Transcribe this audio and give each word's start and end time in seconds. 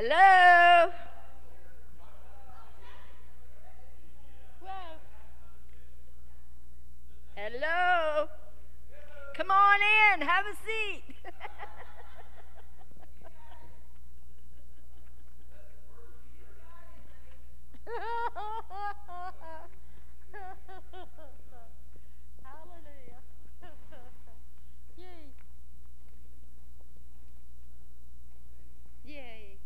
Hello? 0.00 0.92
Hello? 7.34 8.28
Come 9.36 9.50
on 9.50 9.80
in, 9.82 10.20
have 10.20 10.46
a 10.46 10.54
seat. 10.64 11.02
Hallelujah. 22.44 23.20
Yay. 24.96 25.34
Yay. 29.04 29.58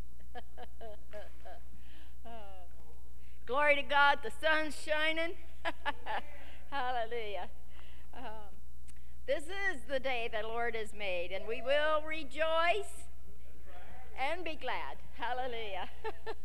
Glory 3.47 3.77
to 3.77 3.83
God, 3.83 4.19
the 4.23 4.31
sun's 4.31 4.81
shining. 4.81 5.35
Hallelujah. 6.71 7.49
Um, 8.17 8.55
this 9.27 9.45
is 9.45 9.83
the 9.89 10.01
day 10.01 10.29
the 10.33 10.47
Lord 10.47 10.75
has 10.75 10.95
made, 10.95 11.31
and 11.33 11.47
we 11.47 11.63
will 11.63 12.03
rejoice 12.07 13.09
and 14.19 14.45
be 14.45 14.59
glad. 14.61 14.97
Hallelujah. 15.15 15.89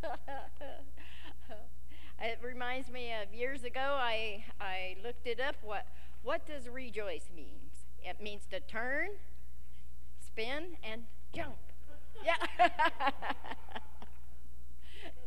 it 2.22 2.40
reminds 2.42 2.90
me 2.90 3.14
of 3.22 3.34
years 3.34 3.64
ago, 3.64 3.98
I, 4.00 4.46
I 4.60 4.98
looked 5.04 5.28
it 5.28 5.40
up. 5.40 5.56
What, 5.62 5.86
what 6.24 6.48
does 6.48 6.68
rejoice 6.68 7.30
means? 7.36 7.86
It 8.04 8.22
means 8.22 8.48
to 8.52 8.60
turn, 8.60 9.10
spin, 10.20 10.78
and 10.84 11.04
jump. 11.34 11.56
Yeah. 12.24 12.36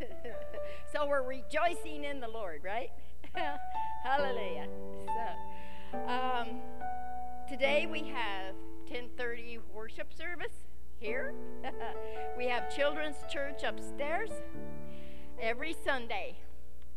so 0.93 1.07
we're 1.07 1.23
rejoicing 1.23 2.05
in 2.05 2.21
the 2.21 2.29
Lord, 2.29 2.63
right? 2.65 2.91
Hallelujah. 4.05 4.67
So, 5.07 5.99
um, 6.07 6.61
today 7.49 7.87
we 7.91 8.05
have 8.09 8.55
10:30 8.91 9.59
worship 9.75 10.13
service 10.13 10.55
here. 10.99 11.35
we 12.39 12.47
have 12.47 12.75
children's 12.75 13.17
church 13.31 13.63
upstairs 13.63 14.31
every 15.41 15.75
Sunday. 15.85 16.37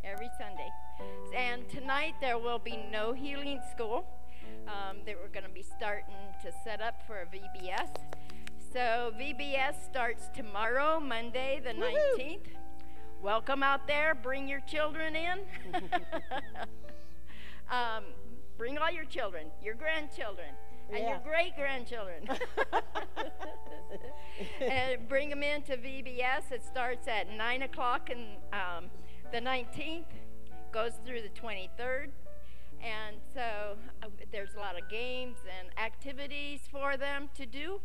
Every 0.04 0.30
Sunday. 0.38 0.70
And 1.36 1.68
tonight 1.70 2.16
there 2.22 2.38
will 2.38 2.60
be 2.60 2.78
no 2.92 3.14
healing 3.14 3.62
school. 3.72 4.06
Um, 4.68 4.98
that 5.06 5.16
we're 5.22 5.30
going 5.30 5.46
to 5.46 5.54
be 5.54 5.64
starting 5.64 6.16
to 6.42 6.52
set 6.64 6.82
up 6.82 7.02
for 7.06 7.22
a 7.22 7.26
VBS. 7.26 7.90
So 8.72 9.12
VBS 9.20 9.86
starts 9.86 10.30
tomorrow, 10.34 11.00
Monday, 11.00 11.62
the 11.64 11.72
Woohoo! 11.72 12.18
19th. 12.18 12.48
Welcome 13.24 13.64
out 13.64 13.88
there. 13.88 14.14
Bring 14.16 14.50
your 14.50 14.60
children 14.68 15.16
in. 15.16 15.40
um, 17.72 18.04
bring 18.58 18.78
all 18.78 18.92
your 18.92 19.06
children, 19.06 19.48
your 19.64 19.76
grandchildren, 19.76 20.50
and 20.94 21.08
your 21.08 21.22
great 21.24 21.56
grandchildren. 21.56 22.28
and 24.62 25.08
bring 25.08 25.30
them 25.30 25.42
into 25.42 25.78
VBS. 25.78 26.52
It 26.52 26.66
starts 26.66 27.08
at 27.08 27.30
9 27.30 27.62
o'clock 27.62 28.10
and 28.10 28.40
um, 28.52 28.90
the 29.32 29.40
19th, 29.40 30.04
goes 30.74 30.92
through 31.06 31.22
the 31.22 31.30
23rd. 31.30 32.10
And 32.84 33.16
so 33.34 33.78
uh, 34.04 34.08
there's 34.34 34.56
a 34.58 34.60
lot 34.60 34.78
of 34.78 34.90
games 34.90 35.38
and 35.62 35.70
activities 35.80 36.60
for 36.70 36.98
them 36.98 37.30
to 37.36 37.46
do. 37.46 37.80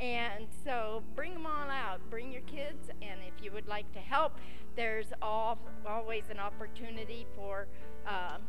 And 0.00 0.46
so 0.64 1.02
bring 1.14 1.32
them 1.32 1.46
all 1.46 1.70
out. 1.70 2.00
Bring 2.10 2.30
your 2.30 2.42
kids. 2.42 2.90
And 3.02 3.20
if 3.26 3.42
you 3.42 3.50
would 3.52 3.66
like 3.66 3.90
to 3.92 3.98
help, 3.98 4.38
there's 4.74 5.06
all, 5.22 5.58
always 5.86 6.24
an 6.30 6.38
opportunity 6.38 7.26
for 7.34 7.66
um, 8.06 8.42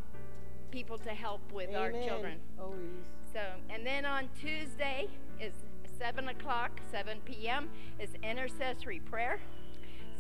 people 0.72 0.98
to 1.00 1.10
help 1.12 1.42
with 1.54 1.74
our 1.74 1.92
children. 1.92 2.40
Always. 2.60 3.06
So, 3.34 3.42
and 3.70 3.86
then 3.86 4.06
on 4.06 4.30
Tuesday 4.40 5.08
is 5.40 5.54
7 5.98 6.28
o'clock, 6.30 6.80
7 6.92 7.20
p.m. 7.26 7.70
is 8.00 8.10
intercessory 8.24 9.00
prayer. 9.00 9.40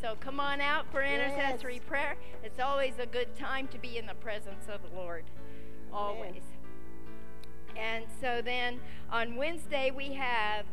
So 0.01 0.15
come 0.19 0.39
on 0.39 0.61
out 0.61 0.85
for 0.91 1.01
intercessory 1.03 1.75
Yes. 1.75 1.83
prayer. 1.87 2.15
It's 2.43 2.59
always 2.59 2.93
a 2.99 3.05
good 3.05 3.35
time 3.35 3.67
to 3.69 3.79
be 3.79 3.97
in 3.97 4.05
the 4.05 4.13
presence 4.15 4.65
of 4.69 4.81
the 4.87 4.95
Lord. 4.95 5.25
Always. 5.91 6.43
And 7.75 8.05
so 8.21 8.41
then 8.43 8.79
on 9.11 9.35
Wednesday 9.35 9.91
we 9.91 10.13
have 10.13 10.65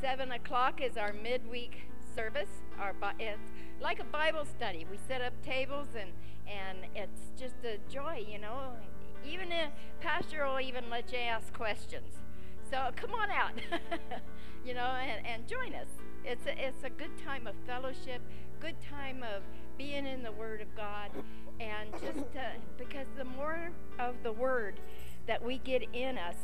seven 0.00 0.32
o'clock 0.32 0.80
is 0.80 0.96
our 0.96 1.12
midweek 1.12 1.82
service. 2.14 2.48
Our 2.78 2.94
it's 3.18 3.50
like 3.80 4.00
a 4.00 4.04
Bible 4.04 4.44
study. 4.44 4.86
We 4.90 4.98
set 5.08 5.20
up 5.20 5.32
tables 5.44 5.88
and 5.98 6.10
and 6.46 6.78
it's 6.94 7.30
just 7.38 7.56
a 7.64 7.78
joy, 7.92 8.24
you 8.28 8.38
know. 8.38 8.72
Even 9.26 9.52
a 9.52 9.70
pastor 10.00 10.46
will 10.46 10.60
even 10.60 10.88
let 10.90 11.12
you 11.12 11.18
ask 11.18 11.52
questions. 11.52 12.16
So 12.70 12.90
come 12.96 13.12
on 13.14 13.30
out, 13.30 13.52
you 14.64 14.74
know, 14.74 14.80
and, 14.80 15.26
and 15.26 15.46
join 15.46 15.74
us. 15.74 15.88
It's 16.24 16.46
a, 16.46 16.66
it's 16.66 16.84
a 16.84 16.90
good 16.90 17.16
time 17.24 17.46
of 17.46 17.54
fellowship, 17.66 18.22
good 18.60 18.76
time 18.80 19.22
of 19.22 19.42
being 19.76 20.06
in 20.06 20.22
the 20.22 20.32
Word 20.32 20.60
of 20.60 20.74
God, 20.76 21.10
and 21.58 21.90
just 21.92 22.26
uh, 22.36 22.58
because 22.78 23.06
the 23.16 23.24
more 23.24 23.70
of 23.98 24.14
the 24.22 24.32
Word 24.32 24.80
that 25.26 25.44
we 25.44 25.58
get 25.58 25.82
in 25.92 26.16
us, 26.16 26.36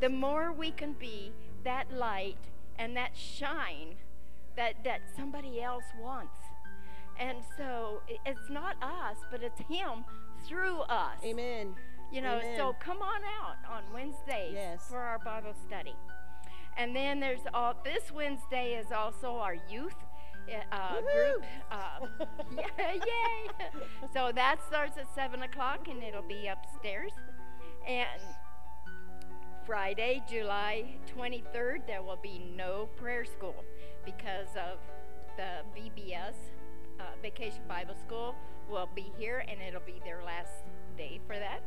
the 0.00 0.08
more 0.08 0.52
we 0.52 0.70
can 0.70 0.92
be 0.92 1.32
that 1.64 1.92
light 1.92 2.36
and 2.80 2.96
that 2.96 3.10
shine 3.14 3.94
that, 4.56 4.82
that 4.84 5.02
somebody 5.16 5.62
else 5.62 5.84
wants. 6.00 6.38
And 7.18 7.38
so 7.56 8.00
it's 8.24 8.48
not 8.50 8.76
us, 8.82 9.18
but 9.30 9.42
it's 9.42 9.60
Him 9.60 10.04
through 10.48 10.80
us. 10.80 11.18
Amen. 11.22 11.74
You 12.10 12.22
know, 12.22 12.38
Amen. 12.38 12.56
so 12.56 12.74
come 12.80 12.98
on 13.02 13.20
out 13.40 13.70
on 13.70 13.82
Wednesdays 13.92 14.54
Yes. 14.54 14.86
for 14.88 14.98
our 14.98 15.18
Bible 15.18 15.54
study. 15.66 15.94
And 16.76 16.96
then 16.96 17.20
there's 17.20 17.42
all 17.52 17.74
this 17.84 18.10
Wednesday 18.10 18.72
is 18.74 18.90
also 18.90 19.36
our 19.36 19.54
youth 19.70 19.94
uh, 20.72 21.00
group. 21.00 21.44
Uh, 21.70 22.06
yeah, 22.56 22.92
yay! 22.94 23.70
So 24.14 24.32
that 24.34 24.56
starts 24.66 24.96
at 24.96 25.06
seven 25.14 25.42
o'clock 25.42 25.88
and 25.88 26.02
it'll 26.02 26.22
be 26.22 26.48
upstairs. 26.48 27.12
And 27.86 28.08
Friday, 29.70 30.20
July 30.28 30.96
23rd, 31.16 31.86
there 31.86 32.02
will 32.02 32.18
be 32.20 32.42
no 32.56 32.88
prayer 32.96 33.24
school 33.24 33.64
because 34.04 34.48
of 34.56 34.78
the 35.36 35.62
VBS, 35.78 36.34
uh, 36.98 37.04
Vacation 37.22 37.60
Bible 37.68 37.94
School, 38.04 38.34
will 38.68 38.88
be 38.96 39.12
here 39.16 39.44
and 39.46 39.62
it'll 39.62 39.80
be 39.86 40.00
their 40.04 40.24
last 40.24 40.64
day 40.98 41.20
for 41.24 41.38
that. 41.38 41.62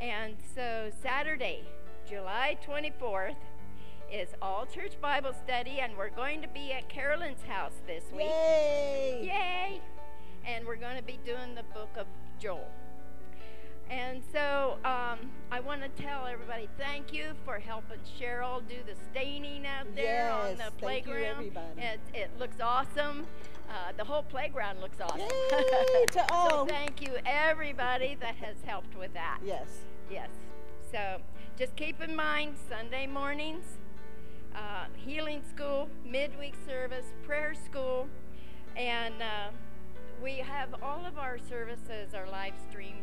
And 0.00 0.36
so 0.54 0.90
Saturday, 1.02 1.66
July 2.08 2.56
24th, 2.66 3.36
is 4.10 4.30
all 4.40 4.64
church 4.64 4.98
Bible 4.98 5.34
study, 5.44 5.80
and 5.80 5.98
we're 5.98 6.08
going 6.08 6.40
to 6.40 6.48
be 6.48 6.72
at 6.72 6.88
Carolyn's 6.88 7.42
house 7.46 7.74
this 7.86 8.04
week. 8.10 8.22
Yay! 8.22 9.20
Yay! 9.24 9.80
And 10.46 10.66
we're 10.66 10.76
going 10.76 10.96
to 10.96 11.02
be 11.02 11.18
doing 11.26 11.54
the 11.54 11.64
book 11.74 11.90
of 11.98 12.06
Joel. 12.40 12.70
And 13.90 14.22
so 14.32 14.76
um, 14.84 15.18
I 15.50 15.60
want 15.60 15.82
to 15.82 16.02
tell 16.02 16.26
everybody 16.26 16.68
thank 16.78 17.12
you 17.12 17.32
for 17.44 17.58
helping 17.58 17.98
Cheryl 18.20 18.60
do 18.68 18.76
the 18.86 18.94
staining 19.10 19.66
out 19.66 19.86
there 19.94 20.30
on 20.30 20.48
Yes, 20.50 20.56
the 20.58 20.62
thank 20.64 20.72
you, 20.74 20.78
playground. 21.12 21.24
everybody. 21.36 21.80
It, 21.80 22.00
it 22.12 22.30
looks 22.38 22.60
awesome. 22.60 23.26
Uh, 23.70 23.92
the 23.96 24.04
whole 24.04 24.22
playground 24.22 24.80
looks 24.80 25.00
awesome. 25.00 25.20
Yay 25.20 26.04
to 26.08 26.18
so 26.18 26.24
all. 26.30 26.66
thank 26.66 27.00
you 27.00 27.12
everybody 27.24 28.16
that 28.20 28.34
has 28.36 28.56
helped 28.66 28.94
with 28.96 29.12
that. 29.14 29.38
Yes. 29.44 29.68
Yes. 30.10 30.28
So 30.92 31.18
just 31.58 31.74
keep 31.76 32.02
in 32.02 32.14
mind 32.14 32.56
Sunday 32.68 33.06
mornings, 33.06 33.64
uh, 34.54 34.84
healing 34.96 35.42
school, 35.54 35.88
midweek 36.04 36.54
service, 36.66 37.06
prayer 37.26 37.54
school, 37.54 38.06
and 38.76 39.14
uh, 39.22 39.50
we 40.22 40.36
have 40.38 40.74
all 40.82 41.04
of 41.06 41.18
our 41.18 41.38
services 41.38 42.14
are 42.14 42.26
live 42.30 42.54
streamed, 42.70 43.02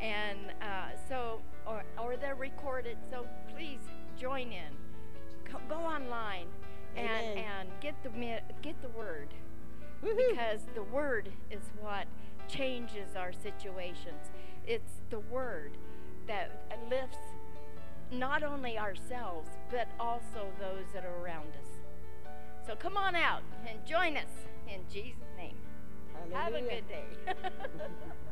and 0.00 0.38
uh, 0.62 0.96
so 1.08 1.40
or 1.66 1.82
or 2.02 2.16
they're 2.16 2.34
recorded. 2.34 2.96
So 3.10 3.26
please 3.54 3.80
join 4.18 4.52
in. 4.52 4.72
Go, 5.50 5.58
go 5.68 5.76
online 5.76 6.46
and 6.96 7.08
Amen. 7.08 7.38
and 7.38 7.68
get 7.80 7.94
the 8.02 8.10
get 8.62 8.80
the 8.82 8.88
word 8.88 9.28
because 10.02 10.60
the 10.74 10.82
word 10.82 11.30
is 11.50 11.62
what 11.80 12.06
changes 12.48 13.16
our 13.16 13.32
situations. 13.32 14.30
It's 14.66 15.00
the 15.10 15.20
word 15.20 15.72
that 16.26 16.62
lifts 16.88 17.18
not 18.12 18.42
only 18.42 18.78
ourselves, 18.78 19.50
but 19.70 19.88
also 19.98 20.48
those 20.58 20.84
that 20.94 21.04
are 21.04 21.24
around 21.24 21.48
us. 21.48 21.68
So 22.66 22.74
come 22.74 22.96
on 22.96 23.14
out 23.14 23.42
and 23.68 23.84
join 23.86 24.16
us 24.16 24.30
in 24.68 24.80
Jesus' 24.92 25.22
name. 25.36 25.56
Have 26.32 26.54
a 26.54 26.60
good 26.60 26.84
day. 26.88 27.04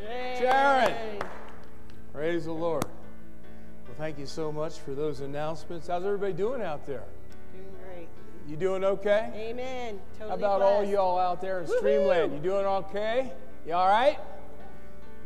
Yay. 0.00 0.36
Sharon. 0.38 0.94
Praise 2.12 2.44
the 2.44 2.52
Lord. 2.52 2.84
Well, 2.84 3.96
thank 3.96 4.18
you 4.18 4.26
so 4.26 4.52
much 4.52 4.78
for 4.78 4.94
those 4.94 5.20
announcements. 5.20 5.88
How's 5.88 6.04
everybody 6.04 6.32
doing 6.32 6.62
out 6.62 6.86
there? 6.86 7.04
Doing 7.52 7.66
great. 7.84 8.08
You 8.48 8.56
doing 8.56 8.84
okay? 8.84 9.30
Amen. 9.34 10.00
Totally 10.18 10.30
How 10.30 10.36
about 10.36 10.62
all 10.62 10.84
y'all 10.84 11.18
out 11.18 11.40
there 11.40 11.60
in! 11.60 11.66
Streamland? 11.66 12.32
You 12.32 12.40
doing 12.40 12.66
okay? 12.66 13.32
You 13.66 13.74
all 13.74 13.88
right? 13.88 14.18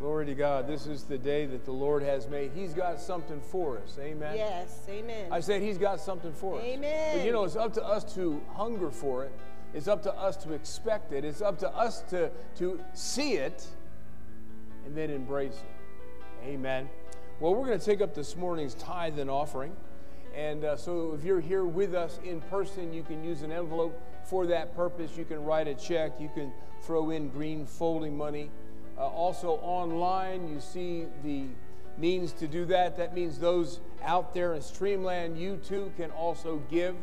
Glory 0.00 0.26
to 0.26 0.34
God. 0.34 0.66
This 0.66 0.86
is 0.86 1.04
the 1.04 1.18
day 1.18 1.46
that 1.46 1.64
the 1.64 1.72
Lord 1.72 2.02
has 2.02 2.26
made. 2.28 2.50
He's 2.54 2.74
got 2.74 3.00
something 3.00 3.40
for 3.40 3.78
us. 3.78 3.96
Amen. 4.00 4.36
Yes. 4.36 4.80
Amen. 4.88 5.28
I 5.30 5.38
said 5.38 5.62
He's 5.62 5.78
got 5.78 6.00
something 6.00 6.32
for 6.32 6.58
us. 6.58 6.64
Amen. 6.64 7.16
But 7.16 7.24
you 7.24 7.30
know, 7.30 7.44
it's 7.44 7.54
up 7.54 7.72
to 7.74 7.84
us 7.84 8.12
to 8.14 8.40
hunger 8.54 8.90
for 8.90 9.24
it. 9.24 9.32
It's 9.74 9.88
up 9.88 10.02
to 10.02 10.12
us 10.14 10.36
to 10.38 10.52
expect 10.52 11.12
it. 11.12 11.24
It's 11.24 11.40
up 11.40 11.58
to 11.60 11.68
us 11.70 12.02
to, 12.10 12.30
to 12.56 12.80
see 12.94 13.34
it 13.34 13.64
and 14.84 14.96
then 14.96 15.10
embrace 15.10 15.54
it. 15.54 16.46
Amen. 16.46 16.88
Well, 17.40 17.54
we're 17.54 17.66
going 17.66 17.78
to 17.78 17.84
take 17.84 18.00
up 18.00 18.14
this 18.14 18.36
morning's 18.36 18.74
tithe 18.74 19.18
and 19.18 19.30
offering. 19.30 19.76
And 20.34 20.64
uh, 20.64 20.76
so 20.76 21.14
if 21.18 21.24
you're 21.24 21.40
here 21.40 21.64
with 21.64 21.94
us 21.94 22.18
in 22.24 22.40
person, 22.42 22.92
you 22.92 23.02
can 23.02 23.22
use 23.22 23.42
an 23.42 23.52
envelope 23.52 24.00
for 24.24 24.46
that 24.46 24.74
purpose. 24.74 25.16
You 25.16 25.24
can 25.24 25.44
write 25.44 25.68
a 25.68 25.74
check. 25.74 26.12
You 26.18 26.30
can 26.34 26.52
throw 26.82 27.10
in 27.10 27.28
green 27.28 27.66
folding 27.66 28.16
money. 28.16 28.50
Uh, 28.98 29.06
also 29.08 29.58
online, 29.62 30.48
you 30.48 30.60
see 30.60 31.06
the 31.22 31.44
means 31.98 32.32
to 32.32 32.48
do 32.48 32.64
that. 32.66 32.96
That 32.96 33.14
means 33.14 33.38
those 33.38 33.80
out 34.02 34.34
there 34.34 34.54
in 34.54 34.60
Streamland, 34.60 35.38
you 35.38 35.56
too 35.56 35.92
can 35.96 36.10
also 36.10 36.62
give. 36.70 36.96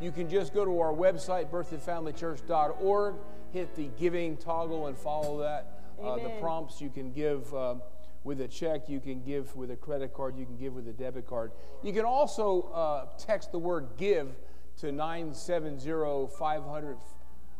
You 0.00 0.12
can 0.12 0.28
just 0.28 0.52
go 0.52 0.64
to 0.64 0.80
our 0.80 0.92
website, 0.92 1.50
berthoudfamilychurch.org, 1.50 3.14
hit 3.52 3.74
the 3.76 3.88
giving 3.98 4.36
toggle 4.36 4.88
and 4.88 4.96
follow 4.96 5.40
that. 5.40 5.75
Uh, 6.02 6.16
the 6.16 6.28
prompts 6.40 6.80
you 6.80 6.90
can 6.90 7.12
give 7.12 7.52
uh, 7.54 7.76
with 8.24 8.40
a 8.40 8.48
check, 8.48 8.88
you 8.88 9.00
can 9.00 9.22
give 9.22 9.54
with 9.56 9.70
a 9.70 9.76
credit 9.76 10.12
card, 10.12 10.36
you 10.36 10.44
can 10.44 10.56
give 10.56 10.74
with 10.74 10.88
a 10.88 10.92
debit 10.92 11.26
card. 11.26 11.52
You 11.82 11.92
can 11.92 12.04
also 12.04 12.62
uh, 12.74 13.06
text 13.18 13.52
the 13.52 13.58
word 13.58 13.90
give 13.96 14.36
to 14.78 14.92
970 14.92 16.28
500 16.36 16.98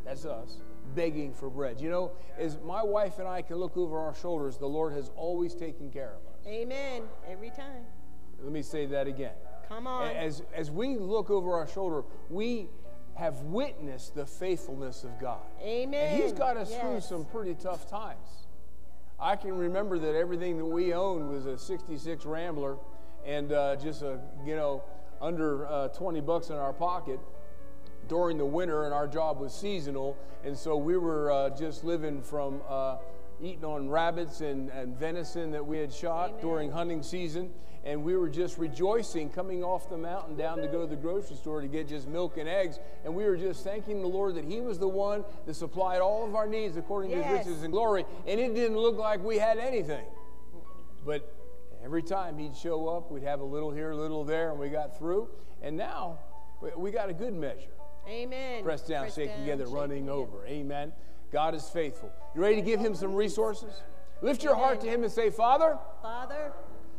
that's 0.05 0.25
us, 0.25 0.63
begging 0.95 1.33
for 1.33 1.51
bread." 1.51 1.81
You 1.81 1.91
know, 1.91 2.13
as 2.39 2.59
my 2.65 2.83
wife 2.83 3.19
and 3.19 3.29
I 3.29 3.43
can 3.43 3.57
look 3.57 3.77
over 3.77 3.99
our 3.99 4.15
shoulders, 4.15 4.59
the 4.59 4.67
Lord 4.67 4.93
has 4.93 5.11
always 5.17 5.55
taken 5.55 5.91
care 5.91 6.15
of 6.15 6.35
us. 6.35 6.47
Amen. 6.47 7.03
Every 7.29 7.51
time. 7.51 7.85
Let 8.43 8.53
me 8.53 8.63
say 8.63 8.87
that 8.87 9.07
again. 9.07 9.33
Come 9.69 9.87
on. 9.87 10.15
As, 10.15 10.43
as 10.55 10.71
we 10.71 10.97
look 10.97 11.31
over 11.31 11.55
our 11.55 11.67
shoulder, 11.67 12.05
we 12.31 12.69
have 13.15 13.41
witnessed 13.43 14.15
the 14.15 14.27
faithfulness 14.27 15.05
of 15.05 15.19
God. 15.19 15.41
Amen. 15.63 16.15
And 16.15 16.23
He's 16.23 16.33
got 16.33 16.57
us 16.57 16.75
through 16.77 17.01
some 17.01 17.25
pretty 17.25 17.55
tough 17.55 17.89
times. 17.89 18.47
I 19.19 19.37
can 19.37 19.57
remember 19.57 19.99
that 19.99 20.15
everything 20.15 20.59
that 20.59 20.67
we 20.67 20.93
owned 20.93 21.31
was 21.31 21.47
a 21.47 21.57
66 21.57 22.27
Rambler 22.27 22.77
and 23.27 23.53
uh, 23.53 23.77
just 23.77 24.03
a, 24.03 24.19
you 24.45 24.55
know, 24.57 24.83
under 25.21 25.67
uh, 25.67 25.89
20 25.89 26.21
bucks 26.21 26.51
in 26.51 26.57
our 26.57 26.73
pocket 26.73 27.19
during 28.09 28.39
the 28.39 28.47
winter, 28.47 28.85
and 28.85 28.95
our 28.95 29.09
job 29.09 29.41
was 29.41 29.53
seasonal. 29.53 30.17
And 30.45 30.57
so 30.57 30.77
we 30.77 30.97
were 30.97 31.31
uh, 31.33 31.51
just 31.51 31.83
living 31.85 32.23
from 32.23 32.61
uh, 32.69 32.99
eating 33.43 33.65
on 33.65 33.89
rabbits 33.89 34.41
and, 34.41 34.71
and 34.71 34.97
venison 34.97 35.51
that 35.53 35.67
we 35.67 35.79
had 35.79 35.93
shot 35.93 36.31
Amen. 36.31 36.41
during 36.41 36.71
hunting 36.71 37.03
season. 37.03 37.51
And 37.85 38.03
we 38.03 38.17
were 38.17 38.29
just 38.29 38.59
rejoicing 38.59 39.31
coming 39.31 39.63
off 39.63 39.89
the 39.89 39.97
mountain 39.97 40.37
down 40.37 40.59
to 40.59 40.67
go 40.67 40.81
to 40.81 40.87
the 40.89 40.97
grocery 40.97 41.37
store 41.37 41.61
to 41.61 41.69
get 41.69 41.87
just 41.87 42.09
milk 42.09 42.37
and 42.37 42.49
eggs. 42.49 42.81
And 43.05 43.15
we 43.15 43.25
were 43.25 43.37
just 43.37 43.63
thanking 43.63 44.03
the 44.03 44.09
Lord 44.09 44.35
that 44.35 44.45
He 44.45 44.61
was 44.61 44.79
the 44.81 44.89
one 44.89 45.25
that 45.47 45.55
supplied 45.55 46.01
all 46.01 46.27
of 46.27 46.35
our 46.35 46.49
needs 46.49 46.77
according 46.77 47.13
to 47.13 47.17
His 47.19 47.27
Yes. 47.27 47.47
riches 47.47 47.63
and 47.63 47.73
glory. 47.73 48.05
And 48.27 48.41
it 48.41 48.55
didn't 48.55 48.77
look 48.77 48.99
like 48.99 49.23
we 49.23 49.39
had 49.39 49.59
anything. 49.59 50.05
But 51.05 51.33
every 51.87 52.03
time 52.03 52.37
He'd 52.37 52.57
show 52.57 52.89
up, 52.89 53.13
we'd 53.13 53.23
have 53.23 53.39
a 53.39 53.45
little 53.45 53.71
here, 53.71 53.93
a 53.93 53.97
little 53.97 54.25
there, 54.25 54.51
and 54.51 54.59
we 54.59 54.69
got 54.69 54.99
through. 54.99 55.29
And 55.63 55.77
now 55.77 56.19
we- 56.77 56.91
got 56.91 57.09
a 57.09 57.15
good 57.15 57.33
measure. 57.33 57.71
Amen. 58.09 58.65
Press 58.65 58.83
down, 58.83 59.09
down, 59.09 59.13
together, 59.13 59.67
running 59.67 60.07
together. 60.07 60.19
over. 60.19 60.47
Amen. 60.47 60.93
God 61.31 61.55
is 61.55 61.69
faithful. 61.69 62.11
You 62.35 62.43
ready 62.43 62.57
to 62.57 62.63
give 62.63 62.81
him 62.81 62.97
some 62.97 63.15
resources? 63.15 63.73
Lift 64.21 64.43
your 64.43 64.57
heart 64.57 64.81
to 64.81 64.89
him 64.89 65.05
and 65.05 65.13
say, 65.13 65.31
Father, 65.31 65.79
Father, 66.03 66.53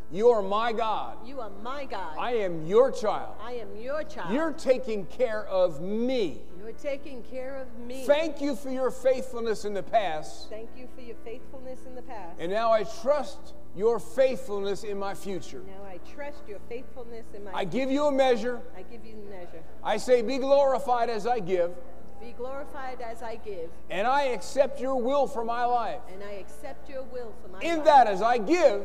you 0.10 0.30
are 0.30 0.42
my 0.42 0.72
God. 0.72 1.18
you 1.28 1.42
are 1.42 1.50
my 1.50 1.84
God. 1.84 2.16
I 2.18 2.36
am 2.36 2.66
your 2.66 2.90
child. 2.90 3.36
I 3.42 3.54
am 3.54 3.76
your 3.76 4.04
child. 4.04 4.34
You're 4.34 4.54
taking 4.54 5.06
care 5.08 5.46
of 5.48 5.82
me. 5.82 6.42
You're 6.58 6.72
taking 6.72 7.24
care 7.24 7.56
of 7.56 7.78
me. 7.78 8.06
Thank 8.06 8.40
you 8.42 8.56
for 8.56 8.70
your 8.70 8.92
faithfulness 8.92 9.66
in 9.66 9.74
the 9.74 9.84
past. 9.84 10.50
Thank 10.50 10.70
you 10.78 10.88
for 10.96 11.02
your 11.02 11.18
faithfulness 11.26 11.80
in 11.86 11.96
the 11.96 12.02
past. 12.04 12.38
And 12.40 12.52
now 12.52 12.72
I 12.72 12.84
trust 13.02 13.54
your 13.78 14.00
faithfulness 14.00 14.84
in 14.84 14.98
my 14.98 15.14
future. 15.14 15.62
now 15.68 15.86
I 15.86 16.00
trust 16.16 16.42
your 16.48 16.60
faithfulness 16.68 17.26
in 17.36 17.44
my 17.44 17.52
I 17.54 17.64
give 17.64 17.92
you 17.92 18.06
a 18.08 18.12
measure. 18.12 18.60
I 18.76 18.82
give 18.82 19.06
you 19.06 19.16
measure. 19.30 19.64
I 19.84 19.98
say, 19.98 20.22
be 20.22 20.38
glorified 20.40 21.10
as 21.10 21.28
I 21.28 21.40
give. 21.40 21.72
Be 22.20 22.34
glorified 22.36 23.00
as 23.00 23.22
I 23.22 23.36
give, 23.36 23.70
And 23.92 24.08
I 24.08 24.24
accept 24.34 24.82
your 24.82 24.96
will 25.00 25.28
for 25.28 25.46
my 25.46 25.66
life. 25.66 26.00
and 26.12 26.24
I 26.24 26.32
accept 26.32 26.90
your 26.90 27.04
will 27.04 27.32
for 27.44 27.48
my 27.50 27.60
In 27.62 27.78
life. 27.78 27.86
that, 27.86 28.08
as 28.08 28.24
I 28.24 28.40
give, 28.40 28.84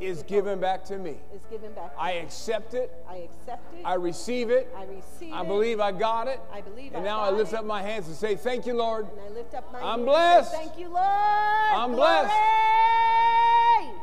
is 0.00 0.22
given 0.22 0.60
back 0.60 0.84
to 0.84 0.98
me. 0.98 1.16
is 1.34 1.42
given 1.50 1.72
back. 1.72 1.94
to 1.94 2.00
I 2.00 2.12
accept 2.12 2.74
it. 2.74 2.92
I 3.08 3.16
accept 3.16 3.74
it. 3.74 3.82
I 3.84 3.94
receive 3.94 4.50
it. 4.50 4.68
I 4.76 4.84
receive 4.84 5.32
I 5.32 5.44
believe 5.44 5.80
I 5.80 5.92
got 5.92 6.28
it. 6.28 6.40
I 6.52 6.60
believe 6.60 6.92
it. 6.92 6.96
And 6.96 7.04
now 7.04 7.20
I 7.20 7.30
lift 7.30 7.54
up 7.54 7.64
my 7.64 7.82
hands 7.82 8.06
and 8.06 8.16
say, 8.16 8.36
Thank 8.36 8.66
you, 8.66 8.74
Lord. 8.74 9.06
And 9.10 9.20
I 9.20 9.28
lift 9.30 9.54
up 9.54 9.72
my 9.72 9.80
I'm 9.80 10.04
blessed. 10.04 10.52
Thank 10.52 10.78
you, 10.78 10.88
Lord. 10.88 10.98
I'm 11.00 11.92
blessed. 11.92 12.34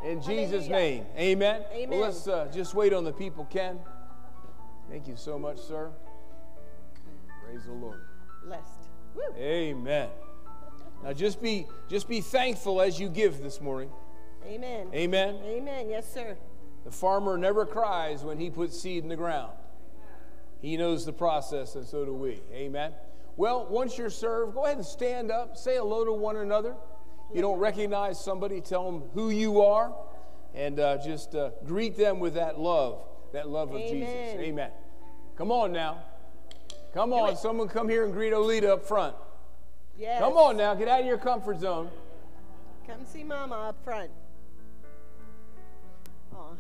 In 0.06 0.22
Jesus' 0.22 0.68
name. 0.68 1.06
Amen. 1.18 1.64
Amen. 1.72 1.90
Well, 1.90 2.02
let's 2.02 2.28
uh, 2.28 2.50
just 2.54 2.74
wait 2.74 2.94
on 2.94 3.04
the 3.04 3.14
people, 3.14 3.46
Ken. 3.46 3.80
Thank 4.90 5.08
you 5.08 5.16
so 5.16 5.40
much, 5.40 5.60
sir. 5.60 5.90
Praise 7.44 7.64
the 7.66 7.72
Lord. 7.72 8.02
Blessed. 8.46 8.62
Woo. 9.16 9.22
Amen. 9.38 10.10
Now 11.04 11.14
just 11.14 11.42
be 11.42 11.68
just 11.90 12.08
be 12.08 12.22
thankful 12.22 12.82
as 12.82 13.00
you 13.00 13.10
give 13.10 13.42
this 13.42 13.60
morning. 13.60 13.90
Amen. 14.48 14.88
Amen. 14.94 15.40
Amen. 15.46 15.90
Yes, 15.90 16.12
sir. 16.12 16.38
The 16.86 16.92
farmer 16.92 17.38
never 17.38 17.66
cries 17.66 18.24
when 18.24 18.38
he 18.38 18.50
puts 18.50 18.80
seed 18.80 19.04
in 19.04 19.10
the 19.10 19.16
ground. 19.16 19.52
He 20.62 20.78
knows 20.78 21.06
the 21.06 21.14
process, 21.14 21.76
and 21.76 21.86
so 21.86 22.06
do 22.06 22.14
we. 22.14 22.42
Amen. 22.54 22.94
Well, 23.36 23.68
once 23.70 23.98
you're 23.98 24.10
served, 24.10 24.54
go 24.54 24.66
ahead 24.66 24.78
and 24.78 24.86
stand 24.86 25.32
up, 25.32 25.58
say 25.58 25.76
hello 25.76 26.06
to 26.06 26.14
one 26.14 26.38
another. 26.38 26.76
If 27.30 27.36
you 27.36 27.42
don't 27.42 27.60
recognize 27.60 28.24
somebody, 28.24 28.62
tell 28.62 28.90
them 28.90 29.10
who 29.14 29.30
you 29.30 29.62
are, 29.62 29.94
and 30.54 30.80
uh, 30.80 30.98
just 31.04 31.36
uh, 31.36 31.52
greet 31.66 31.98
them 31.98 32.20
with 32.20 32.36
that 32.36 32.60
love, 32.60 33.00
that 33.34 33.50
love 33.50 33.74
of 33.74 33.82
Jesus. 33.82 34.10
Amen. 34.10 34.40
Amen. 34.40 34.72
Come 35.36 35.52
on 35.52 35.72
now. 35.72 36.04
Come 36.94 37.12
on, 37.12 37.36
someone 37.36 37.68
come 37.68 37.90
here 37.90 38.06
and 38.06 38.14
greet 38.14 38.34
Olita 38.34 38.70
up 38.70 38.86
front. 38.86 39.16
Yes. 39.98 40.20
Come 40.20 40.34
on 40.34 40.58
now, 40.58 40.76
get 40.76 40.88
out 40.88 41.02
of 41.02 41.06
your 41.08 41.18
comfort 41.18 41.60
zone. 41.60 41.90
Come 42.88 43.06
see 43.06 43.24
Mama 43.24 43.56
up 43.70 43.84
front. 43.84 44.12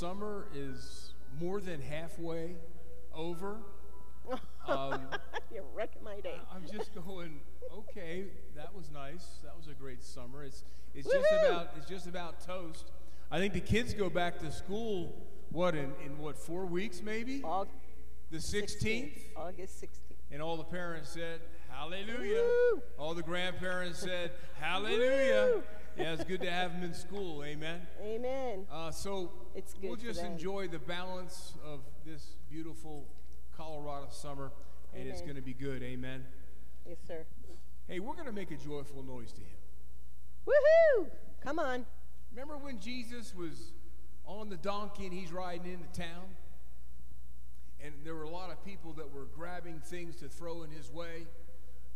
summer 0.00 0.46
is 0.54 1.12
more 1.40 1.60
than 1.60 1.80
halfway 1.80 2.56
over? 3.14 3.58
Um, 4.68 5.02
You're 5.54 5.62
wrecking 5.72 6.02
my 6.02 6.18
day. 6.18 6.34
I'm 6.52 6.64
just 6.66 6.92
going, 7.06 7.38
okay, 7.72 8.24
that 8.56 8.74
was 8.74 8.90
nice. 8.90 9.24
That 9.44 9.56
was 9.56 9.68
a 9.68 9.74
great 9.74 10.02
summer. 10.02 10.42
It's 10.42 10.64
it's 10.92 11.06
just 11.06 11.24
about 11.32 11.70
it's 11.76 11.86
just 11.88 12.08
about 12.08 12.40
toast. 12.44 12.90
I 13.30 13.38
think 13.38 13.52
the 13.52 13.60
kids 13.60 13.94
go 13.94 14.10
back 14.10 14.40
to 14.40 14.50
school 14.50 15.14
what 15.52 15.76
in, 15.76 15.92
in 16.04 16.18
what 16.18 16.36
four 16.36 16.66
weeks 16.66 17.00
maybe? 17.00 17.42
Aug- 17.42 17.68
The 18.32 18.38
16th? 18.38 19.12
August 19.36 19.80
16th. 19.80 20.16
And 20.32 20.42
all 20.42 20.56
the 20.56 20.64
parents 20.64 21.10
said, 21.10 21.38
Hallelujah. 21.70 22.42
Woo! 22.42 22.82
All 22.98 23.14
the 23.14 23.22
grandparents 23.22 24.00
said, 24.00 24.32
Hallelujah. 24.60 25.52
Woo! 25.58 25.62
Yeah, 25.98 26.12
it's 26.12 26.24
good 26.24 26.42
to 26.42 26.50
have 26.50 26.72
them 26.72 26.82
in 26.82 26.92
school. 26.92 27.42
Amen. 27.42 27.80
Amen. 28.02 28.66
Uh, 28.70 28.90
so 28.90 29.32
It's 29.54 29.72
good 29.72 29.84
we'll 29.84 29.96
just 29.96 30.22
enjoy 30.22 30.68
the 30.68 30.78
balance 30.78 31.54
of 31.64 31.80
this 32.04 32.36
beautiful 32.50 33.06
Colorado 33.56 34.08
summer, 34.10 34.52
and 34.94 35.08
it's 35.08 35.22
going 35.22 35.36
to 35.36 35.42
be 35.42 35.54
good. 35.54 35.82
Amen. 35.82 36.26
Yes, 36.86 36.98
sir. 37.08 37.24
Hey, 37.88 38.00
we're 38.00 38.12
going 38.12 38.26
to 38.26 38.32
make 38.32 38.50
a 38.50 38.56
joyful 38.56 39.02
noise 39.02 39.32
to 39.32 39.40
Him. 39.40 39.56
Woohoo! 40.46 41.06
Come 41.42 41.58
on. 41.58 41.86
Remember 42.30 42.58
when 42.58 42.78
Jesus 42.78 43.34
was 43.34 43.72
on 44.26 44.50
the 44.50 44.56
donkey 44.56 45.06
and 45.06 45.14
he's 45.14 45.32
riding 45.32 45.72
into 45.72 45.98
town? 45.98 46.24
And 47.82 47.94
there 48.04 48.14
were 48.14 48.24
a 48.24 48.30
lot 48.30 48.50
of 48.50 48.62
people 48.64 48.92
that 48.94 49.10
were 49.14 49.26
grabbing 49.34 49.80
things 49.80 50.16
to 50.16 50.28
throw 50.28 50.62
in 50.62 50.70
his 50.70 50.90
way. 50.90 51.26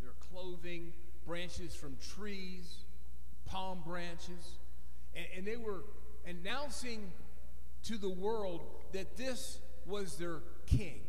Their 0.01 0.13
clothing, 0.31 0.93
branches 1.27 1.75
from 1.75 1.97
trees, 2.15 2.85
palm 3.51 3.83
branches. 3.85 4.59
And, 5.15 5.27
and 5.37 5.47
they 5.47 5.57
were 5.57 5.85
announcing 6.27 7.13
to 7.85 7.99
the 7.99 8.11
world 8.11 8.63
that 8.93 9.17
this 9.17 9.59
was 9.87 10.17
their 10.17 10.41
king. 10.67 11.01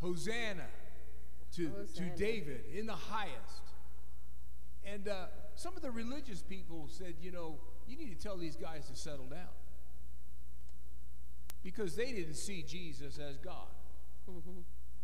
Hosanna 0.00 0.66
to, 1.56 1.70
to 1.94 2.02
David 2.16 2.62
in 2.76 2.86
the 2.86 2.94
highest. 2.94 3.62
And 4.84 5.06
uh, 5.06 5.26
some 5.54 5.76
of 5.76 5.82
the 5.82 5.90
religious 5.90 6.42
people 6.42 6.88
said, 6.88 7.14
you 7.20 7.30
know, 7.30 7.58
you 7.86 7.96
need 7.96 8.18
to 8.18 8.20
tell 8.20 8.36
these 8.36 8.56
guys 8.56 8.88
to 8.88 8.96
settle 8.96 9.26
down. 9.26 9.52
Because 11.62 11.94
they 11.94 12.10
didn't 12.10 12.34
see 12.34 12.64
Jesus 12.66 13.18
as 13.18 13.36
God. 13.36 13.68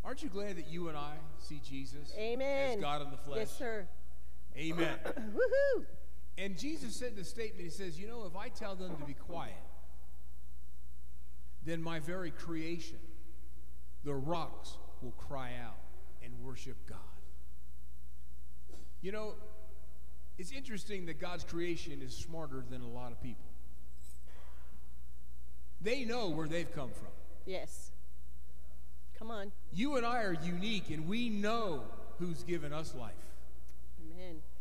Aren't 0.04 0.22
you 0.22 0.28
glad 0.28 0.56
that 0.56 0.68
you 0.68 0.88
and 0.88 0.96
I 0.96 1.14
see 1.38 1.60
Jesus 1.64 2.12
Amen. 2.18 2.78
as 2.78 2.80
God 2.80 3.02
in 3.02 3.10
the 3.10 3.16
flesh? 3.16 3.38
Yes, 3.38 3.58
sir. 3.58 3.86
Amen. 4.58 4.98
Woohoo! 5.06 5.84
and 6.36 6.58
Jesus 6.58 6.94
said 6.96 7.16
the 7.16 7.24
statement, 7.24 7.64
He 7.64 7.70
says, 7.70 7.98
You 7.98 8.08
know, 8.08 8.24
if 8.26 8.36
I 8.36 8.48
tell 8.48 8.74
them 8.74 8.96
to 8.96 9.04
be 9.04 9.14
quiet, 9.14 9.54
then 11.64 11.82
my 11.82 12.00
very 12.00 12.30
creation, 12.30 12.98
the 14.04 14.14
rocks, 14.14 14.76
will 15.02 15.12
cry 15.12 15.52
out 15.64 15.78
and 16.24 16.32
worship 16.42 16.76
God. 16.88 16.98
You 19.00 19.12
know, 19.12 19.34
it's 20.38 20.50
interesting 20.50 21.06
that 21.06 21.20
God's 21.20 21.44
creation 21.44 22.02
is 22.02 22.14
smarter 22.14 22.64
than 22.68 22.82
a 22.82 22.88
lot 22.88 23.12
of 23.12 23.22
people. 23.22 23.44
They 25.80 26.04
know 26.04 26.28
where 26.30 26.48
they've 26.48 26.72
come 26.74 26.90
from. 26.90 27.12
Yes. 27.46 27.92
Come 29.16 29.30
on. 29.30 29.52
You 29.72 29.96
and 29.96 30.04
I 30.04 30.22
are 30.22 30.36
unique, 30.42 30.90
and 30.90 31.06
we 31.06 31.28
know 31.28 31.84
who's 32.18 32.42
given 32.42 32.72
us 32.72 32.94
life. 32.94 33.14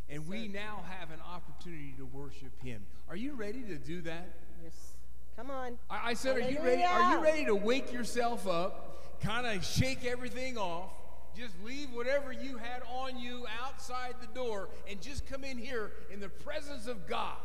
And 0.10 0.28
we 0.28 0.48
now 0.48 0.84
have 1.00 1.12
an 1.12 1.20
opportunity 1.22 1.94
to 1.98 2.06
worship 2.06 2.52
Him. 2.64 2.86
Are 3.10 3.16
you 3.16 3.34
ready 3.34 3.62
to 3.64 3.76
do 3.76 4.02
that? 4.02 4.30
Yes. 4.64 4.94
Come 5.36 5.52
on. 5.52 5.78
I, 5.90 6.12
I 6.12 6.14
said, 6.14 6.38
are 6.38 6.50
you 6.50 6.60
ready? 6.60 6.84
Are 6.84 7.14
you 7.14 7.24
ready 7.24 7.46
to 7.46 7.56
wake 7.56 7.92
yourself 7.92 8.48
up, 8.48 9.22
kind 9.22 9.46
of 9.46 9.64
shake 9.66 10.06
everything 10.06 10.58
off, 10.58 10.92
just 11.36 11.54
leave 11.64 11.90
whatever 11.94 12.32
you 12.32 12.58
had 12.58 12.82
on 12.90 13.20
you 13.20 13.46
outside 13.64 14.16
the 14.22 14.34
door, 14.34 14.70
and 14.90 15.02
just 15.02 15.28
come 15.28 15.44
in 15.44 15.58
here 15.58 15.92
in 16.10 16.20
the 16.20 16.30
presence 16.30 16.88
of 16.88 17.06
God 17.08 17.38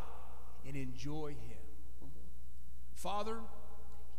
and 0.67 0.77
enjoy 0.77 1.31
Him? 1.31 2.09
Father, 2.95 3.39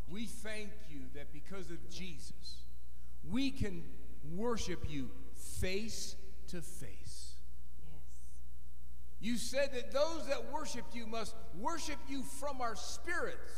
we 0.10 0.26
thank 0.26 0.70
you 0.90 1.00
that 1.16 1.32
because 1.32 1.72
of 1.72 1.90
Jesus, 1.90 2.66
we 3.32 3.50
can 3.50 3.84
worship 4.36 4.84
you 4.90 5.10
face 5.36 6.16
to 6.50 6.62
face. 6.62 7.03
Yes. 9.24 9.32
You 9.32 9.38
said 9.38 9.74
that 9.74 9.92
those 9.92 10.28
that 10.28 10.52
worship 10.52 10.84
you 10.94 11.08
must 11.08 11.36
worship 11.58 11.98
you 12.10 12.24
from 12.24 12.62
our 12.62 12.76
spirits 12.76 13.52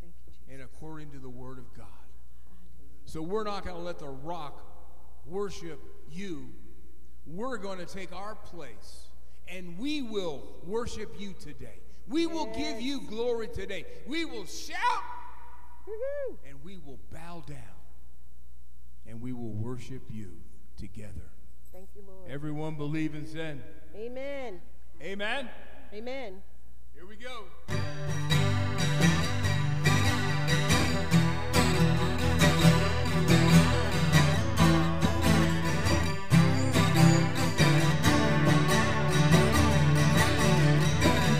Thank 0.00 0.14
you, 0.26 0.32
Jesus. 0.32 0.46
and 0.52 0.62
according 0.62 1.10
to 1.10 1.18
the 1.18 1.28
word 1.28 1.58
of 1.58 1.72
God. 1.76 1.86
So 3.04 3.22
we're 3.22 3.44
not 3.44 3.64
going 3.64 3.76
to 3.76 3.82
let 3.82 3.98
the 3.98 4.08
rock 4.08 4.62
worship 5.26 5.80
you. 6.10 6.50
We're 7.26 7.56
going 7.58 7.78
to 7.78 7.86
take 7.86 8.12
our 8.14 8.34
place 8.34 9.08
and 9.48 9.78
we 9.78 10.02
will 10.02 10.42
worship 10.64 11.14
you 11.18 11.34
today. 11.40 11.80
We 12.06 12.26
will 12.26 12.46
give 12.54 12.80
you 12.80 13.02
glory 13.02 13.48
today. 13.48 13.84
We 14.06 14.24
will 14.24 14.46
shout 14.46 14.78
Woohoo. 15.86 16.36
and 16.48 16.62
we 16.62 16.78
will 16.78 16.98
bow 17.12 17.42
down 17.46 17.58
and 19.06 19.20
we 19.20 19.32
will 19.32 19.52
worship 19.52 20.02
you 20.10 20.36
together. 20.76 21.32
Thank 21.72 21.88
you, 21.96 22.02
Lord. 22.06 22.30
Everyone 22.30 22.76
believe 22.76 23.14
and 23.14 23.26
send. 23.26 23.62
Amen. 23.94 24.60
Amen. 25.02 25.48
Amen. 25.92 26.42
Here 26.94 27.06
we 27.06 27.16
go. 27.16 27.44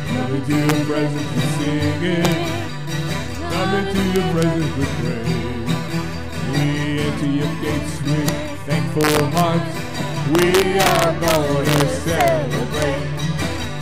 Come 0.09 0.35
into 0.35 0.57
your 0.57 0.85
presence 0.87 1.35
with 1.35 1.50
singing. 1.59 2.69
Come 3.50 3.75
into 3.75 4.02
your 4.19 4.33
presence 4.33 4.76
with 4.76 4.93
praise. 5.00 5.28
We 6.52 7.00
enter 7.00 7.26
your 7.26 7.52
gates 7.62 8.02
with 8.02 8.61
thankful 8.67 9.26
hearts. 9.31 9.88
We 10.32 10.78
are 10.78 11.20
going 11.20 11.66
to 11.66 11.88
celebrate. 12.04 13.08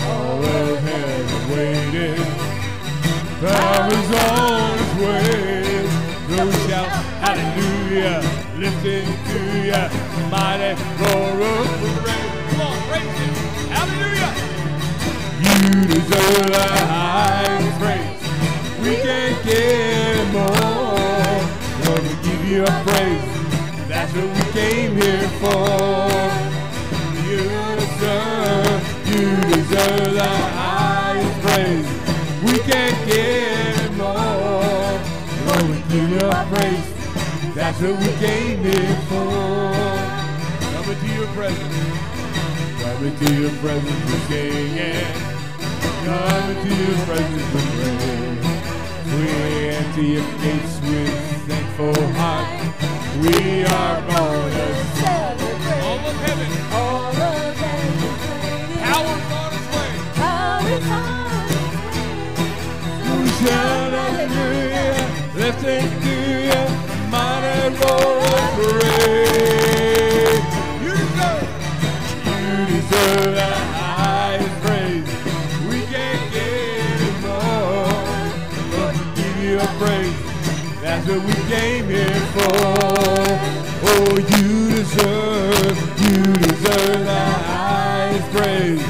All 0.02 0.44
of 0.44 0.78
heaven 0.80 1.50
waiting. 1.50 2.24
Time 3.40 3.90
is 3.92 4.10
on 4.14 4.78
its 4.78 4.94
way. 5.02 5.56
Go 6.28 6.50
shout 6.68 6.88
hallelujah, 7.22 8.20
listen 8.56 9.04
to 9.28 9.66
ya, 9.66 9.88
mighty 10.30 10.74
roar 11.00 11.42
of 11.42 11.68
the. 11.82 11.90
Come 12.50 12.60
on, 12.60 12.76
praise 12.88 13.18
him. 13.20 13.34
Hallelujah. 13.76 14.32
You 15.44 15.84
deserve 15.86 16.46
the 16.52 16.68
highest 16.86 17.78
praise. 17.80 18.22
We 18.82 18.96
can't 19.02 19.44
get 19.44 20.32
more. 20.32 21.36
Lord, 21.86 22.02
we 22.02 22.14
give 22.28 22.44
you 22.48 22.62
a 22.64 22.82
praise. 22.86 23.88
That's 23.88 24.12
what 24.14 24.28
we 24.36 24.52
came 24.52 24.96
here 24.96 25.28
for. 25.40 26.15
Deserve 29.86 30.14
the 30.14 31.40
praise. 31.42 31.88
We 32.44 32.58
can't 32.70 33.06
get 33.06 33.92
more. 33.96 34.14
Lord, 35.46 35.64
we 35.70 35.78
give 35.90 36.10
praise. 36.52 36.86
That's 37.54 37.80
what 37.80 37.98
we 38.00 38.08
came 38.18 38.58
here 38.64 38.96
for. 39.08 39.32
Coming 40.72 40.98
to 41.00 41.14
your 41.14 41.28
presence. 41.28 41.98
Coming 42.82 43.16
to 43.16 43.34
your 43.40 43.50
presence 43.62 44.12
with 44.12 44.28
singing. 44.28 45.06
Coming 46.04 46.58
to 46.64 46.74
your 46.84 47.06
presence 47.06 47.54
with 47.54 47.68
praise. 47.76 48.46
We 49.14 49.68
enter 49.68 50.02
your 50.02 50.24
gates 50.42 50.80
with 50.82 51.48
thankful 51.48 52.06
heart. 52.14 52.48
We 53.22 53.64
are 53.64 54.02
to 54.02 54.74
Celebrate 55.00 55.82
all 55.82 55.98
of 55.98 56.16
heaven. 56.26 56.72
all 56.74 57.05
shout 63.46 63.92
hallelujah. 63.92 64.96
Let's 65.36 65.60
sing 65.62 65.88
to 66.04 66.16
you. 66.48 66.62
Mighty 67.10 67.66
of 67.66 67.74
praise. 68.56 70.44
You 70.84 70.92
deserve. 71.02 71.48
You 72.26 72.66
deserve 72.74 73.34
the 73.40 73.52
highest 73.80 74.56
praise. 74.64 75.08
We 75.70 75.78
can't 75.92 76.24
get 76.34 77.00
it 77.08 77.16
more. 77.24 78.26
Lord, 78.72 78.94
we 78.98 79.06
give 79.20 79.36
you 79.44 79.54
a 79.60 79.68
praise. 79.80 80.20
That's 80.82 81.06
what 81.08 81.22
we 81.28 81.34
came 81.54 81.86
here 81.88 82.22
for. 82.34 82.58
Oh, 83.88 84.12
you 84.32 84.70
deserve, 84.76 85.76
you 86.04 86.22
deserve 86.46 87.04
the 87.04 87.24
highest 87.52 88.28
praise. 88.32 88.85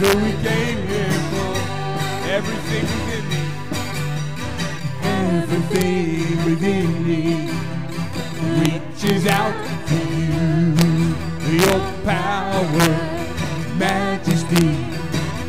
What 0.00 0.14
we 0.14 0.32
came 0.42 0.86
here 0.88 1.20
for. 1.30 1.52
Everything 2.30 2.86
within 3.04 3.24
me. 3.28 3.42
Everything 5.02 6.44
within 6.46 6.88
me 7.06 7.22
reaches 8.62 9.26
out 9.26 9.54
to 9.88 9.98
you. 10.24 11.60
Your 11.60 11.80
power, 12.06 12.90
majesty, 13.76 14.68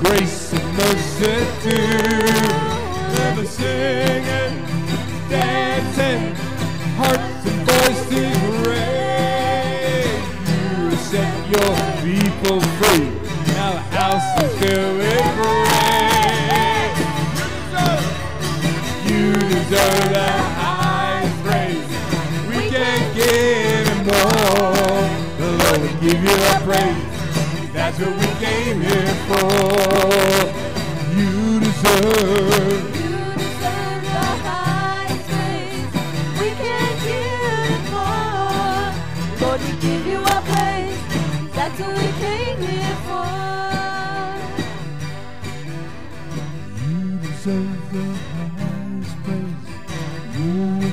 grace 0.03 0.51
and 0.51 0.67
mercy 0.75 1.35
too. 1.63 2.40
Deserve 19.51 20.09
the 20.13 20.31
highest 20.63 21.43
praise. 21.43 21.89
We 22.47 22.69
can't 22.69 23.15
get 23.15 23.87
it 23.87 24.01
more. 24.07 25.03
The 25.41 25.49
Lord 25.59 25.79
will 25.81 25.99
give 25.99 26.19
you 26.23 26.35
a 26.51 26.59
praise. 26.63 27.71
That's 27.73 27.99
what 27.99 28.13
we 28.21 28.29
came 28.45 28.79
here 28.79 29.13
for. 29.27 29.47
You 31.17 31.59
deserve 31.59 32.90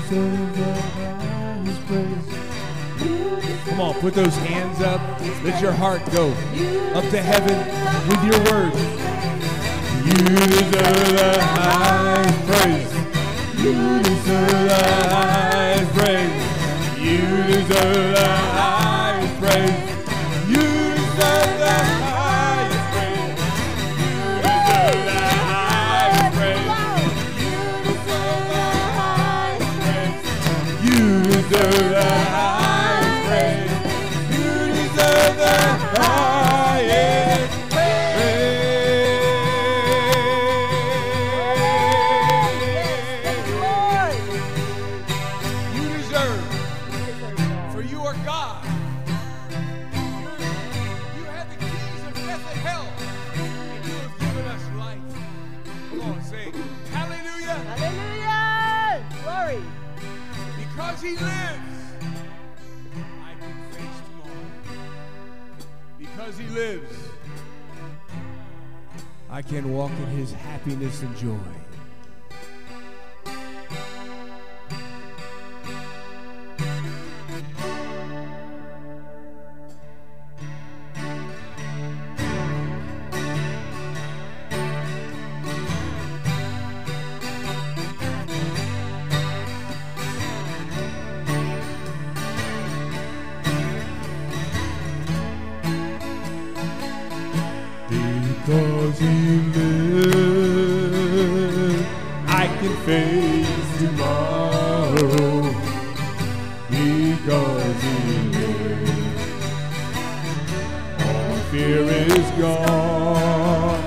Come 0.08 0.16
on, 3.78 3.92
put 4.00 4.14
those 4.14 4.34
hands 4.36 4.80
up. 4.80 5.02
Let 5.44 5.60
your 5.60 5.72
heart 5.72 6.00
go 6.12 6.30
up 6.94 7.04
to 7.10 7.20
heaven 7.20 7.58
with 8.08 8.24
your 8.24 8.40
words. 8.50 8.80
You 10.06 10.14
deserve 10.48 11.12
the 11.12 11.42
highest 11.42 12.40
praise. 12.46 12.92
You 13.62 14.02
deserve 14.02 14.64
the 14.68 14.82
highest 15.10 15.92
praise. 15.92 16.40
You 16.98 17.20
deserve 17.52 18.14
the 18.16 18.26
highest 18.26 19.34
praise. 19.40 19.87
I 69.38 69.42
can 69.42 69.72
walk 69.72 69.92
in 69.92 70.06
his 70.06 70.32
happiness 70.32 71.00
and 71.02 71.16
joy. 71.16 71.67
Fear 111.50 111.82
is 111.82 112.30
gone. 112.38 113.82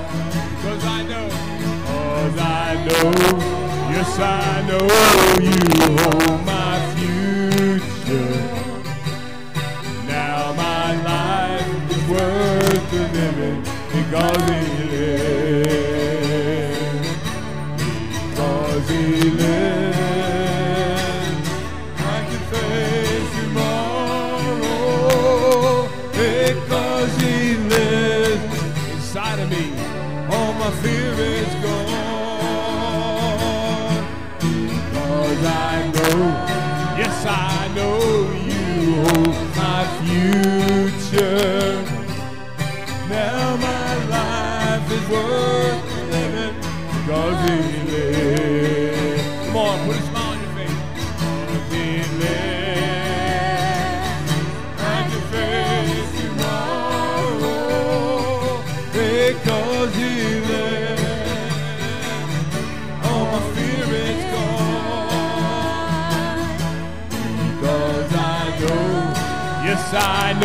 Because 0.56 0.84
I 0.84 1.02
know, 1.10 1.26
because 1.86 2.38
I 2.38 2.74
know, 2.86 3.10
yes 3.92 4.18
I 4.18 4.62
know 4.68 4.86
you 5.48 5.60
hold 5.96 6.40
my 6.44 6.74
future. 6.96 8.34
Now 10.06 10.52
my 10.52 10.88
life 11.02 11.90
is 11.90 12.04
worth 12.08 12.90
the 12.90 13.02
living 13.16 13.60
because 13.92 14.42
he 14.50 14.81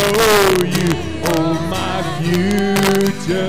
You 0.07 0.89
my 1.69 1.97
future. 2.19 3.47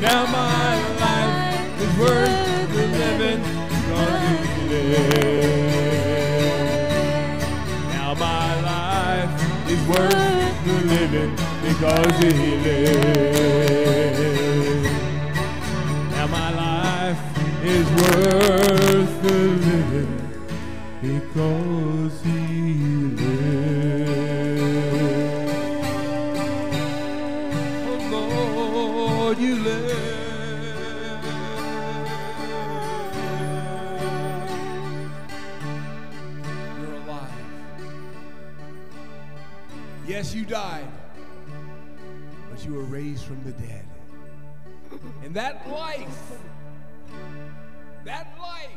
Now 0.00 0.22
my 0.26 0.72
life 1.04 1.80
is 1.80 1.92
worth 1.98 2.68
the 2.74 2.84
living 2.98 3.40
because 3.70 4.24
he 4.36 4.68
lives. 4.70 5.04
Now 7.94 8.10
my 8.14 8.50
life 8.72 9.32
is 9.70 9.80
worth 9.88 10.56
the 10.66 10.76
living 10.92 11.32
because. 11.62 12.04
Now 16.10 16.26
my 16.26 16.50
life 16.54 17.20
is 17.64 17.86
worth 18.00 18.63
that 45.34 45.68
life, 45.68 46.32
that 48.04 48.28
life 48.40 48.70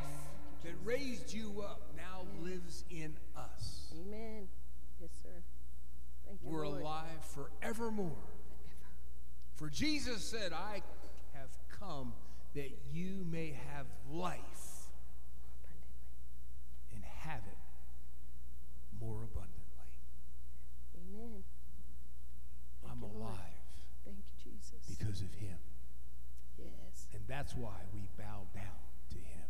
that 0.63 0.73
raised 0.83 1.31
you 1.31 1.61
up 1.61 1.81
now 1.95 2.25
lives 2.41 2.83
in 2.89 3.15
us. 3.35 3.93
Amen. 3.93 4.47
Yes, 4.99 5.11
sir. 5.21 5.29
Thank 6.25 6.39
you, 6.41 6.49
We're 6.49 6.67
Lord. 6.67 6.81
alive 6.81 7.25
forevermore. 7.61 8.23
For 9.55 9.69
Jesus 9.69 10.23
said, 10.23 10.51
I 10.51 10.81
have 11.33 11.49
come 11.69 12.13
that 12.55 12.71
you 12.91 13.23
may 13.29 13.55
have 13.75 13.85
life 14.11 14.87
and 16.91 17.03
have 17.03 17.41
it 17.45 17.57
more 18.99 19.17
abundantly. 19.17 19.53
Amen. 20.95 21.43
I'm 22.89 22.99
you, 22.99 23.07
Lord. 23.13 23.15
alive 23.15 23.37
Thank 24.05 24.17
you, 24.17 24.51
Jesus. 24.51 24.97
because 24.97 25.21
of 25.21 25.31
him. 25.35 25.57
And 27.17 27.25
that's 27.27 27.55
why 27.55 27.81
we 27.91 28.07
bow 28.15 28.45
down 28.53 28.63
to 29.09 29.15
him. 29.15 29.47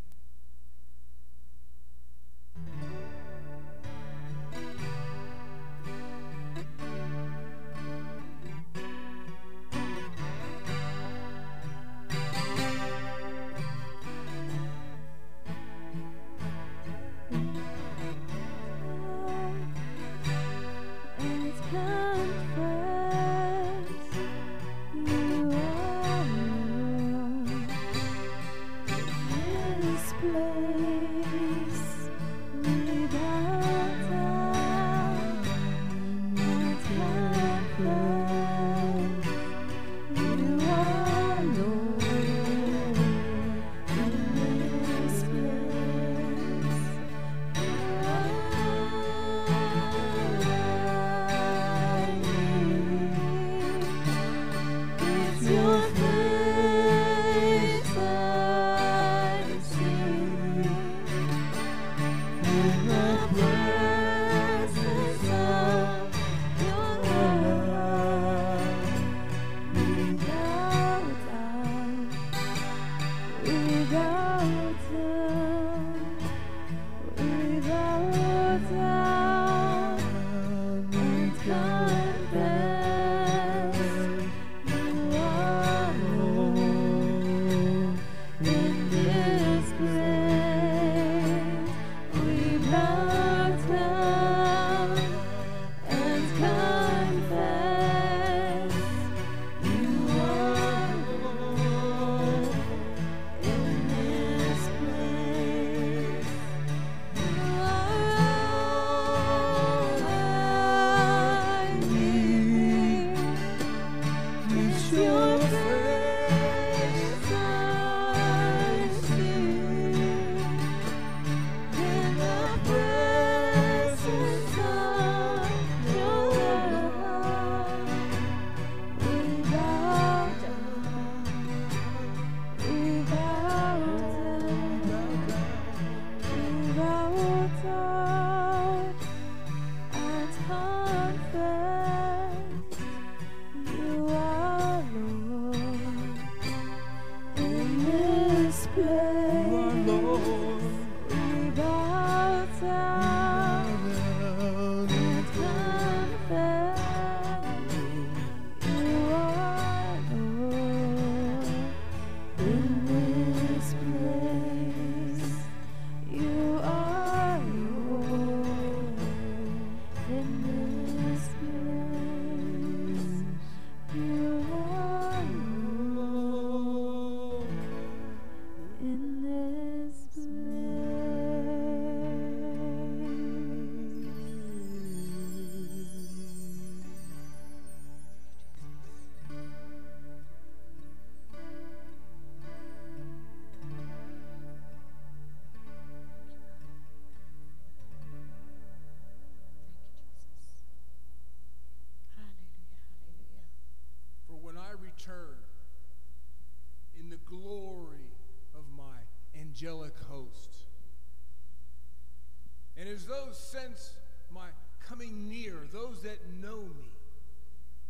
Sense 213.51 213.93
my 214.33 214.47
coming 214.88 215.29
near, 215.29 215.55
those 215.71 216.01
that 216.03 216.33
know 216.41 216.62
me, 216.62 216.91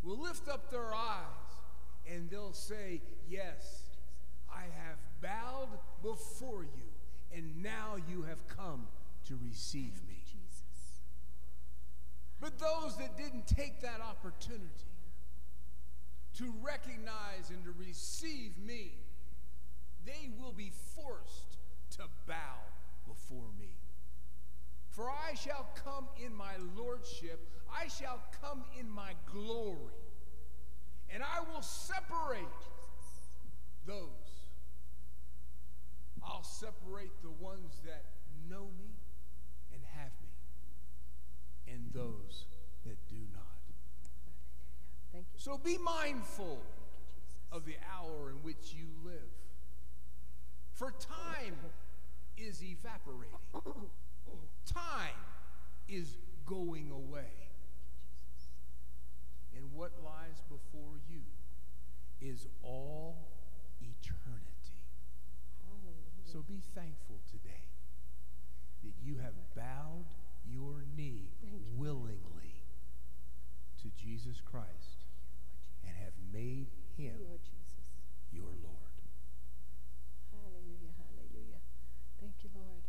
will 0.04 0.22
lift 0.22 0.48
up 0.48 0.72
their 0.72 0.94
eyes 0.94 1.48
and 2.12 2.30
they'll 2.30 2.54
say, 2.54 3.02
Yes, 3.30 3.84
I 4.50 4.62
have 4.62 4.98
bowed 5.22 5.80
before 6.02 6.64
you, 6.64 7.36
and 7.36 7.62
now 7.62 7.98
you 8.10 8.24
have 8.24 8.48
come 8.48 8.88
to 9.28 9.38
receive 9.48 9.94
me. 10.08 10.16
Jesus. 10.26 11.02
But 12.40 12.60
those 12.60 12.98
that 12.98 13.18
didn't 13.18 13.48
take 13.48 13.82
that 13.82 14.00
opportunity 14.02 14.64
to 16.38 16.54
recognize 16.62 17.50
and 17.50 17.64
to 17.64 17.74
receive 17.78 18.52
me, 18.66 18.92
they 20.06 20.30
will 20.40 20.54
be 20.54 20.72
forced 20.96 21.58
to 21.92 22.04
bow. 22.28 22.57
For 24.98 25.12
I 25.12 25.36
shall 25.36 25.70
come 25.86 26.08
in 26.26 26.34
my 26.34 26.54
lordship, 26.76 27.48
I 27.72 27.88
shall 27.88 28.20
come 28.42 28.64
in 28.80 28.90
my 28.90 29.14
glory, 29.32 29.94
and 31.14 31.22
I 31.22 31.42
will 31.52 31.62
separate 31.62 32.42
those. 33.86 34.08
I'll 36.26 36.42
separate 36.42 37.12
the 37.22 37.30
ones 37.30 37.80
that 37.86 38.06
know 38.50 38.70
me 38.80 38.90
and 39.72 39.84
have 39.96 40.12
me, 40.24 41.74
and 41.76 41.94
those 41.94 42.46
that 42.84 42.98
do 43.08 43.18
not. 43.32 43.44
Thank 45.14 45.26
you. 45.32 45.40
So 45.40 45.60
be 45.60 45.78
mindful 45.78 46.58
of 47.52 47.66
the 47.66 47.76
hour 47.94 48.32
in 48.32 48.38
which 48.38 48.74
you 48.74 48.88
live. 49.06 49.30
For 50.74 50.92
time 50.92 51.56
is 52.36 52.64
evaporating, 52.64 53.38
time 54.66 55.16
is 55.88 56.18
going 56.46 56.92
away. 56.92 57.34
And 59.56 59.72
what 59.74 59.92
lies 60.04 60.42
before 60.50 61.00
you 61.10 61.22
is 62.22 62.48
all 62.64 63.28
eternity. 63.82 64.78
Hallelujah. 65.66 66.32
So 66.32 66.44
be 66.48 66.62
thankful 66.76 67.18
today 67.32 67.66
that 68.84 68.94
you 69.04 69.18
have 69.18 69.34
bowed 69.56 70.06
your 70.50 70.84
knee 70.96 71.32
willingly 71.76 72.64
to 73.82 73.90
Jesus 73.98 74.42
Christ 74.42 75.06
and 75.86 75.96
have 75.98 76.14
made 76.34 76.68
him 76.98 77.18
your 78.32 78.54
Lord. 78.64 78.98
Hallelujah, 80.32 80.94
hallelujah. 80.98 81.62
Thank 82.20 82.34
you, 82.44 82.50
Lord. 82.56 82.87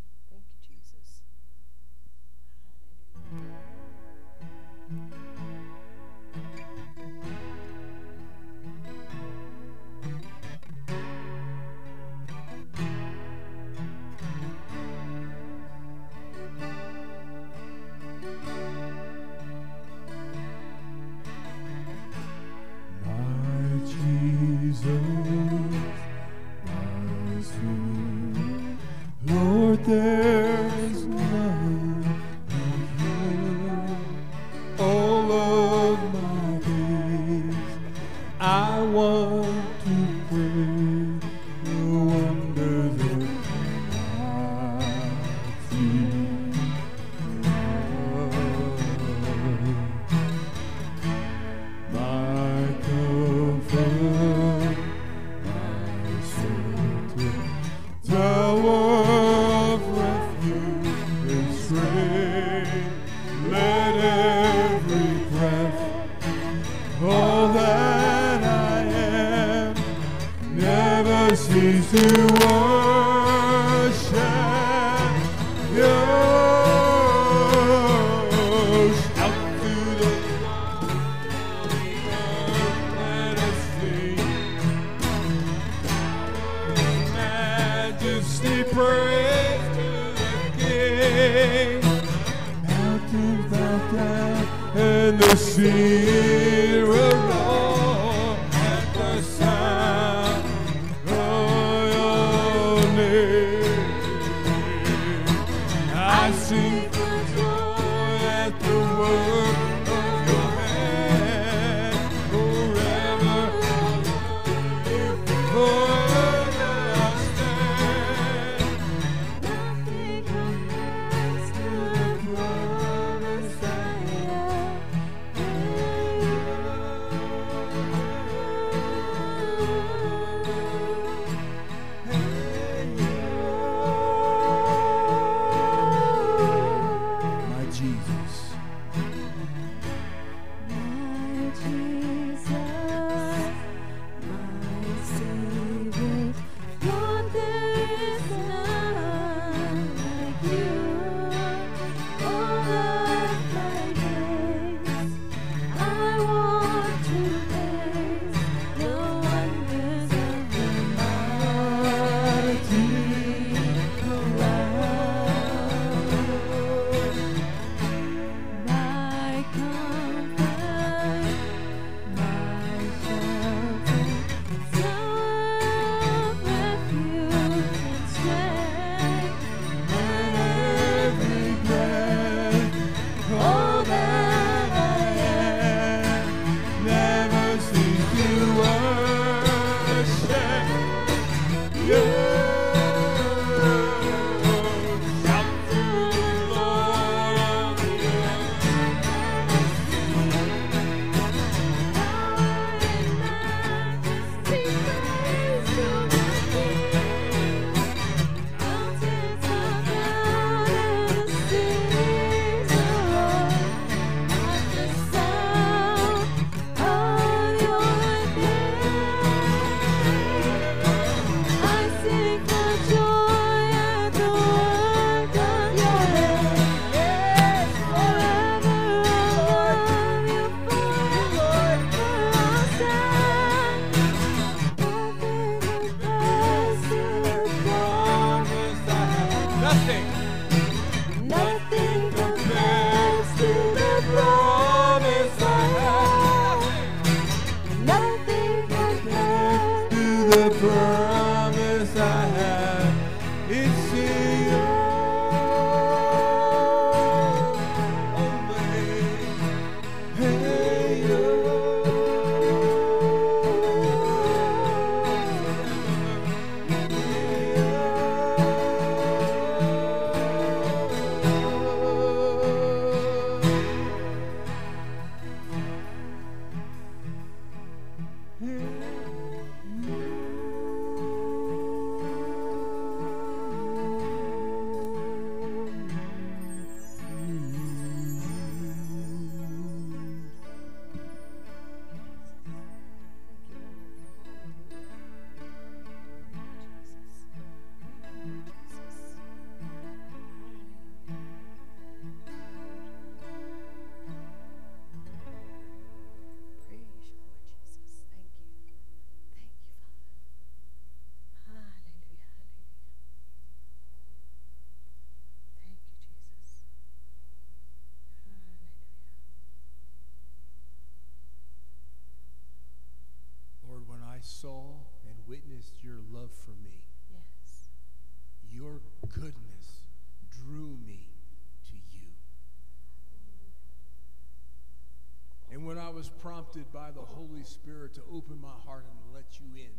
Prompted 336.49 336.73
by 336.73 336.91
the 336.91 337.01
Holy 337.01 337.43
Spirit 337.45 337.95
to 337.95 338.01
open 338.13 338.41
my 338.41 338.49
heart 338.65 338.85
and 338.91 339.15
let 339.15 339.39
you 339.39 339.47
in, 339.57 339.71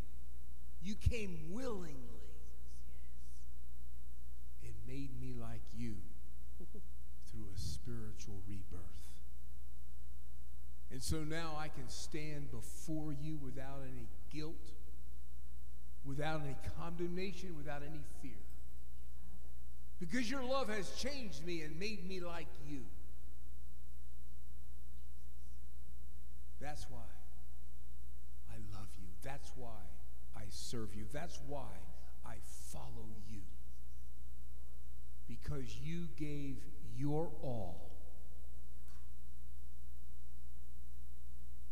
you 0.82 0.95
came 0.95 1.38
willingly 1.51 1.95
and 4.63 4.74
made 4.88 5.09
me 5.20 5.34
like 5.39 5.63
you 5.76 5.95
through 7.32 7.47
a 7.55 7.59
spiritual 7.59 8.41
rebirth. 8.47 8.82
And 10.91 11.01
so 11.01 11.17
now 11.17 11.55
I 11.57 11.70
can 11.70 11.88
stand 11.88 12.51
before 12.51 13.15
you 13.20 13.38
without 13.43 13.82
any 13.84 14.07
guilt, 14.32 14.72
without 16.05 16.41
any 16.41 16.55
condemnation, 16.80 17.55
without 17.57 17.82
any 17.82 18.01
fear. 18.22 18.32
Because 19.99 20.30
your 20.30 20.43
love 20.43 20.70
has 20.70 20.89
changed 20.91 21.45
me 21.45 21.61
and 21.61 21.80
made 21.80 22.07
me 22.07 22.20
like 22.20 22.47
you. 22.67 22.86
That's 26.59 26.86
why 26.89 27.07
I 28.51 28.55
love 28.78 28.89
you. 28.99 29.07
That's 29.24 29.51
why 29.55 29.80
I 30.36 30.43
serve 30.49 30.93
you. 30.93 31.05
That's 31.11 31.39
why 31.47 31.72
I 32.26 32.36
follow 32.72 33.07
you. 33.30 33.41
Because 35.28 35.80
you 36.10 36.26
gave 36.26 36.55
your 36.97 37.30
all 37.41 37.89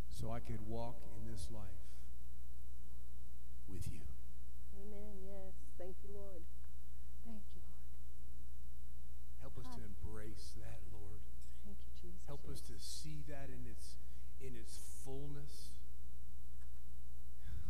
so 0.09 0.31
I 0.31 0.39
could 0.39 0.67
walk 0.67 0.95
in 1.15 1.31
this 1.31 1.47
life 1.51 1.63
with 3.69 3.88
you. 3.88 4.01
Amen. 4.81 5.13
Yes. 5.25 5.53
Thank 5.77 5.95
you, 6.03 6.09
Lord. 6.15 6.41
Thank 7.25 7.43
you, 7.53 7.61
Lord. 7.61 7.85
Help 9.41 9.57
us 9.59 9.67
to 9.75 9.81
embrace 9.83 10.53
that, 10.57 10.79
Lord. 10.91 11.21
Thank 11.65 11.77
you, 11.77 12.09
Jesus. 12.09 12.25
Help 12.25 12.49
us 12.49 12.61
to 12.61 12.73
see 12.79 13.23
that 13.29 13.49
in 13.53 13.69
its 13.69 13.97
in 14.41 14.55
its 14.55 14.79
fullness. 15.03 15.69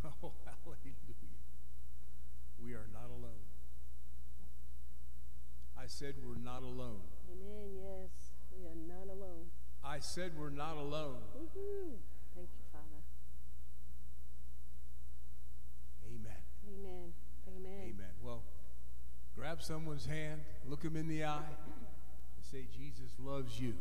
Oh, 0.23 0.31
hallelujah. 0.45 0.95
We 2.63 2.73
are 2.73 2.87
not 2.93 3.09
alone. 3.09 3.46
I 5.79 5.85
said 5.87 6.15
we're 6.25 6.41
not 6.43 6.63
alone. 6.63 7.01
Amen. 7.31 7.75
Yes. 7.75 8.33
We 8.51 8.65
are 8.65 8.75
not 8.75 9.07
alone. 9.13 9.45
I 9.83 9.99
said 9.99 10.31
we're 10.37 10.49
not 10.49 10.75
alone. 10.77 11.17
Woohoo. 11.37 11.95
Thank 12.35 12.49
you, 12.49 12.65
Father. 12.71 13.01
Amen. 16.05 16.41
Amen. 16.67 17.13
Amen. 17.47 17.81
Amen. 17.83 18.11
Well, 18.23 18.43
grab 19.35 19.61
someone's 19.61 20.05
hand, 20.05 20.41
look 20.67 20.81
them 20.81 20.95
in 20.95 21.07
the 21.07 21.23
eye, 21.23 21.37
and 21.37 22.45
say, 22.51 22.67
Jesus 22.75 23.11
loves 23.19 23.59
you. 23.59 23.75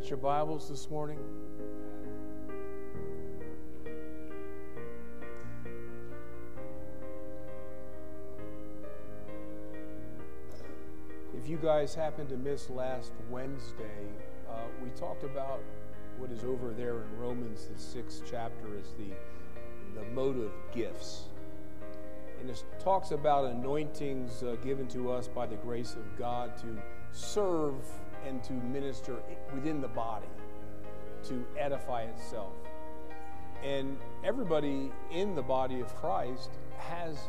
Got 0.00 0.08
your 0.08 0.16
Bibles 0.16 0.66
this 0.66 0.88
morning? 0.88 1.18
If 11.36 11.46
you 11.46 11.58
guys 11.58 11.94
happened 11.94 12.30
to 12.30 12.38
miss 12.38 12.70
last 12.70 13.12
Wednesday, 13.28 13.84
uh, 14.48 14.52
we 14.82 14.88
talked 14.98 15.22
about 15.22 15.60
what 16.16 16.30
is 16.30 16.44
over 16.44 16.72
there 16.72 17.02
in 17.02 17.18
Romans, 17.18 17.68
the 17.70 17.78
sixth 17.78 18.22
chapter, 18.24 18.68
is 18.78 18.94
the, 18.96 20.00
the 20.00 20.06
motive 20.12 20.52
gifts. 20.74 21.24
And 22.40 22.48
it 22.48 22.64
talks 22.82 23.10
about 23.10 23.44
anointings 23.44 24.42
uh, 24.42 24.56
given 24.62 24.88
to 24.88 25.10
us 25.10 25.28
by 25.28 25.44
the 25.44 25.56
grace 25.56 25.92
of 25.92 26.16
God 26.16 26.56
to 26.58 26.82
serve 27.12 27.74
and 28.26 28.42
to 28.44 28.52
minister 28.52 29.18
within 29.54 29.80
the 29.80 29.88
body, 29.88 30.28
to 31.24 31.44
edify 31.58 32.02
itself. 32.02 32.54
And 33.62 33.98
everybody 34.24 34.90
in 35.10 35.34
the 35.34 35.42
body 35.42 35.80
of 35.80 35.94
Christ 35.96 36.50
has 36.78 37.28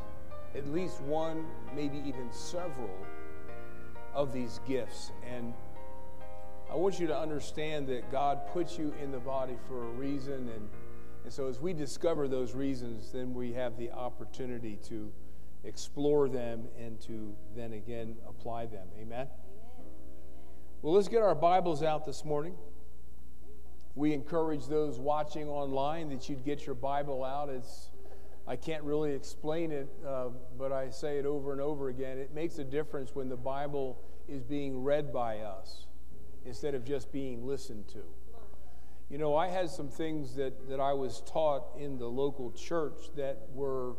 at 0.55 0.67
least 0.67 1.01
one, 1.01 1.45
maybe 1.75 2.01
even 2.05 2.31
several 2.31 2.89
of 4.13 4.33
these 4.33 4.59
gifts. 4.67 5.11
And 5.29 5.53
I 6.71 6.75
want 6.75 6.99
you 6.99 7.07
to 7.07 7.17
understand 7.17 7.87
that 7.87 8.11
God 8.11 8.47
puts 8.51 8.77
you 8.77 8.93
in 9.01 9.11
the 9.11 9.19
body 9.19 9.57
for 9.67 9.83
a 9.83 9.91
reason. 9.91 10.49
And, 10.49 10.69
and 11.23 11.33
so 11.33 11.47
as 11.47 11.59
we 11.59 11.73
discover 11.73 12.27
those 12.27 12.53
reasons, 12.53 13.11
then 13.11 13.33
we 13.33 13.53
have 13.53 13.77
the 13.77 13.91
opportunity 13.91 14.77
to 14.87 15.11
explore 15.63 16.27
them 16.27 16.67
and 16.79 16.99
to 17.01 17.35
then 17.55 17.73
again 17.73 18.15
apply 18.27 18.65
them. 18.65 18.87
Amen? 18.99 19.27
Well, 20.83 20.95
let's 20.95 21.09
get 21.09 21.21
our 21.21 21.35
Bibles 21.35 21.83
out 21.83 22.07
this 22.07 22.25
morning. 22.25 22.55
We 23.93 24.13
encourage 24.13 24.65
those 24.65 24.97
watching 24.97 25.47
online 25.47 26.09
that 26.09 26.27
you'd 26.27 26.43
get 26.43 26.65
your 26.65 26.73
Bible 26.73 27.23
out. 27.23 27.49
It's 27.49 27.91
I 28.47 28.55
can't 28.55 28.83
really 28.83 29.13
explain 29.13 29.71
it, 29.71 29.87
uh, 30.03 30.29
but 30.57 30.71
I 30.71 30.89
say 30.89 31.19
it 31.19 31.27
over 31.27 31.51
and 31.51 31.61
over 31.61 31.89
again. 31.89 32.17
It 32.17 32.33
makes 32.33 32.57
a 32.57 32.63
difference 32.63 33.13
when 33.13 33.29
the 33.29 33.37
Bible 33.37 34.01
is 34.27 34.41
being 34.41 34.83
read 34.83 35.13
by 35.13 35.41
us 35.41 35.85
instead 36.45 36.73
of 36.73 36.83
just 36.83 37.11
being 37.11 37.45
listened 37.45 37.87
to. 37.89 38.01
You 39.07 39.19
know, 39.19 39.35
I 39.35 39.49
had 39.49 39.69
some 39.69 39.87
things 39.87 40.33
that, 40.37 40.67
that 40.67 40.79
I 40.79 40.93
was 40.93 41.21
taught 41.31 41.77
in 41.77 41.99
the 41.99 42.07
local 42.07 42.49
church 42.53 43.11
that 43.17 43.37
were 43.53 43.97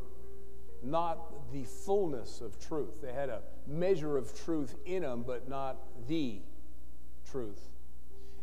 not 0.82 1.52
the 1.52 1.62
fullness 1.62 2.40
of 2.40 2.58
truth. 2.58 3.00
They 3.00 3.12
had 3.12 3.28
a 3.28 3.42
measure 3.68 4.16
of 4.16 4.36
truth 4.36 4.74
in 4.84 5.02
them, 5.02 5.22
but 5.24 5.48
not 5.48 5.76
the 6.08 6.40
truth. 7.32 7.70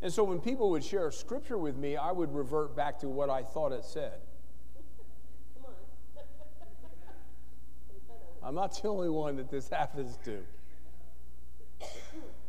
And 0.01 0.11
so 0.11 0.23
when 0.23 0.39
people 0.39 0.71
would 0.71 0.83
share 0.83 1.11
scripture 1.11 1.57
with 1.57 1.77
me, 1.77 1.95
I 1.95 2.11
would 2.11 2.33
revert 2.33 2.75
back 2.75 2.99
to 2.99 3.09
what 3.09 3.29
I 3.29 3.43
thought 3.43 3.71
it 3.71 3.85
said. 3.85 4.19
I'm 8.41 8.55
not 8.55 8.81
the 8.81 8.87
only 8.87 9.09
one 9.09 9.35
that 9.35 9.51
this 9.51 9.69
happens 9.71 10.17
to. 10.25 10.39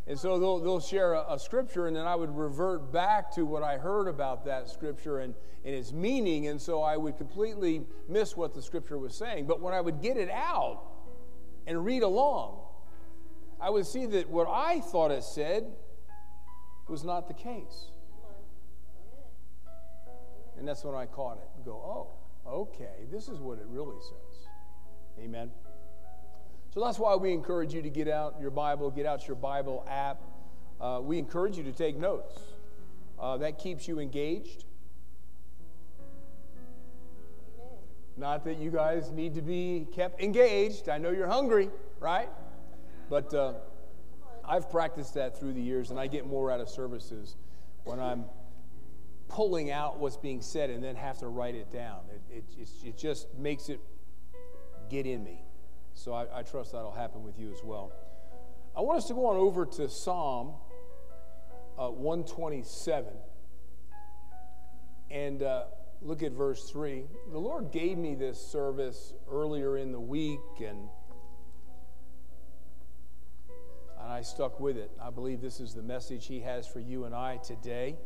And 0.07 0.18
so 0.18 0.38
they'll, 0.38 0.59
they'll 0.59 0.80
share 0.80 1.12
a, 1.12 1.34
a, 1.34 1.38
scripture, 1.38 1.86
and 1.86 1.95
then 1.95 2.07
I 2.07 2.16
would 2.16 2.34
revert 2.36 2.91
back 2.91 3.30
to 3.34 3.45
what 3.45 3.62
I 3.62 3.76
heard 3.76 4.09
about 4.09 4.45
that 4.47 4.68
scripture 4.68 5.20
and, 5.20 5.34
and 5.64 5.74
its 5.74 5.93
meaning. 5.93 6.49
And 6.49 6.61
so 6.61 6.82
I 6.82 6.97
would 6.97 7.16
completely 7.16 7.86
miss 8.09 8.36
what 8.36 8.55
the 8.55 8.62
scripture 8.62 8.99
was 8.99 9.14
saying. 9.14 9.47
But 9.47 9.61
when 9.61 9.74
I 9.74 9.80
would 9.80 10.01
get 10.01 10.16
it 10.16 10.30
out 10.30 10.82
and 11.66 11.84
read 11.84 12.03
along, 12.03 12.61
I 13.61 13.70
would 13.70 13.86
see 13.86 14.07
that 14.07 14.28
what 14.30 14.49
I 14.49 14.80
thought 14.80 15.11
it 15.11 15.22
said 15.22 15.66
was 16.91 17.05
not 17.05 17.28
the 17.28 17.34
case. 17.34 17.91
And 20.59 20.68
that's 20.68 20.84
when 20.84 20.95
I 20.95 21.07
caught 21.07 21.38
it 21.38 21.49
and 21.57 21.64
go, 21.64 21.72
oh, 21.72 22.09
okay, 22.47 23.07
this 23.11 23.28
is 23.28 23.38
what 23.38 23.59
it 23.59 23.66
really 23.68 23.97
says. 24.01 24.49
Amen. 25.24 25.51
So 26.74 26.84
that's 26.84 26.99
why 26.99 27.16
we 27.16 27.32
encourage 27.32 27.72
you 27.72 27.80
to 27.82 27.91
get 27.91 28.09
out 28.09 28.36
your 28.41 28.51
Bible, 28.51 28.91
get 28.91 29.07
out 29.07 29.26
your 29.26 29.36
Bible 29.36 29.86
app. 29.88 30.20
Uh, 30.80 31.01
we 31.03 31.18
encourage 31.18 31.57
you 31.57 31.64
to 31.64 31.72
take 31.72 31.97
notes. 31.97 32.38
Uh, 33.18 33.36
that 33.38 33.59
keeps 33.59 33.88
you 33.88 33.99
engaged. 33.99 34.64
Not 38.16 38.45
that 38.45 38.59
you 38.59 38.70
guys 38.70 39.11
need 39.11 39.34
to 39.34 39.43
be 39.43 39.86
kept 39.95 40.20
engaged. 40.20 40.88
I 40.88 40.99
know 40.99 41.11
you're 41.11 41.26
hungry, 41.26 41.70
right? 42.01 42.28
But 43.09 43.32
uh, 43.32 43.55
I've 44.51 44.68
practiced 44.68 45.14
that 45.14 45.38
through 45.38 45.53
the 45.53 45.62
years, 45.62 45.90
and 45.90 46.01
I 46.01 46.09
get 46.09 46.26
more 46.26 46.51
out 46.51 46.59
of 46.59 46.68
services 46.68 47.36
when 47.84 48.01
I'm 48.01 48.24
pulling 49.28 49.70
out 49.70 50.01
what's 50.01 50.16
being 50.16 50.42
said 50.42 50.70
and 50.70 50.82
then 50.82 50.96
have 50.96 51.18
to 51.18 51.28
write 51.28 51.55
it 51.55 51.72
down. 51.72 52.01
It, 52.32 52.44
it, 52.59 52.68
it 52.84 52.98
just 52.98 53.32
makes 53.38 53.68
it 53.68 53.78
get 54.90 55.07
in 55.07 55.22
me. 55.22 55.44
So 55.94 56.12
I, 56.12 56.40
I 56.40 56.42
trust 56.42 56.72
that'll 56.72 56.90
happen 56.90 57.22
with 57.22 57.38
you 57.38 57.53
as 57.53 57.62
well. 57.62 57.92
I 58.76 58.80
want 58.80 58.98
us 58.98 59.07
to 59.07 59.14
go 59.14 59.26
on 59.26 59.36
over 59.36 59.66
to 59.66 59.88
Psalm 59.88 60.55
uh, 61.78 61.88
127 61.90 63.12
and 65.12 65.42
uh, 65.44 65.64
look 66.03 66.24
at 66.24 66.32
verse 66.32 66.68
3. 66.70 67.05
The 67.30 67.38
Lord 67.38 67.70
gave 67.70 67.98
me 67.98 68.16
this 68.16 68.44
service 68.44 69.14
earlier 69.30 69.76
in 69.76 69.92
the 69.92 70.01
week, 70.01 70.40
and, 70.59 70.88
and 74.03 74.12
I 74.12 74.22
stuck 74.22 74.61
with 74.61 74.76
it. 74.76 74.90
I 75.03 75.11
believe 75.11 75.40
this 75.40 75.61
is 75.61 75.74
the 75.74 75.82
message 75.82 76.26
He 76.26 76.40
has 76.40 76.66
for 76.66 76.80
you 76.80 77.05
and 77.05 77.14
I 77.14 77.38
today. 77.38 77.96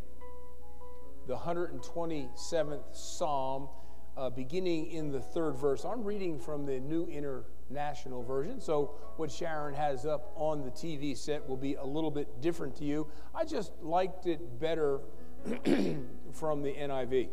The 1.27 1.37
127th 1.37 2.95
Psalm, 2.95 3.69
uh, 4.17 4.31
beginning 4.31 4.91
in 4.91 5.11
the 5.11 5.21
third 5.21 5.57
verse. 5.57 5.85
I'm 5.85 6.05
reading 6.05 6.39
from 6.39 6.67
the 6.67 6.79
New 6.81 7.07
International 7.07 8.23
version. 8.23 8.61
So, 8.61 8.95
what 9.17 9.31
Sharon 9.31 9.75
has 9.75 10.05
up 10.07 10.33
on 10.37 10.63
the 10.63 10.71
TV 10.71 11.17
set 11.17 11.49
will 11.49 11.57
be 11.57 11.75
a 11.75 11.85
little 11.85 12.11
bit 12.11 12.41
different 12.41 12.77
to 12.77 12.85
you. 12.85 13.07
I 13.35 13.45
just 13.45 13.73
liked 13.81 14.27
it 14.27 14.61
better 14.61 15.01
from 16.33 16.63
the 16.63 16.73
NIV. 16.73 17.29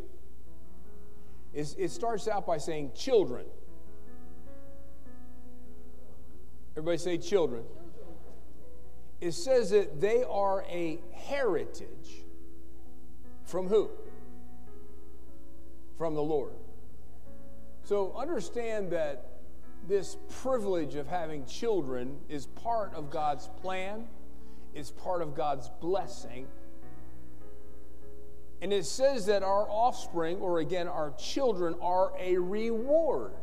It's, 1.52 1.74
it 1.74 1.90
starts 1.90 2.28
out 2.28 2.46
by 2.46 2.58
saying 2.58 2.92
children. 2.94 3.44
Everybody 6.74 6.98
say 6.98 7.18
children. 7.18 7.64
It 9.22 9.34
says 9.34 9.70
that 9.70 10.00
they 10.00 10.24
are 10.24 10.64
a 10.68 10.98
heritage 11.12 12.24
from 13.44 13.68
who? 13.68 13.88
From 15.96 16.16
the 16.16 16.22
Lord. 16.22 16.54
So 17.84 18.12
understand 18.16 18.90
that 18.90 19.26
this 19.86 20.16
privilege 20.42 20.96
of 20.96 21.06
having 21.06 21.46
children 21.46 22.18
is 22.28 22.46
part 22.46 22.94
of 22.94 23.10
God's 23.10 23.48
plan, 23.60 24.08
is 24.74 24.90
part 24.90 25.22
of 25.22 25.36
God's 25.36 25.70
blessing. 25.80 26.48
And 28.60 28.72
it 28.72 28.86
says 28.86 29.26
that 29.26 29.44
our 29.44 29.70
offspring, 29.70 30.38
or 30.38 30.58
again, 30.58 30.88
our 30.88 31.12
children, 31.16 31.76
are 31.80 32.12
a 32.18 32.38
reward 32.38 33.34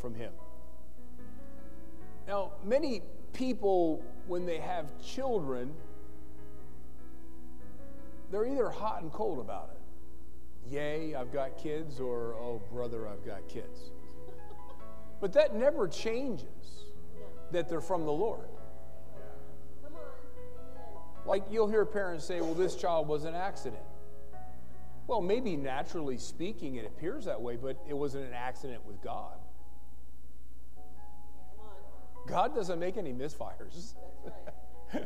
from 0.00 0.16
Him. 0.16 0.32
Now, 2.26 2.50
many 2.64 3.02
people, 3.32 4.02
when 4.26 4.46
they 4.46 4.58
have 4.58 4.86
children, 5.02 5.72
they're 8.30 8.46
either 8.46 8.70
hot 8.70 9.02
and 9.02 9.12
cold 9.12 9.38
about 9.38 9.70
it. 9.74 10.72
Yay, 10.74 11.14
I've 11.14 11.32
got 11.32 11.58
kids, 11.58 12.00
or 12.00 12.34
oh, 12.34 12.62
brother, 12.72 13.08
I've 13.08 13.24
got 13.26 13.48
kids. 13.48 13.90
But 15.20 15.32
that 15.34 15.54
never 15.54 15.86
changes 15.86 16.46
that 17.52 17.68
they're 17.68 17.80
from 17.80 18.04
the 18.04 18.12
Lord. 18.12 18.48
Like 21.24 21.44
you'll 21.50 21.68
hear 21.68 21.84
parents 21.84 22.24
say, 22.24 22.40
well, 22.40 22.54
this 22.54 22.74
child 22.74 23.06
was 23.06 23.24
an 23.24 23.34
accident. 23.34 23.82
Well, 25.06 25.20
maybe 25.20 25.56
naturally 25.56 26.18
speaking, 26.18 26.76
it 26.76 26.86
appears 26.86 27.24
that 27.26 27.40
way, 27.40 27.56
but 27.56 27.76
it 27.88 27.94
wasn't 27.94 28.24
an 28.24 28.34
accident 28.34 28.84
with 28.86 29.00
God. 29.02 29.34
God 32.26 32.54
doesn't 32.54 32.78
make 32.78 32.96
any 32.96 33.12
misfires. 33.12 33.94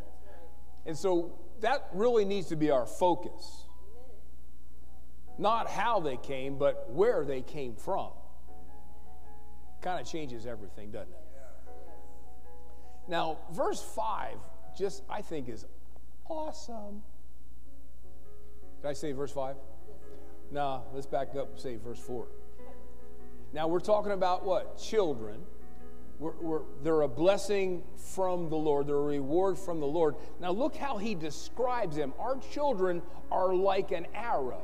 and 0.87 0.97
so 0.97 1.33
that 1.61 1.89
really 1.93 2.25
needs 2.25 2.49
to 2.49 2.57
be 2.57 2.71
our 2.71 2.87
focus. 2.87 3.65
Not 5.39 5.69
how 5.69 6.01
they 6.01 6.17
came, 6.17 6.59
but 6.59 6.91
where 6.91 7.25
they 7.25 7.43
came 7.43 7.75
from 7.75 8.11
kind 9.83 10.01
of 10.01 10.11
changes 10.11 10.47
everything, 10.47 10.91
doesn't 10.91 11.13
it? 11.13 11.21
Now, 13.09 13.39
verse 13.53 13.81
5 13.81 14.37
just, 14.77 15.03
I 15.09 15.23
think, 15.23 15.49
is 15.49 15.65
awesome. 16.29 17.03
Did 18.83 18.89
I 18.89 18.93
say 18.93 19.13
verse 19.13 19.33
5? 19.33 19.57
No, 20.51 20.83
let's 20.93 21.07
back 21.07 21.35
up 21.35 21.53
and 21.53 21.59
say 21.59 21.77
verse 21.77 21.99
4. 21.99 22.27
Now, 23.53 23.69
we're 23.69 23.81
talking 23.81 24.13
about 24.13 24.45
what? 24.45 24.79
Children. 24.79 25.41
We're, 26.19 26.33
we're, 26.41 26.61
they're 26.83 27.03
a 27.03 27.09
blessing 27.09 27.83
from 28.15 28.49
the 28.49 28.57
Lord, 28.57 28.87
they're 28.87 28.97
a 28.97 29.01
reward 29.01 29.59
from 29.59 29.81
the 29.81 29.87
Lord. 29.87 30.15
Now, 30.41 30.51
look 30.51 30.77
how 30.77 30.97
he 30.97 31.15
describes 31.15 31.97
them. 31.97 32.15
Our 32.19 32.39
children 32.53 33.03
are 33.31 33.55
like 33.55 33.93
an 33.93 34.07
arrow. 34.15 34.63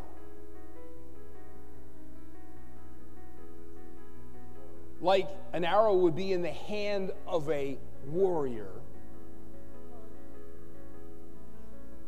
like 5.03 5.29
an 5.53 5.65
arrow 5.65 5.95
would 5.95 6.15
be 6.15 6.33
in 6.33 6.43
the 6.43 6.53
hand 6.53 7.11
of 7.27 7.51
a 7.51 7.77
warrior. 8.07 8.71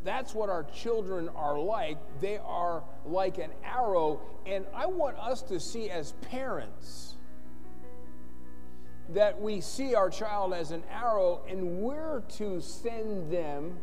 That's 0.03 0.33
what 0.33 0.49
our 0.49 0.63
children 0.63 1.29
are 1.29 1.59
like. 1.59 1.97
They 2.21 2.37
are 2.37 2.83
like 3.05 3.37
an 3.37 3.51
arrow. 3.63 4.21
And 4.45 4.65
I 4.73 4.85
want 4.85 5.17
us 5.17 5.41
to 5.43 5.59
see 5.59 5.89
as 5.89 6.13
parents 6.29 7.14
that 9.09 9.39
we 9.39 9.61
see 9.61 9.93
our 9.95 10.09
child 10.09 10.53
as 10.53 10.71
an 10.71 10.83
arrow 10.91 11.41
and 11.47 11.79
we're 11.79 12.21
to 12.37 12.59
send 12.59 13.31
them 13.31 13.77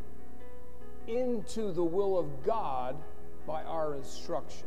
into 1.07 1.73
the 1.73 1.85
will 1.85 2.19
of 2.19 2.45
God 2.45 2.97
by 3.47 3.63
our 3.65 3.95
instruction. 3.95 4.67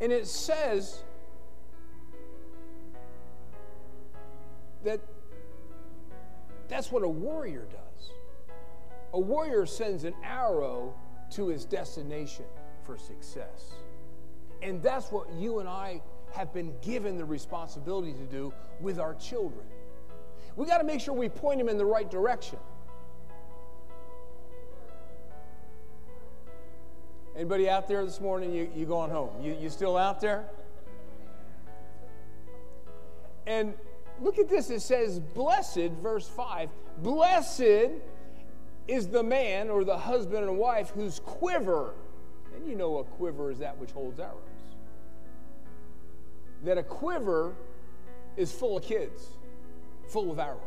And 0.00 0.12
it 0.12 0.26
says 0.26 1.02
that 4.84 5.00
that's 6.68 6.92
what 6.92 7.02
a 7.02 7.08
warrior 7.08 7.66
does. 7.70 8.10
A 9.14 9.20
warrior 9.20 9.64
sends 9.64 10.04
an 10.04 10.14
arrow 10.22 10.94
to 11.30 11.48
his 11.48 11.64
destination 11.64 12.44
for 12.82 12.98
success. 12.98 13.72
And 14.62 14.82
that's 14.82 15.10
what 15.10 15.32
you 15.32 15.60
and 15.60 15.68
I 15.68 16.02
have 16.36 16.52
been 16.52 16.74
given 16.82 17.16
the 17.16 17.24
responsibility 17.24 18.12
to 18.12 18.24
do 18.24 18.52
with 18.80 18.98
our 18.98 19.14
children. 19.14 19.64
We 20.54 20.66
got 20.66 20.78
to 20.78 20.84
make 20.84 21.00
sure 21.00 21.14
we 21.14 21.28
point 21.28 21.58
them 21.58 21.68
in 21.68 21.78
the 21.78 21.84
right 21.84 22.10
direction. 22.10 22.58
Anybody 27.34 27.68
out 27.68 27.88
there 27.88 28.04
this 28.04 28.20
morning? 28.20 28.52
You, 28.52 28.70
you 28.74 28.86
going 28.86 29.10
home? 29.10 29.30
You, 29.42 29.56
you 29.60 29.68
still 29.68 29.96
out 29.96 30.20
there? 30.20 30.44
And 33.46 33.74
look 34.20 34.38
at 34.38 34.48
this. 34.48 34.70
It 34.70 34.80
says, 34.80 35.20
Blessed, 35.20 35.90
verse 36.02 36.26
5, 36.28 36.70
blessed 36.98 37.90
is 38.88 39.08
the 39.08 39.22
man 39.22 39.68
or 39.68 39.84
the 39.84 39.98
husband 39.98 40.44
and 40.44 40.58
wife 40.58 40.90
whose 40.90 41.20
quiver, 41.20 41.94
and 42.54 42.68
you 42.68 42.74
know 42.74 42.98
a 42.98 43.04
quiver 43.04 43.50
is 43.50 43.58
that 43.58 43.76
which 43.78 43.90
holds 43.90 44.18
arrows, 44.18 44.42
that 46.66 46.76
a 46.76 46.82
quiver 46.82 47.54
is 48.36 48.50
full 48.50 48.76
of 48.76 48.82
kids, 48.82 49.28
full 50.08 50.32
of 50.32 50.40
arrows. 50.40 50.60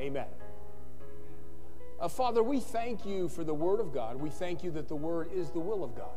Amen. 0.00 0.26
Uh, 2.00 2.08
Father, 2.08 2.42
we 2.42 2.58
thank 2.58 3.06
you 3.06 3.28
for 3.28 3.44
the 3.44 3.54
Word 3.54 3.78
of 3.78 3.94
God. 3.94 4.16
We 4.16 4.28
thank 4.28 4.64
you 4.64 4.72
that 4.72 4.88
the 4.88 4.96
Word 4.96 5.30
is 5.32 5.50
the 5.50 5.60
will 5.60 5.84
of 5.84 5.94
God. 5.94 6.16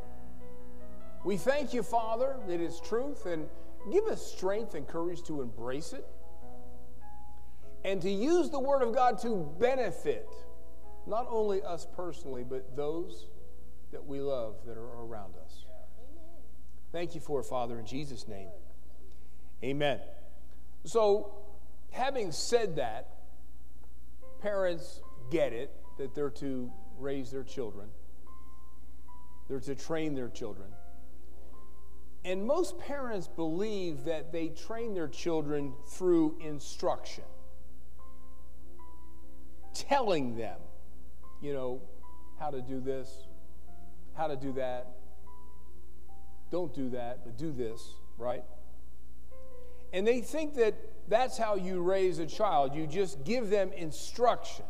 We 1.23 1.38
thank 1.38 1.76
you, 1.76 1.84
Father, 1.84 2.38
that 2.47 2.59
it's 2.59 2.80
truth, 2.80 3.28
and 3.28 3.47
give 3.91 4.05
us 4.05 4.26
strength 4.26 4.73
and 4.73 4.88
courage 4.88 5.21
to 5.26 5.43
embrace 5.43 5.93
it 5.93 6.07
and 7.84 8.01
to 8.01 8.09
use 8.09 8.49
the 8.49 8.59
Word 8.59 8.82
of 8.82 8.95
God 8.95 9.19
to 9.21 9.47
benefit 9.59 10.28
not 11.05 11.28
only 11.30 11.61
us 11.61 11.86
personally, 11.95 12.43
but 12.43 12.76
those 12.76 13.28
that 13.91 14.03
we 14.03 14.21
love 14.21 14.55
that 14.65 14.76
are 14.76 15.03
around 15.03 15.36
us. 15.45 15.64
Thank 16.95 17.13
you 17.13 17.19
for 17.19 17.41
it, 17.41 17.45
Father, 17.45 17.77
in 17.77 17.85
Jesus' 17.85 18.25
name. 18.25 18.47
Amen. 19.61 19.99
So, 20.85 21.33
having 21.91 22.31
said 22.31 22.77
that, 22.77 23.17
parents 24.39 25.01
get 25.29 25.51
it 25.51 25.75
that 25.97 26.15
they're 26.15 26.29
to 26.29 26.71
raise 26.97 27.31
their 27.31 27.43
children, 27.43 27.89
they're 29.49 29.59
to 29.59 29.75
train 29.75 30.15
their 30.15 30.29
children. 30.29 30.69
And 32.23 32.45
most 32.45 32.79
parents 32.79 33.27
believe 33.27 34.05
that 34.05 34.31
they 34.31 34.47
train 34.47 34.93
their 34.93 35.09
children 35.09 35.73
through 35.89 36.37
instruction, 36.39 37.25
telling 39.73 40.37
them, 40.37 40.59
you 41.41 41.51
know, 41.51 41.81
how 42.39 42.51
to 42.51 42.61
do 42.61 42.79
this, 42.79 43.27
how 44.13 44.27
to 44.27 44.37
do 44.37 44.53
that. 44.53 44.95
Don't 46.51 46.73
do 46.73 46.89
that, 46.89 47.23
but 47.23 47.37
do 47.37 47.51
this, 47.51 47.93
right? 48.17 48.43
And 49.93 50.05
they 50.05 50.21
think 50.21 50.55
that 50.55 50.75
that's 51.07 51.37
how 51.37 51.55
you 51.55 51.81
raise 51.81 52.19
a 52.19 52.25
child. 52.25 52.75
You 52.75 52.87
just 52.87 53.23
give 53.23 53.49
them 53.49 53.71
instruction. 53.73 54.65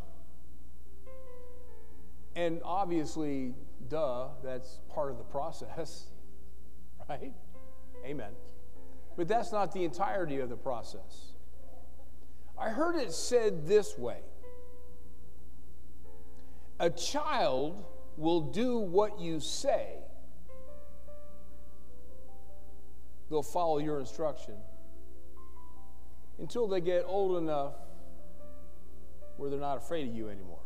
And 2.36 2.62
obviously, 2.64 3.54
duh, 3.90 4.28
that's 4.44 4.80
part 4.94 5.10
of 5.10 5.18
the 5.18 5.24
process, 5.24 6.08
right? 7.10 7.34
Amen. 8.06 8.32
But 9.16 9.28
that's 9.28 9.52
not 9.52 9.72
the 9.72 9.84
entirety 9.84 10.40
of 10.40 10.50
the 10.50 10.58
process. 10.58 11.32
I 12.58 12.70
heard 12.70 12.96
it 12.96 13.12
said 13.12 13.68
this 13.68 13.98
way 13.98 14.20
A 16.80 16.90
child 16.90 17.84
will 18.18 18.42
do 18.42 18.78
what 18.78 19.20
you 19.20 19.40
say, 19.40 19.96
they'll 23.30 23.44
follow 23.44 23.78
your 23.78 24.00
instruction 24.00 24.56
until 26.40 26.68
they 26.68 26.82
get 26.82 27.04
old 27.08 27.38
enough 27.38 27.74
where 29.38 29.50
they're 29.50 29.60
not 29.60 29.78
afraid 29.78 30.08
of 30.08 30.16
you 30.16 30.30
anymore. 30.30 30.60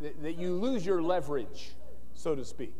that, 0.00 0.22
that 0.22 0.38
you 0.38 0.54
lose 0.54 0.84
your 0.84 1.02
leverage, 1.02 1.70
so 2.14 2.34
to 2.34 2.44
speak. 2.44 2.74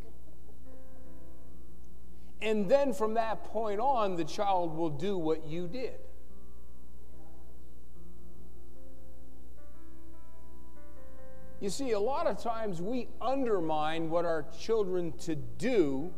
And 2.41 2.71
then 2.71 2.93
from 2.93 3.15
that 3.15 3.45
point 3.45 3.81
on, 3.81 4.17
the 4.17 4.25
child 4.25 4.77
will 4.77 4.91
do 4.91 5.19
what 5.19 5.47
you 5.47 5.67
did. 5.67 5.99
You 11.61 11.71
see, 11.71 11.91
a 11.93 12.01
lot 12.01 12.27
of 12.27 12.41
times 12.41 12.81
we 12.81 13.09
undermine 13.21 14.11
what 14.11 14.25
our 14.25 14.47
children 14.59 15.13
to 15.19 15.35
do 15.35 16.13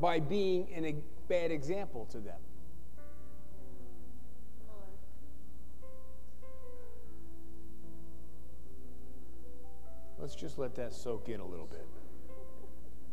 by 0.00 0.18
being 0.18 0.68
a 0.84 0.96
bad 1.28 1.50
example 1.52 2.06
to 2.06 2.18
them. 2.18 2.38
Let's 10.18 10.34
just 10.34 10.58
let 10.58 10.74
that 10.74 10.92
soak 10.92 11.28
in 11.28 11.40
a 11.40 11.46
little 11.46 11.66
bit. 11.66 11.86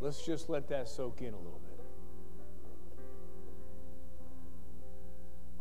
Let's 0.01 0.25
just 0.25 0.49
let 0.49 0.67
that 0.69 0.89
soak 0.89 1.21
in 1.21 1.33
a 1.33 1.37
little 1.37 1.61
bit. 1.63 1.85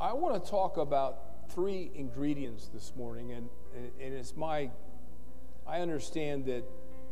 I 0.01 0.13
want 0.13 0.43
to 0.43 0.51
talk 0.51 0.77
about 0.77 1.51
three 1.51 1.91
ingredients 1.95 2.69
this 2.73 2.93
morning, 2.97 3.33
and, 3.33 3.49
and 3.75 4.13
it's 4.13 4.37
my, 4.37 4.71
I 5.69 5.81
understand 5.81 6.47
that 6.47 6.65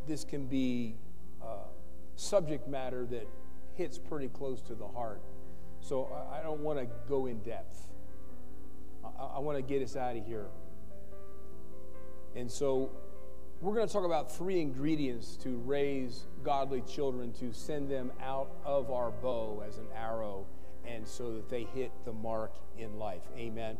this 0.07 0.23
can 0.23 0.47
be 0.47 0.95
uh, 1.41 1.67
subject 2.15 2.67
matter 2.67 3.05
that 3.07 3.27
hits 3.75 3.97
pretty 3.97 4.29
close 4.29 4.61
to 4.63 4.75
the 4.75 4.87
heart. 4.87 5.21
So 5.81 6.09
I, 6.31 6.39
I 6.39 6.43
don't 6.43 6.61
want 6.61 6.79
to 6.79 6.87
go 7.09 7.25
in 7.25 7.39
depth. 7.39 7.87
I, 9.03 9.37
I 9.37 9.39
want 9.39 9.57
to 9.57 9.61
get 9.61 9.81
us 9.81 9.95
out 9.95 10.15
of 10.15 10.25
here. 10.25 10.47
And 12.35 12.51
so 12.51 12.91
we're 13.61 13.73
going 13.73 13.87
to 13.87 13.93
talk 13.93 14.05
about 14.05 14.35
three 14.35 14.61
ingredients 14.61 15.37
to 15.37 15.57
raise 15.65 16.25
godly 16.43 16.81
children, 16.81 17.33
to 17.33 17.53
send 17.53 17.89
them 17.89 18.11
out 18.21 18.49
of 18.65 18.91
our 18.91 19.11
bow 19.11 19.63
as 19.67 19.77
an 19.77 19.87
arrow, 19.95 20.45
and 20.85 21.07
so 21.07 21.33
that 21.33 21.49
they 21.49 21.63
hit 21.63 21.91
the 22.05 22.13
mark 22.13 22.53
in 22.77 22.99
life. 22.99 23.23
Amen. 23.37 23.77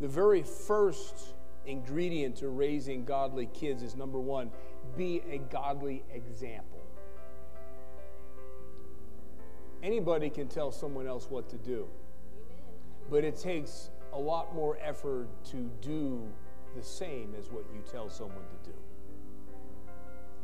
The 0.00 0.08
very 0.08 0.42
first 0.42 1.34
ingredient 1.66 2.36
to 2.36 2.48
raising 2.48 3.04
godly 3.04 3.46
kids 3.46 3.82
is 3.82 3.96
number 3.96 4.18
one, 4.18 4.50
be 4.96 5.22
a 5.30 5.38
godly 5.38 6.02
example. 6.12 6.80
Anybody 9.82 10.30
can 10.30 10.48
tell 10.48 10.72
someone 10.72 11.06
else 11.06 11.26
what 11.28 11.48
to 11.50 11.56
do, 11.56 11.86
but 13.10 13.24
it 13.24 13.36
takes 13.36 13.90
a 14.12 14.18
lot 14.18 14.54
more 14.54 14.78
effort 14.82 15.28
to 15.50 15.70
do 15.82 16.22
the 16.74 16.82
same 16.82 17.34
as 17.38 17.50
what 17.50 17.64
you 17.72 17.82
tell 17.90 18.08
someone 18.08 18.44
to 18.64 18.70
do. 18.70 18.76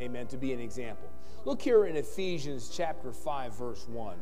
Amen. 0.00 0.26
To 0.28 0.36
be 0.36 0.52
an 0.52 0.60
example. 0.60 1.08
Look 1.44 1.60
here 1.60 1.86
in 1.86 1.96
Ephesians 1.96 2.70
chapter 2.72 3.12
5, 3.12 3.54
verse 3.54 3.86
1. 3.88 4.16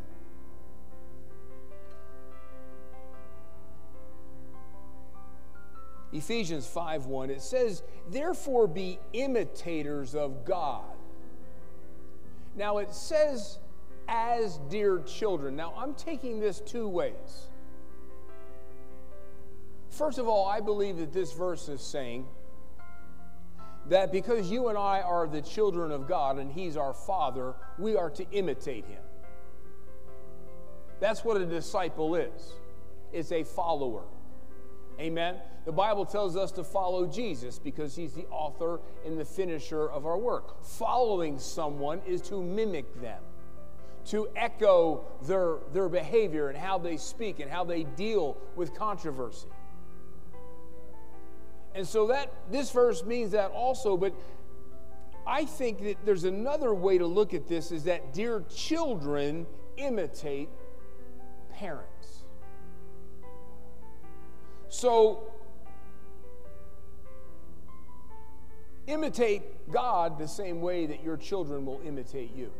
Ephesians 6.12 6.66
5 6.66 7.06
1, 7.06 7.30
it 7.30 7.42
says, 7.42 7.82
Therefore 8.08 8.66
be 8.66 8.98
imitators 9.12 10.14
of 10.14 10.44
God. 10.44 10.84
Now 12.56 12.78
it 12.78 12.92
says, 12.92 13.58
as 14.08 14.58
dear 14.70 15.00
children. 15.00 15.54
Now 15.54 15.74
I'm 15.76 15.94
taking 15.94 16.40
this 16.40 16.60
two 16.60 16.88
ways. 16.88 17.48
First 19.90 20.18
of 20.18 20.28
all, 20.28 20.46
I 20.46 20.60
believe 20.60 20.96
that 20.98 21.12
this 21.12 21.32
verse 21.32 21.68
is 21.68 21.82
saying 21.82 22.26
that 23.88 24.12
because 24.12 24.50
you 24.50 24.68
and 24.68 24.78
I 24.78 25.00
are 25.00 25.26
the 25.26 25.42
children 25.42 25.90
of 25.92 26.08
God 26.08 26.38
and 26.38 26.50
He's 26.50 26.76
our 26.76 26.94
Father, 26.94 27.54
we 27.78 27.96
are 27.96 28.10
to 28.10 28.26
imitate 28.30 28.86
Him. 28.86 29.02
That's 31.00 31.24
what 31.24 31.36
a 31.36 31.46
disciple 31.46 32.14
is 32.14 32.52
it's 33.12 33.32
a 33.32 33.44
follower. 33.44 34.04
Amen. 35.00 35.36
The 35.64 35.72
Bible 35.72 36.04
tells 36.04 36.36
us 36.36 36.50
to 36.52 36.64
follow 36.64 37.06
Jesus 37.06 37.58
because 37.58 37.94
he's 37.94 38.14
the 38.14 38.26
author 38.30 38.80
and 39.06 39.18
the 39.18 39.24
finisher 39.24 39.88
of 39.88 40.06
our 40.06 40.18
work. 40.18 40.64
Following 40.64 41.38
someone 41.38 42.00
is 42.06 42.20
to 42.22 42.42
mimic 42.42 43.00
them, 43.00 43.22
to 44.06 44.28
echo 44.34 45.04
their, 45.22 45.58
their 45.72 45.88
behavior 45.88 46.48
and 46.48 46.58
how 46.58 46.78
they 46.78 46.96
speak 46.96 47.38
and 47.38 47.48
how 47.48 47.62
they 47.62 47.84
deal 47.84 48.36
with 48.56 48.74
controversy. 48.74 49.48
And 51.76 51.86
so 51.86 52.08
that 52.08 52.32
this 52.50 52.72
verse 52.72 53.04
means 53.04 53.30
that 53.32 53.52
also, 53.52 53.96
but 53.96 54.12
I 55.24 55.44
think 55.44 55.82
that 55.84 55.98
there's 56.04 56.24
another 56.24 56.74
way 56.74 56.98
to 56.98 57.06
look 57.06 57.34
at 57.34 57.46
this 57.46 57.70
is 57.70 57.84
that 57.84 58.14
dear 58.14 58.42
children 58.48 59.46
imitate 59.76 60.48
parents. 61.52 62.17
So 64.68 65.32
imitate 68.86 69.70
God 69.70 70.18
the 70.18 70.28
same 70.28 70.60
way 70.60 70.86
that 70.86 71.02
your 71.02 71.16
children 71.16 71.64
will 71.66 71.80
imitate 71.84 72.34
you. 72.34 72.50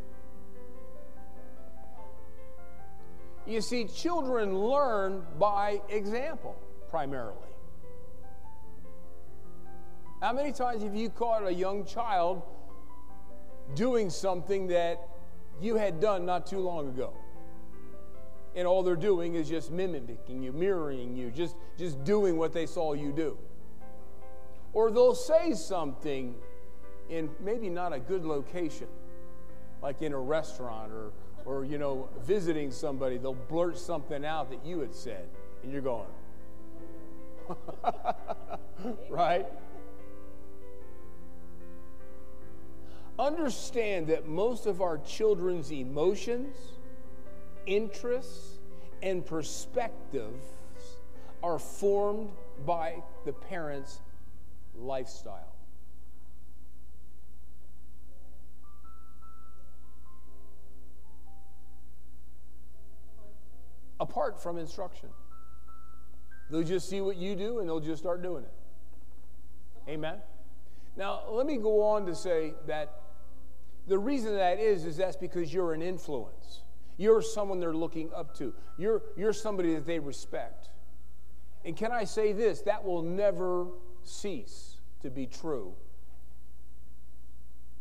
You 3.47 3.63
see, 3.63 3.87
children 3.87 4.59
learn 4.59 5.25
by 5.39 5.81
example 5.89 6.55
primarily. 6.91 7.37
How 10.21 10.33
many 10.33 10.53
times 10.53 10.83
have 10.83 10.95
you 10.95 11.09
caught 11.09 11.47
a 11.47 11.53
young 11.53 11.87
child 11.87 12.43
doing 13.75 14.11
something 14.11 14.67
that 14.67 15.09
you 15.61 15.77
had 15.77 16.01
done 16.01 16.27
not 16.27 16.47
too 16.47 16.59
long 16.59 16.89
ago? 16.89 17.15
And 18.55 18.67
all 18.67 18.83
they're 18.83 18.97
doing 18.97 19.35
is 19.35 19.49
just 19.49 19.71
mimicking 19.71 20.43
you, 20.43 20.53
mirroring 20.53 21.17
you, 21.17 21.31
just, 21.31 21.55
just 21.77 22.03
doing 22.05 22.37
what 22.37 22.53
they 22.53 22.67
saw 22.67 22.93
you 22.95 23.13
do. 23.13 23.39
Or 24.73 24.91
they'll 24.91 25.15
say 25.15 25.55
something 25.55 26.35
in 27.09 27.31
maybe 27.41 27.69
not 27.69 27.93
a 27.93 27.99
good 27.99 28.25
location, 28.25 28.89
like 29.83 30.03
in 30.03 30.13
a 30.13 30.19
restaurant 30.19 30.93
or, 30.93 31.13
or 31.45 31.65
you 31.65 31.79
know, 31.79 32.09
visiting 32.23 32.71
somebody. 32.71 33.17
They'll 33.17 33.35
blurt 33.35 33.79
something 33.79 34.25
out 34.25 34.51
that 34.51 34.65
you 34.65 34.81
had 34.81 34.95
said, 34.95 35.29
and 35.63 35.73
you're 35.73 35.83
going, 35.83 36.09
right? 39.09 39.47
understand 43.19 44.07
that 44.09 44.29
most 44.29 44.67
of 44.67 44.81
our 44.81 44.99
children's 44.99 45.73
emotions, 45.73 46.55
interests, 47.69 48.59
and 49.03 49.25
perspectives 49.25 50.43
are 51.43 51.59
formed 51.59 52.31
by 52.67 53.03
the 53.25 53.33
parents' 53.33 54.01
lifestyle. 54.77 55.55
Apart 64.01 64.41
from 64.41 64.59
instruction, 64.59 65.09
they'll 66.51 66.63
just 66.63 66.89
see 66.89 67.01
what 67.01 67.17
you 67.17 67.35
do 67.35 67.59
and 67.59 67.69
they'll 67.69 67.81
just 67.81 68.01
start 68.01 68.23
doing 68.23 68.45
it. 68.45 69.91
Amen. 69.91 70.19
Now, 70.97 71.23
let 71.31 71.47
me 71.47 71.57
go 71.57 71.83
on 71.83 72.07
to 72.07 72.15
say 72.15 72.55
that 72.67 73.03
the 73.87 73.99
reason 73.99 74.35
that 74.37 74.61
is, 74.61 74.85
is 74.85 74.97
that's 74.97 75.17
because 75.17 75.53
you're 75.53 75.73
an 75.73 75.83
influence. 75.83 76.63
You're 76.99 77.23
someone 77.23 77.61
they're 77.61 77.73
looking 77.73 78.11
up 78.15 78.37
to. 78.39 78.53
You're, 78.77 79.03
you're 79.17 79.33
somebody 79.33 79.75
that 79.75 79.87
they 79.87 80.01
respect. 80.01 80.69
And 81.65 81.77
can 81.77 81.93
I 81.93 82.05
say 82.05 82.33
this? 82.33 82.61
That 82.63 82.85
will 82.85 83.03
never 83.03 83.69
cease 84.03 84.77
to 85.03 85.09
be 85.09 85.27
true. 85.27 85.75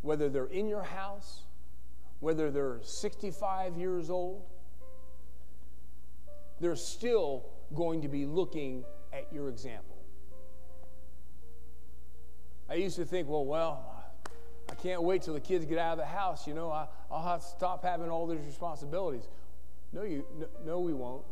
Whether 0.01 0.29
they're 0.29 0.45
in 0.45 0.69
your 0.69 0.83
house, 0.83 1.41
whether 2.19 2.51
they're 2.51 2.79
65 2.83 3.75
years 3.75 4.09
old, 4.11 4.43
they're 6.59 6.75
still 6.75 7.45
going 7.73 8.01
to 8.03 8.07
be 8.07 8.25
looking 8.25 8.83
at 9.11 9.31
your 9.33 9.49
example. 9.49 9.97
I 12.69 12.75
used 12.75 12.97
to 12.97 13.05
think, 13.05 13.27
well, 13.27 13.45
well, 13.45 13.96
I 14.69 14.75
can't 14.75 15.01
wait 15.01 15.21
till 15.21 15.33
the 15.33 15.39
kids 15.39 15.65
get 15.65 15.77
out 15.77 15.93
of 15.93 15.97
the 15.99 16.05
house. 16.05 16.47
You 16.47 16.53
know, 16.53 16.69
I, 16.69 16.87
will 17.09 17.21
have 17.21 17.41
to 17.41 17.47
stop 17.47 17.83
having 17.83 18.09
all 18.09 18.27
these 18.27 18.45
responsibilities. 18.45 19.27
No, 19.93 20.03
you, 20.03 20.25
no, 20.37 20.47
no, 20.65 20.79
we 20.79 20.93
won't. 20.93 21.23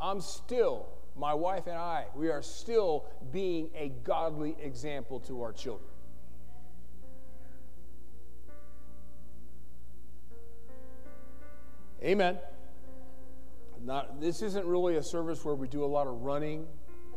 I'm 0.00 0.20
still, 0.20 0.88
my 1.16 1.34
wife 1.34 1.66
and 1.66 1.76
I, 1.76 2.06
we 2.14 2.30
are 2.30 2.42
still 2.42 3.06
being 3.32 3.70
a 3.74 3.90
godly 4.04 4.56
example 4.62 5.20
to 5.20 5.42
our 5.42 5.52
children. 5.52 5.88
Amen. 12.02 12.38
Not, 13.82 14.20
this 14.20 14.40
isn't 14.42 14.66
really 14.66 14.96
a 14.96 15.02
service 15.02 15.44
where 15.44 15.54
we 15.54 15.68
do 15.68 15.84
a 15.84 15.86
lot 15.86 16.06
of 16.06 16.22
running 16.22 16.66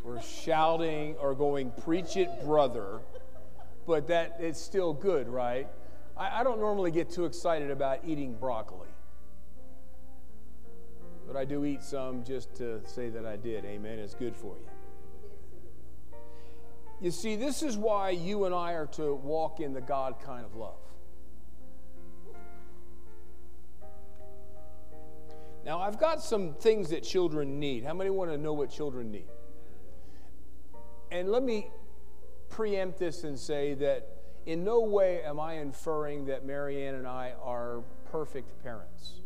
or 0.04 0.22
shouting 0.22 1.16
or 1.20 1.34
going, 1.34 1.72
preach 1.84 2.18
it, 2.18 2.30
brother. 2.44 3.00
But 3.86 4.08
that 4.08 4.38
it's 4.40 4.62
still 4.62 4.94
good, 4.94 5.28
right? 5.28 5.68
I, 6.16 6.42
I 6.42 6.44
don't 6.44 6.60
normally 6.60 6.92
get 6.92 7.10
too 7.10 7.26
excited 7.26 7.72
about 7.72 8.00
eating 8.06 8.34
broccoli. 8.36 8.88
But 11.28 11.36
I 11.36 11.46
do 11.46 11.66
eat 11.66 11.84
some 11.84 12.24
just 12.24 12.54
to 12.56 12.82
say 12.86 13.10
that 13.10 13.26
I 13.26 13.36
did. 13.36 13.66
Amen. 13.66 14.00
It's 14.00 14.14
good 14.14 14.36
for 14.36 14.56
you. 14.58 14.68
You 17.02 17.12
see, 17.12 17.36
this 17.36 17.64
is 17.64 17.76
why 17.76 18.12
you 18.12 18.46
and 18.46 18.56
I 18.56 18.74
are 18.74 18.88
to 18.88 19.16
walk 19.16 19.60
in 19.60 19.74
the 19.74 19.82
God 19.82 20.16
kind 20.24 20.46
of 20.46 20.56
love. 20.56 20.78
Now, 25.66 25.80
I've 25.80 25.98
got 25.98 26.22
some 26.22 26.54
things 26.54 26.90
that 26.90 27.04
children 27.04 27.60
need. 27.60 27.84
How 27.84 27.94
many 27.94 28.10
want 28.10 28.32
to 28.32 28.38
know 28.38 28.54
what 28.54 28.70
children 28.70 29.12
need? 29.12 29.30
And 31.12 31.30
let 31.30 31.44
me 31.44 31.70
preempt 32.54 33.00
this 33.00 33.24
and 33.24 33.38
say 33.38 33.74
that 33.74 34.08
in 34.46 34.64
no 34.64 34.82
way 34.82 35.24
am 35.24 35.40
I 35.40 35.54
inferring 35.56 36.26
that 36.26 36.46
Marianne 36.46 36.96
and 36.96 37.08
I 37.08 37.34
are 37.44 37.82
perfect 38.12 38.64
parents. 38.64 39.22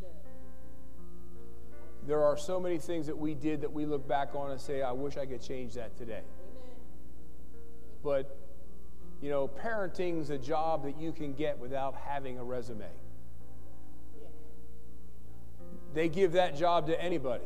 There 2.05 2.23
are 2.23 2.38
so 2.38 2.57
many 2.57 2.78
things 2.78 3.05
that 3.07 3.17
we 3.17 3.34
did 3.34 3.61
that 3.61 3.73
we 3.73 3.86
look 3.86 4.07
back 4.07 4.34
on 4.34 4.51
and 4.51 4.61
say, 4.61 4.82
I 4.82 4.93
wish 4.93 5.17
I 5.17 5.25
could 5.25 5.41
change 5.41 5.73
that 5.73 5.97
today. 5.97 6.21
But, 8.01 8.38
you 9.21 9.30
know, 9.30 9.49
parenting's 9.49 10.30
a 10.30 10.38
job 10.38 10.86
that 10.86 10.97
you 10.97 11.11
can 11.11 11.34
get 11.34 11.59
without 11.59 11.95
having 11.95 12.39
a 12.39 12.43
resume. 12.45 12.86
They 15.93 16.07
give 16.07 16.32
that 16.34 16.55
job 16.55 16.88
to 16.88 17.01
anybody. 17.01 17.43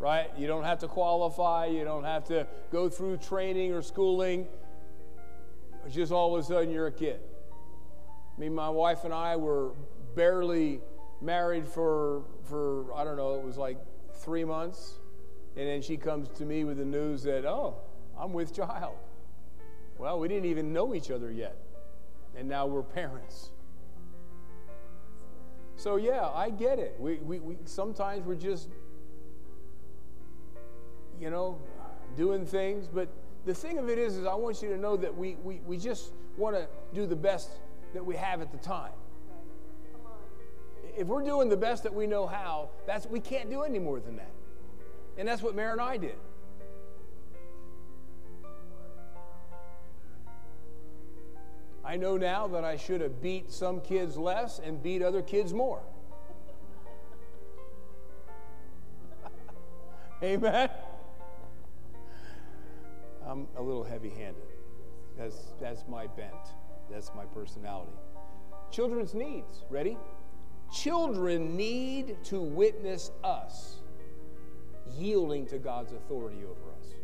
Right? 0.00 0.30
You 0.36 0.46
don't 0.46 0.64
have 0.64 0.78
to 0.80 0.88
qualify, 0.88 1.66
you 1.66 1.84
don't 1.84 2.04
have 2.04 2.24
to 2.26 2.46
go 2.70 2.88
through 2.88 3.16
training 3.16 3.72
or 3.72 3.82
schooling. 3.82 4.46
It's 5.84 5.94
just 5.94 6.12
all 6.12 6.36
of 6.36 6.40
a 6.40 6.46
sudden 6.46 6.70
you're 6.70 6.86
a 6.86 6.92
kid. 6.92 7.20
I 8.36 8.40
mean, 8.40 8.54
my 8.54 8.68
wife 8.68 9.04
and 9.04 9.12
I 9.12 9.34
were 9.34 9.72
barely 10.14 10.80
married 11.20 11.66
for, 11.66 12.22
for 12.48 12.94
I 12.94 13.02
don't 13.02 13.16
know, 13.16 13.34
it 13.34 13.42
was 13.42 13.56
like 13.56 13.78
three 14.14 14.44
months. 14.44 14.98
And 15.56 15.66
then 15.66 15.82
she 15.82 15.96
comes 15.96 16.28
to 16.38 16.44
me 16.44 16.62
with 16.62 16.76
the 16.76 16.84
news 16.84 17.24
that, 17.24 17.44
oh, 17.44 17.78
I'm 18.16 18.32
with 18.32 18.54
child. 18.54 18.96
Well, 19.98 20.20
we 20.20 20.28
didn't 20.28 20.44
even 20.44 20.72
know 20.72 20.94
each 20.94 21.10
other 21.10 21.32
yet. 21.32 21.56
And 22.36 22.48
now 22.48 22.66
we're 22.66 22.82
parents. 22.82 23.50
So 25.74 25.96
yeah, 25.96 26.28
I 26.28 26.50
get 26.50 26.78
it. 26.78 26.94
We, 26.98 27.16
we, 27.16 27.40
we 27.40 27.56
sometimes 27.64 28.24
we're 28.24 28.36
just, 28.36 28.68
you 31.20 31.30
know, 31.30 31.58
doing 32.16 32.46
things. 32.46 32.88
But 32.88 33.08
the 33.44 33.54
thing 33.54 33.78
of 33.78 33.88
it 33.88 33.98
is, 33.98 34.16
is 34.16 34.26
I 34.26 34.34
want 34.34 34.62
you 34.62 34.68
to 34.68 34.76
know 34.76 34.96
that 34.96 35.16
we, 35.16 35.36
we, 35.42 35.60
we 35.66 35.76
just 35.76 36.12
want 36.36 36.56
to 36.56 36.68
do 36.94 37.06
the 37.06 37.16
best 37.16 37.50
that 37.94 38.04
we 38.04 38.16
have 38.16 38.40
at 38.40 38.52
the 38.52 38.58
time. 38.58 38.92
If 40.96 41.06
we're 41.06 41.22
doing 41.22 41.48
the 41.48 41.56
best 41.56 41.84
that 41.84 41.94
we 41.94 42.06
know 42.06 42.26
how, 42.26 42.70
that's 42.86 43.06
we 43.06 43.20
can't 43.20 43.48
do 43.50 43.62
any 43.62 43.78
more 43.78 44.00
than 44.00 44.16
that. 44.16 44.32
And 45.16 45.26
that's 45.26 45.42
what 45.42 45.54
Mary 45.54 45.72
and 45.72 45.80
I 45.80 45.96
did. 45.96 46.16
I 51.84 51.96
know 51.96 52.18
now 52.18 52.46
that 52.48 52.64
I 52.64 52.76
should 52.76 53.00
have 53.00 53.22
beat 53.22 53.50
some 53.50 53.80
kids 53.80 54.18
less 54.18 54.58
and 54.58 54.82
beat 54.82 55.00
other 55.00 55.22
kids 55.22 55.54
more. 55.54 55.80
Amen. 60.22 60.68
I'm 63.28 63.46
a 63.56 63.62
little 63.62 63.84
heavy 63.84 64.08
handed. 64.08 64.42
That's, 65.18 65.52
that's 65.60 65.84
my 65.86 66.06
bent, 66.06 66.32
that's 66.90 67.10
my 67.14 67.26
personality. 67.26 67.92
Children's 68.70 69.14
needs. 69.14 69.64
Ready? 69.68 69.98
Children 70.72 71.56
need 71.56 72.16
to 72.24 72.40
witness 72.40 73.10
us 73.22 73.76
yielding 74.96 75.46
to 75.46 75.58
God's 75.58 75.92
authority 75.92 76.38
over 76.44 76.72
us. 76.78 76.94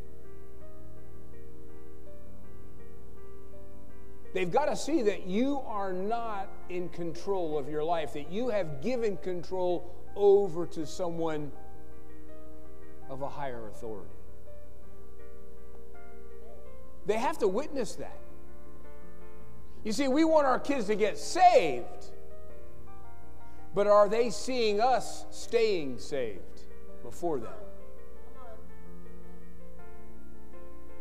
They've 4.33 4.51
got 4.51 4.67
to 4.67 4.77
see 4.77 5.03
that 5.03 5.27
you 5.27 5.61
are 5.67 5.93
not 5.93 6.49
in 6.69 6.89
control 6.89 7.59
of 7.59 7.69
your 7.69 7.85
life, 7.85 8.15
that 8.15 8.33
you 8.33 8.49
have 8.49 8.83
given 8.83 9.17
control 9.19 9.95
over 10.17 10.67
to 10.67 10.87
someone 10.87 11.53
of 13.11 13.23
a 13.23 13.29
higher 13.29 13.69
authority. 13.69 14.11
They 17.07 17.19
have 17.19 17.39
to 17.39 17.49
witness 17.49 17.95
that. 17.97 18.19
You 19.85 19.93
see, 19.93 20.09
we 20.09 20.25
want 20.25 20.47
our 20.47 20.59
kids 20.59 20.87
to 20.87 20.95
get 20.95 21.19
saved, 21.19 22.07
but 23.75 23.87
are 23.87 24.09
they 24.09 24.31
seeing 24.31 24.81
us 24.81 25.27
staying 25.31 25.99
saved 25.99 26.63
before 27.03 27.39
them? 27.39 27.53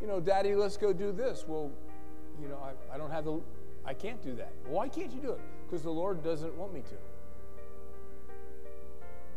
You 0.02 0.08
know, 0.08 0.20
Daddy, 0.20 0.54
let's 0.54 0.76
go 0.76 0.92
do 0.92 1.14
this. 1.14 1.46
Well, 1.48 1.72
you 2.42 2.50
know, 2.50 2.58
I, 2.62 2.96
I 2.96 2.98
don't 2.98 3.12
have 3.12 3.24
the, 3.24 3.40
I 3.86 3.94
can't 3.94 4.22
do 4.22 4.36
that. 4.36 4.52
Why 4.68 4.90
can't 4.90 5.14
you 5.14 5.22
do 5.22 5.32
it? 5.32 5.40
Because 5.66 5.82
the 5.82 5.92
Lord 5.92 6.22
doesn't 6.22 6.54
want 6.56 6.74
me 6.74 6.82
to. 6.82 6.96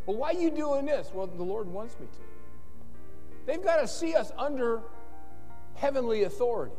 Well, 0.06 0.16
why 0.16 0.30
are 0.30 0.40
you 0.40 0.50
doing 0.50 0.86
this? 0.86 1.10
Well, 1.14 1.28
the 1.28 1.42
Lord 1.42 1.68
wants 1.68 1.94
me 2.00 2.06
to. 2.06 2.18
They've 3.46 3.62
got 3.62 3.76
to 3.76 3.86
see 3.86 4.16
us 4.16 4.32
under 4.36 4.82
heavenly 5.76 6.24
authority. 6.24 6.74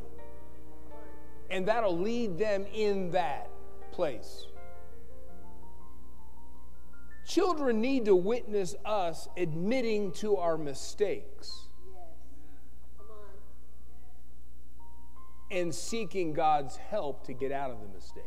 And 1.50 1.68
that'll 1.68 1.98
lead 1.98 2.38
them 2.38 2.66
in 2.74 3.12
that 3.12 3.50
place. 3.92 4.46
Children 7.26 7.82
need 7.82 8.06
to 8.06 8.16
witness 8.16 8.76
us 8.86 9.28
admitting 9.38 10.12
to 10.14 10.38
our 10.38 10.58
mistakes 10.58 11.68
and 15.52 15.74
seeking 15.74 16.34
God's 16.34 16.76
help 16.78 17.26
to 17.28 17.34
get 17.34 17.52
out 17.52 17.72
of 17.72 17.80
the 17.82 17.88
mistake. 17.88 18.24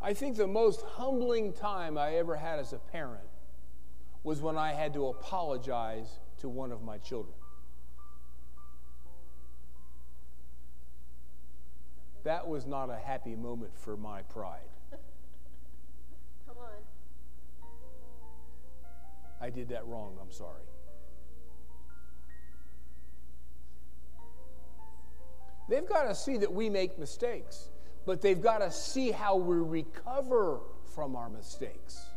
I 0.00 0.14
think 0.14 0.36
the 0.36 0.46
most 0.46 0.82
humbling 0.82 1.52
time 1.52 1.98
I 1.98 2.14
ever 2.16 2.36
had 2.36 2.58
as 2.58 2.72
a 2.72 2.78
parent 2.78 3.28
was 4.22 4.40
when 4.40 4.56
I 4.56 4.72
had 4.72 4.94
to 4.94 5.08
apologize 5.08 6.20
to 6.38 6.48
one 6.48 6.72
of 6.72 6.82
my 6.82 6.98
children. 6.98 7.34
That 12.24 12.46
was 12.46 12.66
not 12.66 12.90
a 12.90 12.96
happy 12.96 13.36
moment 13.36 13.76
for 13.76 13.96
my 13.96 14.22
pride. 14.22 14.68
Come 14.90 16.56
on. 16.58 16.68
I 19.40 19.50
did 19.50 19.68
that 19.70 19.86
wrong. 19.86 20.16
I'm 20.20 20.32
sorry. 20.32 20.64
They've 25.68 25.88
got 25.88 26.04
to 26.04 26.14
see 26.14 26.38
that 26.38 26.52
we 26.52 26.70
make 26.70 26.98
mistakes, 26.98 27.68
but 28.06 28.22
they've 28.22 28.40
got 28.40 28.58
to 28.58 28.70
see 28.70 29.10
how 29.10 29.36
we 29.36 29.56
recover 29.56 30.60
from 30.94 31.14
our 31.14 31.28
mistakes. 31.28 32.07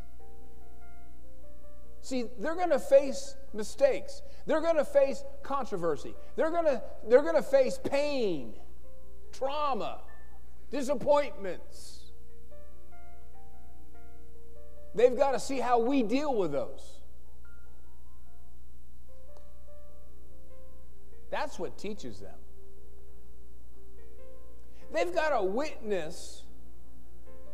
See, 2.02 2.26
they're 2.40 2.56
going 2.56 2.72
to 2.72 2.80
face 2.80 3.36
mistakes. 3.54 4.22
They're 4.46 4.62
going 4.62 4.78
to 4.78 4.86
face 4.86 5.24
controversy. 5.44 6.16
They're 6.36 6.50
going 6.50 6.66
to 6.66 6.82
they're 7.08 7.22
going 7.22 7.36
to 7.36 7.44
face 7.44 7.80
pain, 7.84 8.54
trauma, 9.32 10.02
disappointments. 10.72 12.00
They've 14.94 15.16
got 15.16 15.32
to 15.32 15.40
see 15.40 15.60
how 15.60 15.80
we 15.80 16.04
deal 16.04 16.36
with 16.36 16.52
those. 16.52 17.02
That's 21.30 21.58
what 21.58 21.78
teaches 21.78 22.20
them. 22.20 22.36
They've 24.94 25.14
got 25.16 25.30
to 25.30 25.44
witness. 25.44 26.44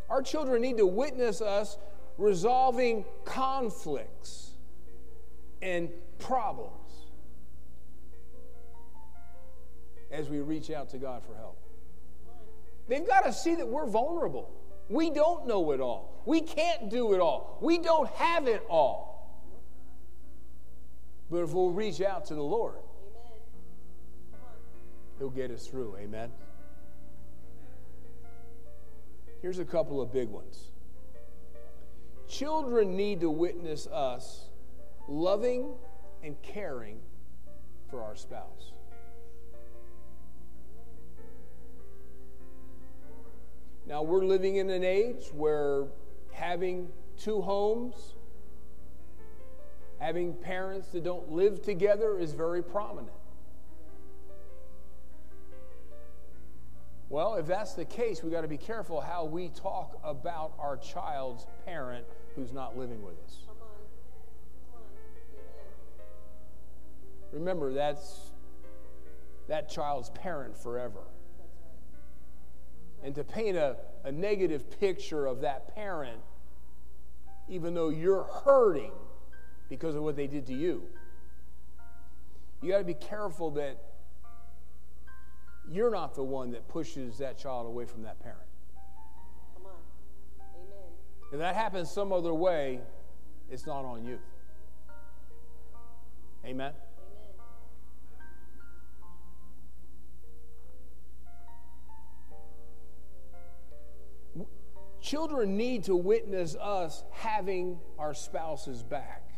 Our 0.09 0.23
children 0.23 0.63
need 0.63 0.77
to 0.77 0.87
witness 0.87 1.41
us 1.41 1.77
resolving 2.17 3.05
conflicts 3.25 4.51
and 5.61 5.89
problems 6.19 6.71
as 10.11 10.29
we 10.29 10.39
reach 10.39 10.71
out 10.71 10.89
to 10.89 10.97
God 10.97 11.23
for 11.23 11.35
help. 11.35 11.59
They've 12.87 13.05
got 13.05 13.25
to 13.25 13.33
see 13.33 13.55
that 13.55 13.67
we're 13.67 13.85
vulnerable. 13.85 14.49
We 14.89 15.09
don't 15.09 15.47
know 15.47 15.71
it 15.71 15.81
all. 15.81 16.21
We 16.25 16.41
can't 16.41 16.89
do 16.89 17.13
it 17.13 17.19
all. 17.19 17.57
We 17.61 17.77
don't 17.77 18.09
have 18.11 18.47
it 18.47 18.63
all. 18.69 19.07
But 21.29 21.43
if 21.43 21.51
we'll 21.51 21.71
reach 21.71 22.01
out 22.01 22.25
to 22.25 22.35
the 22.35 22.43
Lord, 22.43 22.75
He'll 25.19 25.29
get 25.29 25.51
us 25.51 25.67
through. 25.67 25.97
Amen. 25.97 26.31
Here's 29.41 29.59
a 29.59 29.65
couple 29.65 30.01
of 30.01 30.13
big 30.13 30.29
ones. 30.29 30.69
Children 32.27 32.95
need 32.95 33.21
to 33.21 33.29
witness 33.29 33.87
us 33.87 34.49
loving 35.07 35.73
and 36.23 36.41
caring 36.41 36.99
for 37.89 38.03
our 38.03 38.15
spouse. 38.15 38.73
Now, 43.87 44.03
we're 44.03 44.25
living 44.25 44.57
in 44.57 44.69
an 44.69 44.83
age 44.83 45.29
where 45.33 45.85
having 46.33 46.89
two 47.17 47.41
homes, 47.41 48.15
having 49.97 50.33
parents 50.33 50.89
that 50.89 51.05
don't 51.05 51.31
live 51.31 51.61
together 51.61 52.19
is 52.19 52.33
very 52.33 52.61
prominent. 52.61 53.13
Well, 57.09 57.35
if 57.35 57.47
that's 57.47 57.73
the 57.73 57.85
case, 57.85 58.21
we 58.21 58.31
got 58.31 58.41
to 58.41 58.47
be 58.47 58.57
careful 58.57 58.99
how 58.99 59.25
we 59.25 59.49
talk 59.49 59.99
about 60.03 60.53
our 60.59 60.75
child's 60.75 61.47
parent 61.65 62.05
who's 62.35 62.51
not 62.51 62.77
living 62.77 63.01
with 63.01 63.15
us. 63.23 63.37
Come 63.47 63.55
on. 63.61 63.67
Come 64.71 64.81
on. 64.81 64.87
Remember, 67.31 67.73
that's 67.73 68.31
that 69.47 69.69
child's 69.69 70.09
parent 70.09 70.57
forever. 70.57 70.99
And 73.03 73.15
to 73.15 73.23
paint 73.23 73.55
a, 73.55 73.77
a 74.03 74.11
negative 74.11 74.79
picture 74.79 75.27
of 75.27 75.41
that 75.41 75.73
parent, 75.75 76.19
even 77.47 77.73
though 77.73 77.89
you're 77.89 78.27
hurting 78.43 78.91
because 79.69 79.95
of 79.95 80.03
what 80.03 80.17
they 80.17 80.27
did 80.27 80.45
to 80.47 80.53
you, 80.53 80.83
you 82.61 82.71
got 82.71 82.79
to 82.79 82.83
be 82.83 82.93
careful 82.93 83.51
that 83.51 83.77
you're 85.69 85.91
not 85.91 86.15
the 86.15 86.23
one 86.23 86.51
that 86.51 86.67
pushes 86.67 87.17
that 87.17 87.37
child 87.37 87.67
away 87.67 87.85
from 87.85 88.03
that 88.03 88.19
parent. 88.19 88.39
Come 89.55 89.65
on. 89.65 89.71
Amen. 90.55 90.93
If 91.33 91.39
that 91.39 91.55
happens 91.55 91.91
some 91.91 92.13
other 92.13 92.33
way, 92.33 92.79
it's 93.49 93.65
not 93.65 93.83
on 93.85 94.05
you. 94.05 94.19
Amen? 96.45 96.71
Amen. 96.71 96.73
Children 105.01 105.57
need 105.57 105.85
to 105.85 105.95
witness 105.95 106.55
us 106.55 107.03
having 107.11 107.79
our 107.97 108.13
spouses 108.13 108.83
back. 108.83 109.29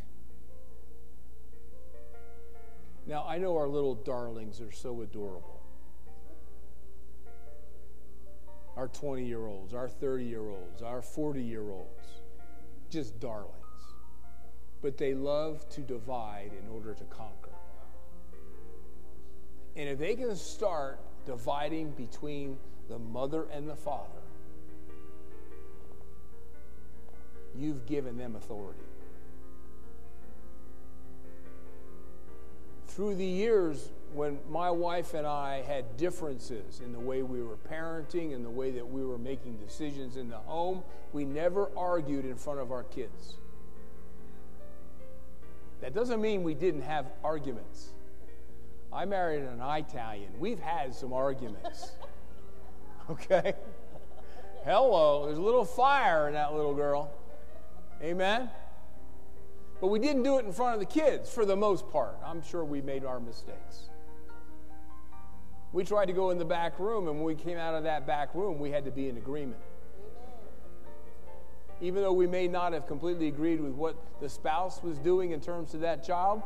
Now, 3.05 3.25
I 3.27 3.39
know 3.39 3.55
our 3.57 3.67
little 3.67 3.95
darlings 3.95 4.61
are 4.61 4.71
so 4.71 5.01
adorable. 5.01 5.58
Our 8.79 8.87
20 8.87 9.25
year 9.25 9.45
olds, 9.45 9.73
our 9.73 9.89
30 9.89 10.23
year 10.23 10.47
olds, 10.47 10.81
our 10.81 11.01
40 11.01 11.43
year 11.43 11.69
olds, 11.69 12.21
just 12.89 13.19
darlings. 13.19 13.51
But 14.81 14.97
they 14.97 15.13
love 15.13 15.67
to 15.71 15.81
divide 15.81 16.51
in 16.57 16.69
order 16.69 16.93
to 16.93 17.03
conquer. 17.03 17.51
And 19.75 19.89
if 19.89 19.99
they 19.99 20.15
can 20.15 20.33
start 20.37 21.01
dividing 21.25 21.91
between 21.91 22.57
the 22.87 22.97
mother 22.97 23.47
and 23.51 23.67
the 23.67 23.75
father, 23.75 24.21
you've 27.53 27.85
given 27.85 28.17
them 28.17 28.37
authority. 28.37 28.79
Through 32.87 33.15
the 33.15 33.25
years, 33.25 33.89
when 34.13 34.39
my 34.49 34.71
wife 34.71 35.13
and 35.13 35.27
I 35.27 35.61
had 35.61 35.97
differences 35.97 36.81
in 36.83 36.91
the 36.91 36.99
way 36.99 37.21
we 37.21 37.41
were 37.41 37.57
parenting 37.71 38.33
and 38.33 38.43
the 38.43 38.49
way 38.49 38.71
that 38.71 38.89
we 38.89 39.05
were 39.05 39.17
making 39.17 39.57
decisions 39.57 40.17
in 40.17 40.29
the 40.29 40.37
home, 40.37 40.83
we 41.13 41.25
never 41.25 41.69
argued 41.77 42.25
in 42.25 42.35
front 42.35 42.59
of 42.59 42.71
our 42.71 42.83
kids. 42.83 43.35
That 45.81 45.93
doesn't 45.93 46.21
mean 46.21 46.43
we 46.43 46.55
didn't 46.55 46.81
have 46.81 47.05
arguments. 47.23 47.89
I 48.91 49.05
married 49.05 49.43
an 49.43 49.61
Italian. 49.61 50.31
We've 50.39 50.59
had 50.59 50.93
some 50.93 51.13
arguments. 51.13 51.91
Okay? 53.11 53.55
Hello, 54.65 55.25
there's 55.25 55.39
a 55.39 55.41
little 55.41 55.65
fire 55.65 56.27
in 56.27 56.35
that 56.35 56.53
little 56.53 56.75
girl. 56.75 57.11
Amen? 58.03 58.51
But 59.81 59.87
we 59.87 59.97
didn't 59.97 60.21
do 60.21 60.37
it 60.37 60.45
in 60.45 60.51
front 60.51 60.75
of 60.75 60.79
the 60.79 60.85
kids 60.85 61.27
for 61.33 61.43
the 61.43 61.55
most 61.55 61.89
part. 61.89 62.15
I'm 62.23 62.43
sure 62.43 62.63
we 62.63 62.81
made 62.81 63.03
our 63.03 63.19
mistakes. 63.19 63.88
We 65.71 65.83
tried 65.83 66.05
to 66.05 66.13
go 66.13 66.31
in 66.31 66.39
the 66.39 66.45
back 66.45 66.79
room, 66.79 67.07
and 67.07 67.17
when 67.17 67.25
we 67.25 67.35
came 67.35 67.57
out 67.57 67.75
of 67.75 67.83
that 67.83 68.07
back 68.07 68.33
room, 68.33 68.59
we 68.59 68.71
had 68.71 68.85
to 68.85 68.91
be 68.91 69.07
in 69.07 69.17
agreement. 69.17 69.61
Even 71.79 72.01
though 72.01 72.13
we 72.13 72.27
may 72.27 72.47
not 72.47 72.73
have 72.73 72.87
completely 72.87 73.27
agreed 73.27 73.61
with 73.61 73.73
what 73.73 73.95
the 74.19 74.27
spouse 74.27 74.81
was 74.81 74.97
doing 74.97 75.31
in 75.31 75.39
terms 75.39 75.73
of 75.73 75.81
that 75.81 76.03
child, 76.03 76.41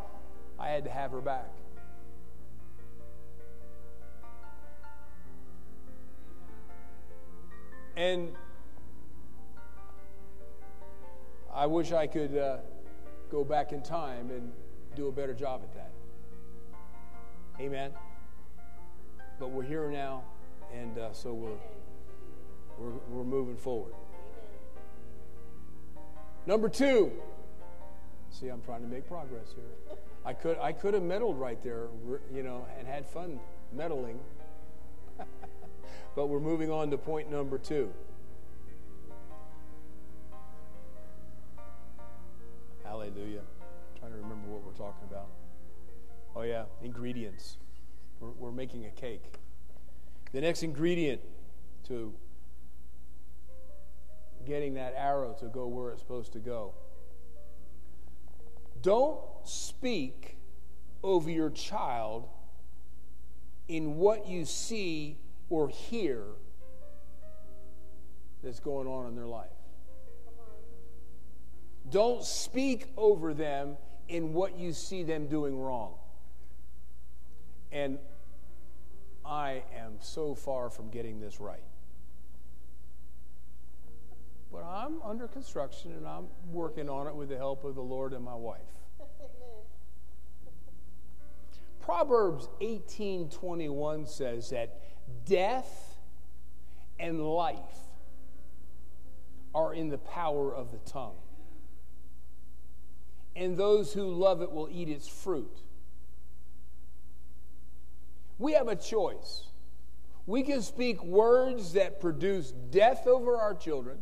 I 0.59 0.69
had 0.69 0.84
to 0.84 0.89
have 0.89 1.11
her 1.11 1.21
back. 1.21 1.49
And 7.95 8.34
I 11.53 11.65
wish 11.65 11.91
I 11.91 12.07
could 12.07 12.36
uh, 12.36 12.57
go 13.32 13.43
back 13.43 13.71
in 13.71 13.82
time 13.82 14.32
and 14.32 14.51
do 14.95 15.07
a 15.07 15.11
better 15.11 15.34
job 15.34 15.61
at 15.63 15.74
that. 15.76 15.91
Amen. 17.59 17.91
But 19.44 19.52
we're 19.52 19.64
here 19.64 19.91
now, 19.91 20.24
and 20.74 20.98
uh, 20.98 21.12
so 21.12 21.34
we're, 21.34 21.58
we're, 22.78 22.94
we're 23.10 23.24
moving 23.26 23.58
forward. 23.58 23.94
Number 26.46 26.70
two. 26.70 27.12
See, 28.30 28.48
I'm 28.48 28.62
trying 28.62 28.84
to 28.84 28.88
make 28.88 29.06
progress 29.06 29.48
here. 29.54 29.98
I 30.24 30.32
could 30.32 30.58
I 30.60 30.72
could 30.72 30.94
have 30.94 31.04
meddled 31.04 31.38
right 31.38 31.62
there, 31.62 31.88
you 32.34 32.41
know, 32.41 32.66
and 32.80 32.88
had 32.88 33.06
fun 33.06 33.38
meddling. 33.74 34.18
but 36.16 36.28
we're 36.28 36.39
moving 36.39 36.72
on 36.72 36.89
to 36.91 36.98
point 36.98 37.30
number 37.30 37.58
two. 37.58 37.91
Hallelujah. 42.86 43.41
I'm 43.41 44.00
trying 44.00 44.12
to 44.14 44.18
remember 44.20 44.48
what 44.48 44.64
we're 44.64 44.72
talking 44.72 45.06
about. 45.12 45.28
Oh, 46.34 46.44
yeah, 46.44 46.64
ingredients. 46.82 47.58
We're, 48.24 48.32
we're 48.32 48.51
making 48.51 48.86
a 48.86 48.89
cake. 48.89 49.24
The 50.32 50.39
next 50.39 50.63
ingredient 50.63 51.21
to 51.88 52.13
getting 54.45 54.76
that 54.76 54.93
arrow 54.97 55.36
to 55.39 55.47
go 55.47 55.67
where 55.67 55.91
it's 55.91 56.01
supposed 56.01 56.32
to 56.34 56.39
go. 56.39 56.74
Don't 58.82 59.19
speak 59.43 60.38
over 61.03 61.30
your 61.30 61.49
child 61.49 62.30
in 63.67 63.95
what 63.97 64.28
you 64.28 64.45
see 64.45 65.17
or 65.49 65.67
hear 65.67 66.24
that's 68.41 68.59
going 68.59 68.88
on 68.88 69.07
in 69.07 69.15
their 69.15 69.28
life. 69.28 69.47
Don't 71.89 72.24
speak 72.24 72.88
over 72.95 73.34
them 73.34 73.78
in 74.07 74.34
what 74.34 74.57
you 74.57 74.71
see 74.71 75.03
them 75.03 75.28
doing 75.28 75.57
wrong. 75.59 75.95
And 77.71 77.97
I 79.26 79.63
am 79.76 79.93
so 79.99 80.36
far 80.36 80.69
from 80.69 80.89
getting 80.89 81.19
this 81.19 81.39
right. 81.39 81.63
But 84.51 84.63
I'm 84.63 85.01
under 85.01 85.28
construction 85.28 85.93
and 85.93 86.07
I'm 86.07 86.28
working 86.51 86.89
on 86.89 87.07
it 87.07 87.15
with 87.15 87.30
the 87.30 87.38
help 87.38 87.63
of 87.63 87.76
the 87.76 87.82
Lord 87.82 88.13
and 88.13 88.24
my 88.24 88.36
wife. 88.36 88.61
Proverbs 91.82 92.47
18:21 92.61 94.07
says 94.07 94.51
that 94.51 94.80
death 95.26 95.97
and 96.99 97.26
life 97.26 97.59
are 99.55 99.74
in 99.74 99.89
the 99.89 99.97
power 99.97 100.53
of 100.53 100.71
the 100.71 100.78
tongue. 100.89 101.17
And 103.36 103.57
those 103.57 103.93
who 103.93 104.03
love 104.03 104.41
it 104.41 104.51
will 104.51 104.69
eat 104.71 104.89
its 104.89 105.07
fruit. 105.07 105.61
We 108.39 108.53
have 108.53 108.67
a 108.67 108.75
choice. 108.75 109.43
We 110.25 110.43
can 110.43 110.61
speak 110.61 111.03
words 111.03 111.73
that 111.73 111.99
produce 111.99 112.51
death 112.51 113.07
over 113.07 113.38
our 113.38 113.53
children, 113.53 113.99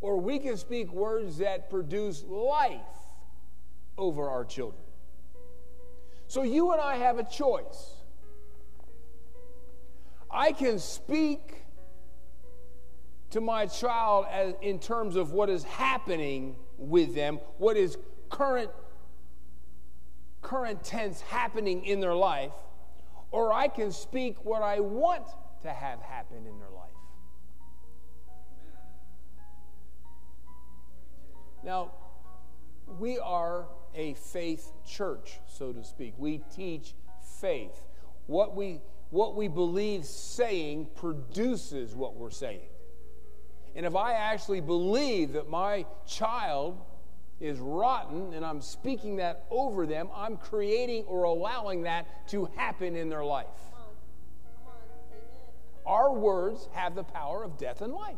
or 0.00 0.20
we 0.20 0.38
can 0.38 0.56
speak 0.56 0.92
words 0.92 1.38
that 1.38 1.68
produce 1.68 2.24
life 2.24 2.80
over 3.98 4.28
our 4.28 4.44
children. 4.44 4.82
So 6.28 6.42
you 6.42 6.70
and 6.72 6.80
I 6.80 6.96
have 6.96 7.18
a 7.18 7.24
choice. 7.24 7.94
I 10.30 10.52
can 10.52 10.78
speak 10.78 11.64
to 13.30 13.40
my 13.40 13.66
child 13.66 14.26
as, 14.30 14.54
in 14.60 14.78
terms 14.78 15.16
of 15.16 15.32
what 15.32 15.50
is 15.50 15.64
happening 15.64 16.56
with 16.78 17.14
them, 17.14 17.40
what 17.58 17.76
is 17.76 17.98
current 18.28 18.70
current 20.40 20.82
tense 20.82 21.20
happening 21.20 21.84
in 21.84 22.00
their 22.00 22.14
life, 22.14 22.52
or 23.30 23.52
I 23.52 23.68
can 23.68 23.92
speak 23.92 24.44
what 24.44 24.62
I 24.62 24.80
want 24.80 25.26
to 25.62 25.70
have 25.70 26.00
happen 26.00 26.38
in 26.38 26.58
their 26.58 26.70
life. 26.70 26.90
Now, 31.62 31.92
we 32.98 33.18
are 33.18 33.66
a 33.94 34.14
faith 34.14 34.72
church, 34.86 35.38
so 35.46 35.72
to 35.72 35.84
speak. 35.84 36.14
We 36.16 36.42
teach 36.54 36.94
faith. 37.40 37.86
What 38.26 38.56
we, 38.56 38.80
what 39.10 39.36
we 39.36 39.48
believe 39.48 40.04
saying 40.04 40.88
produces 40.94 41.94
what 41.94 42.16
we're 42.16 42.30
saying. 42.30 42.68
And 43.74 43.86
if 43.86 43.94
I 43.94 44.14
actually 44.14 44.60
believe 44.60 45.34
that 45.34 45.48
my 45.48 45.86
child 46.06 46.80
is 47.40 47.58
rotten 47.58 48.34
and 48.34 48.44
I'm 48.44 48.60
speaking 48.60 49.16
that 49.16 49.46
over 49.50 49.86
them, 49.86 50.08
I'm 50.14 50.36
creating 50.36 51.04
or 51.04 51.24
allowing 51.24 51.82
that 51.82 52.28
to 52.28 52.48
happen 52.56 52.96
in 52.96 53.08
their 53.08 53.24
life. 53.24 53.46
Our 55.86 56.12
words 56.12 56.68
have 56.72 56.94
the 56.94 57.02
power 57.02 57.42
of 57.42 57.58
death 57.58 57.80
and 57.80 57.92
life. 57.92 58.16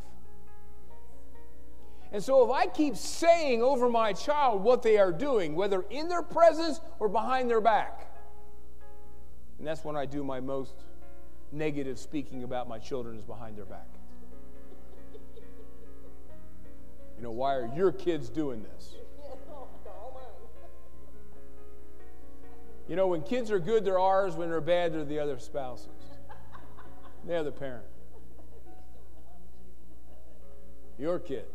And 2.11 2.23
so, 2.23 2.45
if 2.45 2.51
I 2.51 2.67
keep 2.67 2.97
saying 2.97 3.63
over 3.63 3.89
my 3.89 4.13
child 4.13 4.63
what 4.63 4.83
they 4.83 4.99
are 4.99 5.13
doing, 5.13 5.55
whether 5.55 5.83
in 5.89 6.09
their 6.09 6.23
presence 6.23 6.79
or 6.99 7.09
behind 7.09 7.49
their 7.49 7.63
back, 7.63 8.11
and 9.59 9.67
that's 9.67 9.83
when 9.83 9.97
I 9.97 10.05
do 10.05 10.23
my 10.23 10.39
most 10.39 10.75
negative 11.53 11.99
speaking 11.99 12.43
about 12.43 12.69
my 12.69 12.79
children 12.79 13.17
is 13.17 13.25
behind 13.25 13.57
their 13.57 13.65
back. 13.65 13.89
You 17.19 17.29
know, 17.29 17.31
why 17.31 17.55
are 17.55 17.71
your 17.77 17.93
kids 17.93 18.29
doing 18.29 18.65
this? 18.65 18.95
You 22.93 22.97
know, 22.97 23.07
when 23.07 23.23
kids 23.23 23.51
are 23.51 23.59
good, 23.59 23.87
they're 23.87 23.99
ours. 23.99 24.37
When 24.37 24.51
they're 24.51 24.61
bad, 24.61 24.93
they're 24.93 25.03
the 25.03 25.19
other 25.19 25.39
spouses. 25.39 25.89
They're 27.25 27.43
the 27.43 27.51
parent. 27.51 27.87
Your 30.99 31.19
kid. 31.19 31.47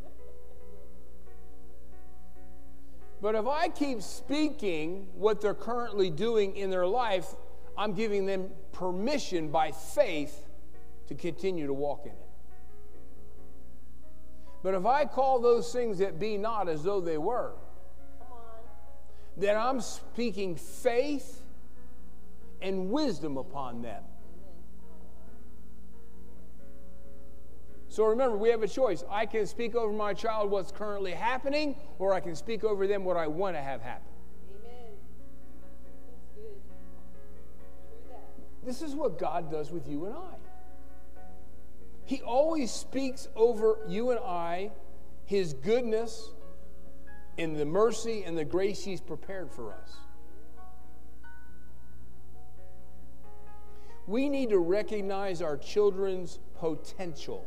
But 3.21 3.35
if 3.35 3.45
I 3.45 3.69
keep 3.69 4.01
speaking 4.01 5.09
what 5.13 5.39
they're 5.39 5.53
currently 5.53 6.09
doing 6.09 6.55
in 6.55 6.71
their 6.71 6.87
life, 6.87 7.27
I'm 7.77 7.93
giving 7.93 8.25
them 8.25 8.49
permission 8.71 9.49
by 9.49 9.73
faith 9.73 10.43
to 11.05 11.13
continue 11.13 11.67
to 11.67 11.73
walk 11.73 12.07
in 12.07 12.13
it. 12.13 12.29
But 14.63 14.73
if 14.73 14.87
I 14.87 15.05
call 15.05 15.37
those 15.39 15.71
things 15.71 15.99
that 15.99 16.17
be 16.17 16.35
not 16.35 16.67
as 16.67 16.81
though 16.81 16.99
they 16.99 17.19
were, 17.19 17.53
then 19.37 19.55
I'm 19.55 19.79
speaking 19.81 20.55
faith 20.55 21.43
and 22.61 22.89
wisdom 22.89 23.37
upon 23.37 23.83
them. 23.83 24.03
So 27.89 28.05
remember, 28.05 28.37
we 28.37 28.49
have 28.49 28.63
a 28.63 28.67
choice. 28.67 29.03
I 29.09 29.25
can 29.25 29.45
speak 29.47 29.73
over 29.73 29.93
my 29.93 30.13
child 30.13 30.51
what's 30.51 30.71
currently 30.71 31.13
happening, 31.13 31.75
or 31.99 32.13
I 32.13 32.19
can 32.19 32.35
speak 32.35 32.63
over 32.63 32.85
them 32.85 33.03
what 33.03 33.15
I 33.17 33.27
want 33.27 33.55
to 33.55 33.61
have 33.61 33.81
happen. 33.81 34.11
Amen. 34.63 34.91
That. 38.09 38.65
This 38.65 38.81
is 38.81 38.93
what 38.93 39.17
God 39.17 39.49
does 39.49 39.71
with 39.71 39.87
you 39.87 40.05
and 40.05 40.15
I. 40.15 40.35
He 42.05 42.21
always 42.21 42.71
speaks 42.71 43.27
over 43.35 43.79
you 43.87 44.11
and 44.11 44.19
I 44.19 44.71
His 45.25 45.53
goodness 45.53 46.31
and 47.37 47.55
the 47.55 47.65
mercy 47.65 48.23
and 48.23 48.37
the 48.37 48.45
grace 48.45 48.83
He's 48.83 49.01
prepared 49.01 49.51
for 49.51 49.73
us. 49.73 49.97
We 54.07 54.29
need 54.29 54.49
to 54.49 54.59
recognize 54.59 55.41
our 55.41 55.57
children's 55.57 56.39
potential 56.59 57.45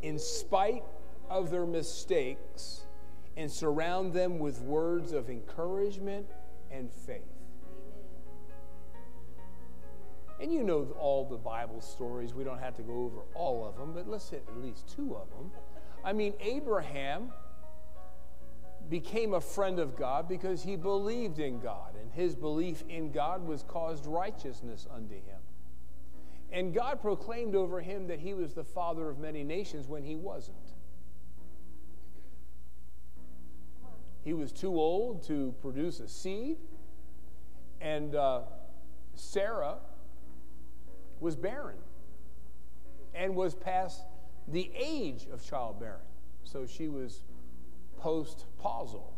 in 0.00 0.18
spite 0.18 0.84
of 1.28 1.50
their 1.50 1.66
mistakes 1.66 2.82
and 3.36 3.50
surround 3.50 4.12
them 4.12 4.38
with 4.38 4.60
words 4.60 5.12
of 5.12 5.28
encouragement 5.28 6.26
and 6.70 6.90
faith. 6.90 7.22
And 10.40 10.52
you 10.52 10.62
know 10.64 10.88
all 10.98 11.24
the 11.24 11.36
Bible 11.36 11.80
stories. 11.80 12.34
We 12.34 12.44
don't 12.44 12.58
have 12.58 12.76
to 12.76 12.82
go 12.82 13.04
over 13.04 13.20
all 13.34 13.66
of 13.66 13.76
them, 13.76 13.92
but 13.92 14.08
let's 14.08 14.28
hit 14.28 14.44
at 14.48 14.62
least 14.62 14.92
two 14.94 15.14
of 15.14 15.30
them. 15.30 15.50
I 16.04 16.12
mean, 16.12 16.34
Abraham 16.40 17.30
became 18.88 19.34
a 19.34 19.40
friend 19.40 19.78
of 19.78 19.96
God 19.96 20.28
because 20.28 20.62
he 20.62 20.76
believed 20.76 21.38
in 21.38 21.60
God, 21.60 21.94
and 22.00 22.10
his 22.12 22.34
belief 22.34 22.84
in 22.88 23.12
God 23.12 23.46
was 23.46 23.62
caused 23.62 24.06
righteousness 24.06 24.86
unto 24.94 25.14
him. 25.14 25.40
And 26.50 26.74
God 26.74 27.00
proclaimed 27.00 27.54
over 27.54 27.80
him 27.80 28.06
that 28.08 28.18
he 28.18 28.34
was 28.34 28.52
the 28.52 28.64
father 28.64 29.08
of 29.08 29.18
many 29.18 29.42
nations 29.42 29.88
when 29.88 30.02
he 30.02 30.16
wasn't. 30.16 30.74
He 34.22 34.34
was 34.34 34.52
too 34.52 34.78
old 34.78 35.22
to 35.24 35.54
produce 35.62 35.98
a 36.00 36.08
seed, 36.08 36.58
and 37.80 38.14
uh, 38.14 38.42
Sarah 39.14 39.76
was 41.20 41.34
barren 41.34 41.78
and 43.14 43.34
was 43.34 43.54
past 43.54 44.02
the 44.48 44.70
age 44.74 45.26
of 45.32 45.44
childbearing. 45.44 46.00
So 46.44 46.66
she 46.66 46.88
was 46.88 47.22
postpausal. 48.02 49.12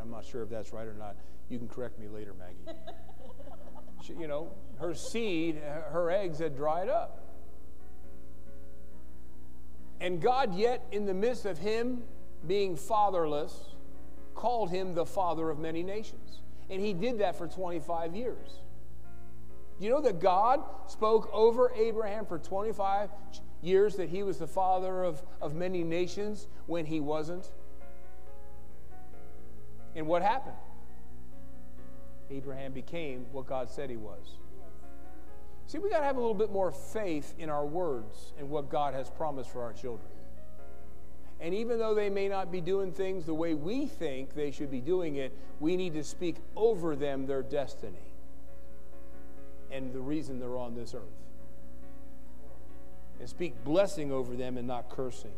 I'm 0.00 0.10
not 0.10 0.24
sure 0.24 0.42
if 0.42 0.50
that's 0.50 0.72
right 0.72 0.86
or 0.86 0.94
not. 0.94 1.16
You 1.48 1.58
can 1.58 1.68
correct 1.68 1.98
me 1.98 2.08
later, 2.08 2.34
Maggie. 2.34 2.78
she, 4.02 4.14
you 4.14 4.26
know, 4.26 4.50
her 4.78 4.94
seed, 4.94 5.56
her 5.56 6.10
eggs 6.10 6.38
had 6.38 6.56
dried 6.56 6.88
up. 6.88 7.20
And 10.00 10.20
God, 10.20 10.54
yet 10.54 10.84
in 10.90 11.06
the 11.06 11.14
midst 11.14 11.46
of 11.46 11.58
him 11.58 12.02
being 12.46 12.76
fatherless, 12.76 13.76
called 14.34 14.70
him 14.70 14.94
the 14.94 15.06
father 15.06 15.48
of 15.48 15.58
many 15.58 15.82
nations. 15.82 16.40
And 16.68 16.80
he 16.80 16.92
did 16.92 17.18
that 17.18 17.36
for 17.36 17.46
25 17.46 18.14
years. 18.16 18.60
You 19.78 19.90
know 19.90 20.00
that 20.00 20.20
God 20.20 20.60
spoke 20.86 21.30
over 21.32 21.72
Abraham 21.76 22.26
for 22.26 22.38
25 22.38 23.10
years 23.62 23.96
that 23.96 24.08
he 24.08 24.22
was 24.22 24.38
the 24.38 24.46
father 24.46 25.04
of, 25.04 25.22
of 25.40 25.54
many 25.54 25.82
nations 25.82 26.48
when 26.66 26.84
he 26.84 27.00
wasn't? 27.00 27.50
And 29.94 30.06
what 30.06 30.22
happened? 30.22 30.56
Abraham 32.30 32.72
became 32.72 33.26
what 33.32 33.46
God 33.46 33.70
said 33.70 33.90
he 33.90 33.96
was. 33.96 34.36
See, 35.66 35.78
we 35.78 35.88
got 35.88 36.00
to 36.00 36.04
have 36.04 36.16
a 36.16 36.20
little 36.20 36.34
bit 36.34 36.50
more 36.50 36.72
faith 36.72 37.34
in 37.38 37.48
our 37.48 37.64
words 37.64 38.32
and 38.38 38.50
what 38.50 38.68
God 38.68 38.94
has 38.94 39.08
promised 39.08 39.50
for 39.50 39.62
our 39.62 39.72
children. 39.72 40.08
And 41.40 41.54
even 41.54 41.78
though 41.78 41.94
they 41.94 42.08
may 42.08 42.28
not 42.28 42.52
be 42.52 42.60
doing 42.60 42.92
things 42.92 43.26
the 43.26 43.34
way 43.34 43.54
we 43.54 43.86
think 43.86 44.34
they 44.34 44.50
should 44.50 44.70
be 44.70 44.80
doing 44.80 45.16
it, 45.16 45.36
we 45.60 45.76
need 45.76 45.94
to 45.94 46.04
speak 46.04 46.36
over 46.56 46.94
them 46.94 47.26
their 47.26 47.42
destiny 47.42 48.12
and 49.72 49.92
the 49.92 50.00
reason 50.00 50.38
they're 50.38 50.58
on 50.58 50.74
this 50.74 50.94
earth. 50.94 51.02
And 53.20 53.28
speak 53.28 53.64
blessing 53.64 54.12
over 54.12 54.34
them 54.36 54.56
and 54.56 54.66
not 54.66 54.90
cursing. 54.90 55.32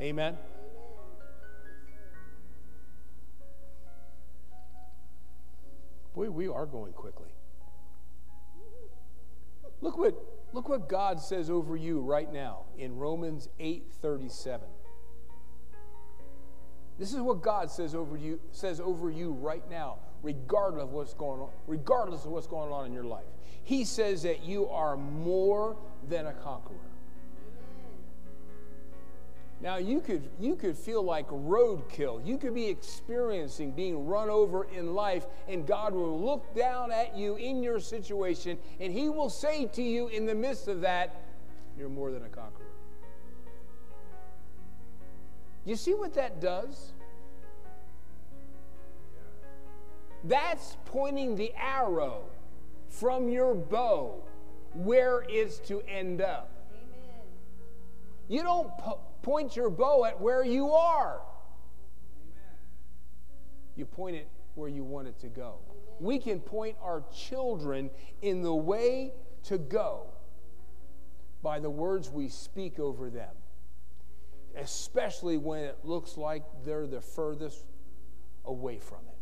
Amen. 0.00 0.36
Boy, 6.14 6.30
we 6.30 6.48
are 6.48 6.66
going 6.66 6.92
quickly. 6.92 7.28
Look 9.80 9.96
what, 9.96 10.14
look 10.52 10.68
what 10.68 10.88
God 10.88 11.20
says 11.20 11.48
over 11.48 11.76
you 11.76 12.00
right 12.00 12.30
now 12.30 12.64
in 12.76 12.96
Romans 12.96 13.48
8:37. 13.58 14.60
This 16.98 17.14
is 17.14 17.20
what 17.20 17.40
God 17.40 17.70
says 17.70 17.94
over 17.94 18.18
you 18.18 18.38
says 18.52 18.78
over 18.78 19.10
you 19.10 19.32
right 19.32 19.62
now, 19.70 19.96
regardless 20.22 20.82
of 20.82 20.90
what's 20.90 21.14
going 21.14 21.40
on, 21.40 21.48
regardless 21.66 22.26
of 22.26 22.32
what's 22.32 22.46
going 22.46 22.70
on 22.70 22.84
in 22.84 22.92
your 22.92 23.04
life. 23.04 23.24
He 23.64 23.84
says 23.84 24.22
that 24.24 24.44
you 24.44 24.68
are 24.68 24.96
more 24.96 25.76
than 26.08 26.26
a 26.26 26.32
conqueror. 26.32 26.76
Now 29.62 29.76
you 29.76 30.00
could 30.00 30.28
you 30.38 30.56
could 30.56 30.76
feel 30.76 31.02
like 31.02 31.28
roadkill. 31.28 32.26
You 32.26 32.38
could 32.38 32.54
be 32.54 32.66
experiencing 32.66 33.72
being 33.72 34.06
run 34.06 34.30
over 34.30 34.64
in 34.64 34.94
life, 34.94 35.26
and 35.48 35.66
God 35.66 35.92
will 35.92 36.18
look 36.18 36.54
down 36.54 36.90
at 36.90 37.16
you 37.16 37.36
in 37.36 37.62
your 37.62 37.78
situation, 37.78 38.58
and 38.80 38.92
He 38.92 39.10
will 39.10 39.28
say 39.28 39.66
to 39.66 39.82
you 39.82 40.08
in 40.08 40.24
the 40.24 40.34
midst 40.34 40.68
of 40.68 40.80
that, 40.80 41.14
"You're 41.76 41.90
more 41.90 42.10
than 42.10 42.24
a 42.24 42.28
conqueror." 42.28 42.66
You 45.66 45.76
see 45.76 45.92
what 45.92 46.14
that 46.14 46.40
does? 46.40 46.92
That's 50.24 50.76
pointing 50.86 51.36
the 51.36 51.52
arrow 51.54 52.24
from 52.88 53.28
your 53.28 53.54
bow 53.54 54.22
where 54.74 55.24
it's 55.28 55.58
to 55.60 55.82
end 55.82 56.22
up. 56.22 56.50
You 58.28 58.42
don't 58.42 58.76
po- 58.78 59.00
point 59.22 59.56
your 59.56 59.70
bow 59.70 60.04
at 60.04 60.20
where 60.20 60.44
you 60.44 60.70
are. 60.70 61.20
You 63.76 63.86
point 63.86 64.16
it 64.16 64.28
where 64.54 64.68
you 64.68 64.84
want 64.84 65.08
it 65.08 65.18
to 65.20 65.28
go. 65.28 65.58
We 66.00 66.18
can 66.18 66.40
point 66.40 66.76
our 66.82 67.04
children 67.14 67.90
in 68.22 68.42
the 68.42 68.54
way 68.54 69.12
to 69.44 69.58
go 69.58 70.06
by 71.42 71.60
the 71.60 71.70
words 71.70 72.10
we 72.10 72.28
speak 72.28 72.78
over 72.78 73.10
them, 73.10 73.34
especially 74.56 75.38
when 75.38 75.64
it 75.64 75.78
looks 75.82 76.16
like 76.16 76.42
they're 76.64 76.86
the 76.86 77.00
furthest 77.00 77.64
away 78.44 78.78
from 78.78 78.98
it. 79.08 79.16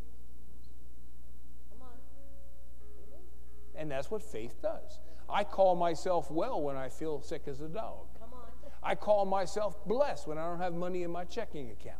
And 3.76 3.88
that's 3.88 4.10
what 4.10 4.22
faith 4.22 4.60
does. 4.60 4.98
I 5.28 5.44
call 5.44 5.76
myself 5.76 6.30
well 6.30 6.60
when 6.60 6.76
I 6.76 6.88
feel 6.88 7.20
sick 7.20 7.42
as 7.46 7.60
a 7.60 7.68
dog. 7.68 8.06
I 8.82 8.94
call 8.94 9.24
myself 9.24 9.76
blessed 9.86 10.26
when 10.26 10.38
I 10.38 10.44
don't 10.46 10.60
have 10.60 10.74
money 10.74 11.02
in 11.02 11.10
my 11.10 11.24
checking 11.24 11.70
account. 11.70 11.98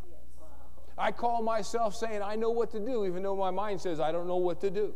I 0.97 1.13
call 1.13 1.43
myself 1.43 1.95
saying 1.95 2.23
I 2.23 2.35
know 2.35 2.51
what 2.51 2.71
to 2.73 2.81
do, 2.81 3.07
even 3.07 3.23
though 3.23 3.37
my 3.37 3.51
mind 3.51 3.81
says 3.81 4.01
I 4.01 4.11
don't 4.11 4.27
know 4.27 4.37
what 4.37 4.61
to 4.63 4.71
do. 4.71 4.95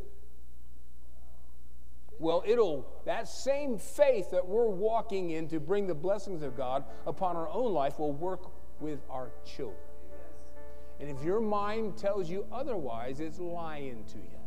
Well, 2.18 2.42
it'll, 2.46 2.86
that 3.04 3.26
same 3.28 3.78
faith 3.78 4.30
that 4.30 4.46
we're 4.46 4.68
walking 4.68 5.30
in 5.30 5.48
to 5.48 5.58
bring 5.58 5.86
the 5.86 5.94
blessings 5.94 6.42
of 6.42 6.56
God 6.56 6.84
upon 7.06 7.36
our 7.36 7.48
own 7.48 7.72
life 7.72 7.98
will 7.98 8.12
work 8.12 8.52
with 8.80 9.00
our 9.10 9.30
children. 9.44 9.78
And 11.00 11.10
if 11.10 11.24
your 11.24 11.40
mind 11.40 11.96
tells 11.96 12.30
you 12.30 12.46
otherwise, 12.52 13.18
it's 13.18 13.40
lying 13.40 14.04
to 14.12 14.18
you. 14.18 14.38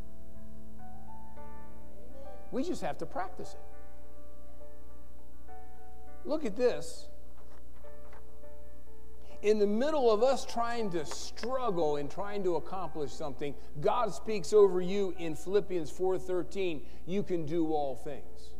We 2.51 2.63
just 2.63 2.81
have 2.81 2.97
to 2.99 3.05
practice 3.05 3.53
it. 3.53 3.59
Look 6.23 6.45
at 6.45 6.55
this. 6.55 7.09
In 9.41 9.59
the 9.59 9.67
middle 9.67 10.11
of 10.11 10.23
us 10.23 10.45
trying 10.45 10.89
to 10.91 11.05
struggle 11.05 11.97
and 11.97 12.09
trying 12.09 12.43
to 12.43 12.55
accomplish 12.55 13.11
something, 13.11 13.53
God 13.81 14.13
speaks 14.13 14.53
over 14.53 14.81
you 14.81 15.13
in 15.17 15.35
Philippians 15.35 15.91
4:13, 15.91 16.81
you 17.05 17.23
can 17.23 17.45
do 17.45 17.73
all 17.73 17.95
things. 17.95 18.51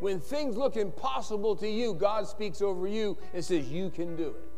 When 0.00 0.20
things 0.20 0.56
look 0.56 0.76
impossible 0.76 1.56
to 1.56 1.68
you, 1.68 1.94
God 1.94 2.26
speaks 2.28 2.62
over 2.62 2.86
you 2.86 3.18
and 3.34 3.44
says 3.44 3.68
you 3.68 3.90
can 3.90 4.16
do 4.16 4.28
it. 4.28 4.48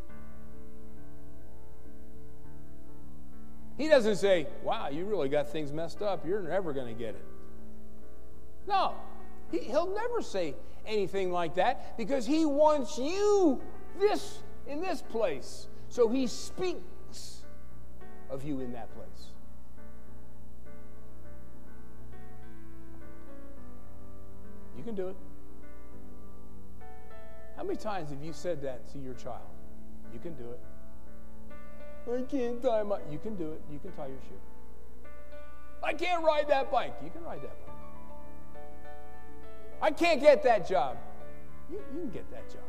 He 3.77 3.87
doesn't 3.87 4.17
say, 4.17 4.47
"Wow, 4.63 4.89
you 4.89 5.05
really 5.05 5.29
got 5.29 5.49
things 5.49 5.71
messed 5.71 6.01
up. 6.01 6.25
You're 6.25 6.43
never 6.43 6.71
going 6.73 6.87
to 6.93 6.99
get 6.99 7.15
it." 7.15 7.25
No, 8.67 8.93
he, 9.49 9.59
he'll 9.59 9.93
never 9.93 10.21
say 10.21 10.55
anything 10.85 11.31
like 11.31 11.55
that 11.55 11.97
because 11.97 12.25
he 12.25 12.45
wants 12.45 12.97
you 12.97 13.59
this 13.99 14.39
in 14.71 14.81
this 14.81 15.01
place. 15.01 15.67
So 15.89 16.07
he 16.07 16.25
speaks 16.27 17.41
of 18.29 18.43
you 18.45 18.61
in 18.61 18.71
that 18.71 18.93
place. 18.95 19.07
You 24.77 24.83
can 24.83 24.95
do 24.95 25.09
it. 25.09 25.15
How 27.57 27.63
many 27.63 27.75
times 27.75 28.09
have 28.09 28.23
you 28.23 28.31
said 28.31 28.61
that 28.63 28.87
to 28.93 28.97
your 28.97 29.13
child? 29.13 29.41
You 30.13 30.19
can 30.19 30.33
do 30.35 30.45
it. 30.49 30.59
I 32.09 32.21
can't 32.23 32.63
tie 32.63 32.83
my. 32.83 32.99
You 33.11 33.19
can 33.19 33.35
do 33.35 33.51
it. 33.51 33.61
You 33.71 33.79
can 33.79 33.91
tie 33.91 34.07
your 34.07 34.17
shoe. 34.27 35.09
I 35.83 35.93
can't 35.93 36.23
ride 36.23 36.47
that 36.47 36.71
bike. 36.71 36.95
You 37.03 37.11
can 37.11 37.23
ride 37.23 37.41
that 37.41 37.55
bike. 37.65 37.75
I 39.81 39.91
can't 39.91 40.21
get 40.21 40.41
that 40.43 40.67
job. 40.67 40.97
You, 41.69 41.77
you 41.93 42.01
can 42.01 42.09
get 42.09 42.31
that 42.31 42.49
job. 42.49 42.63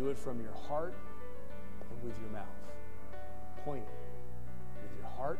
Do 0.00 0.08
it 0.08 0.16
from 0.16 0.40
your 0.40 0.54
heart 0.66 0.94
and 1.90 2.02
with 2.02 2.18
your 2.22 2.30
mouth. 2.30 2.46
Point 3.66 3.82
it 3.82 4.82
with 4.82 4.98
your 4.98 5.10
heart 5.10 5.38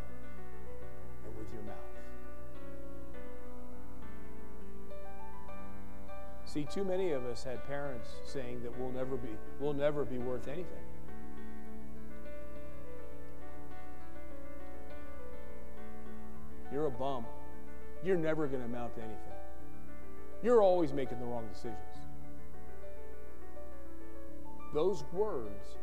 and 1.25 1.35
with 1.39 1.51
your 1.55 1.63
mouth. 1.63 1.77
See, 6.45 6.65
too 6.65 6.85
many 6.85 7.13
of 7.13 7.25
us 7.25 7.43
had 7.43 7.67
parents 7.67 8.11
saying 8.27 8.63
that 8.63 8.79
we'll 8.79 8.91
never 8.91 9.17
be, 9.17 9.31
we'll 9.61 9.73
never 9.73 10.05
be 10.05 10.19
worth 10.19 10.47
anything. 10.47 10.67
You're 16.71 16.85
a 16.85 16.91
bum. 16.91 17.25
You're 18.05 18.19
never 18.19 18.47
going 18.47 18.61
to 18.61 18.67
amount 18.67 18.95
to 18.97 19.01
anything. 19.01 19.17
You're 20.43 20.61
always 20.61 20.93
making 20.93 21.19
the 21.19 21.25
wrong 21.25 21.49
decisions. 21.51 21.90
Those 24.73 25.05
words 25.13 25.77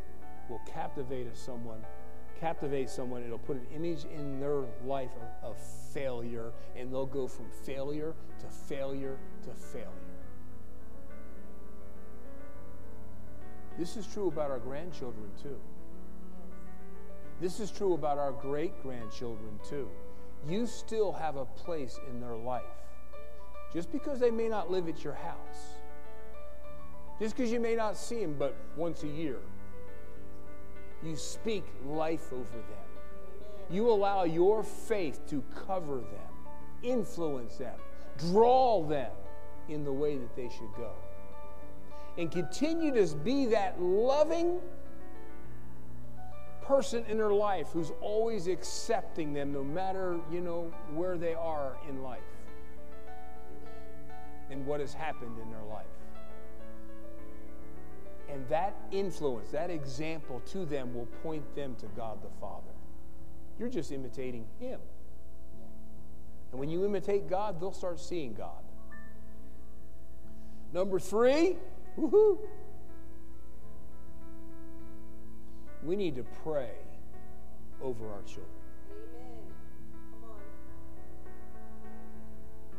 will 0.49 0.61
captivate 0.65 1.35
someone, 1.35 1.79
captivate 2.39 2.89
someone. 2.89 3.23
It'll 3.23 3.37
put 3.37 3.57
an 3.57 3.67
image 3.75 4.05
in 4.05 4.39
their 4.39 4.63
life 4.85 5.11
of, 5.43 5.51
of 5.51 5.57
failure, 5.93 6.51
and 6.75 6.91
they'll 6.91 7.05
go 7.05 7.27
from 7.27 7.47
failure 7.65 8.13
to 8.39 8.47
failure 8.47 9.17
to 9.43 9.53
failure. 9.53 9.87
This 13.77 13.97
is 13.97 14.07
true 14.07 14.27
about 14.27 14.49
our 14.49 14.59
grandchildren, 14.59 15.29
too. 15.41 15.59
This 17.39 17.59
is 17.59 17.69
true 17.69 17.93
about 17.93 18.17
our 18.17 18.31
great 18.31 18.81
grandchildren, 18.81 19.59
too. 19.67 19.89
You 20.47 20.65
still 20.65 21.11
have 21.11 21.35
a 21.35 21.45
place 21.45 21.99
in 22.09 22.19
their 22.19 22.35
life. 22.35 22.63
Just 23.71 23.91
because 23.91 24.19
they 24.19 24.31
may 24.31 24.47
not 24.47 24.71
live 24.71 24.87
at 24.87 25.03
your 25.03 25.13
house, 25.13 25.76
just 27.19 27.35
because 27.35 27.51
you 27.51 27.59
may 27.59 27.75
not 27.75 27.97
see 27.97 28.21
them 28.21 28.35
but 28.37 28.55
once 28.75 29.03
a 29.03 29.07
year, 29.07 29.39
you 31.03 31.15
speak 31.15 31.63
life 31.85 32.31
over 32.33 32.43
them. 32.43 32.87
You 33.69 33.89
allow 33.89 34.23
your 34.23 34.63
faith 34.63 35.27
to 35.29 35.43
cover 35.67 35.97
them, 35.97 36.33
influence 36.83 37.57
them, 37.57 37.77
draw 38.17 38.83
them 38.83 39.11
in 39.69 39.83
the 39.83 39.91
way 39.91 40.17
that 40.17 40.35
they 40.35 40.49
should 40.49 40.73
go. 40.77 40.91
And 42.17 42.31
continue 42.31 42.93
to 42.93 43.15
be 43.17 43.45
that 43.47 43.79
loving 43.81 44.59
person 46.67 47.05
in 47.07 47.17
their 47.17 47.33
life 47.33 47.67
who's 47.71 47.91
always 48.01 48.47
accepting 48.47 49.33
them 49.33 49.53
no 49.53 49.63
matter, 49.63 50.19
you 50.31 50.41
know, 50.41 50.71
where 50.93 51.17
they 51.17 51.33
are 51.33 51.77
in 51.87 52.01
life 52.01 52.19
and 54.49 54.65
what 54.65 54.79
has 54.79 54.93
happened 54.93 55.37
in 55.41 55.49
their 55.49 55.63
life. 55.63 55.85
And 58.29 58.47
that 58.49 58.75
influence, 58.91 59.49
that 59.51 59.69
example 59.69 60.41
to 60.51 60.65
them 60.65 60.93
will 60.93 61.07
point 61.23 61.55
them 61.55 61.75
to 61.79 61.85
God 61.95 62.21
the 62.21 62.29
Father. 62.41 62.63
You're 63.57 63.69
just 63.69 63.91
imitating 63.91 64.45
Him. 64.59 64.79
And 66.51 66.59
when 66.59 66.69
you 66.69 66.85
imitate 66.85 67.29
God, 67.29 67.59
they'll 67.59 67.71
start 67.71 67.99
seeing 67.99 68.33
God. 68.33 68.63
Number 70.73 70.99
three, 70.99 71.55
woohoo, 71.97 72.37
we 75.83 75.95
need 75.95 76.15
to 76.15 76.23
pray 76.43 76.71
over 77.81 78.11
our 78.11 78.21
children. 78.23 78.45
Amen. 78.91 79.53
Come 80.11 80.29
on. 80.29 80.39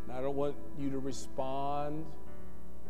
And 0.09 0.13
I 0.19 0.21
don't 0.21 0.37
want 0.37 0.57
you 0.79 0.91
to 0.91 0.99
respond 0.99 2.05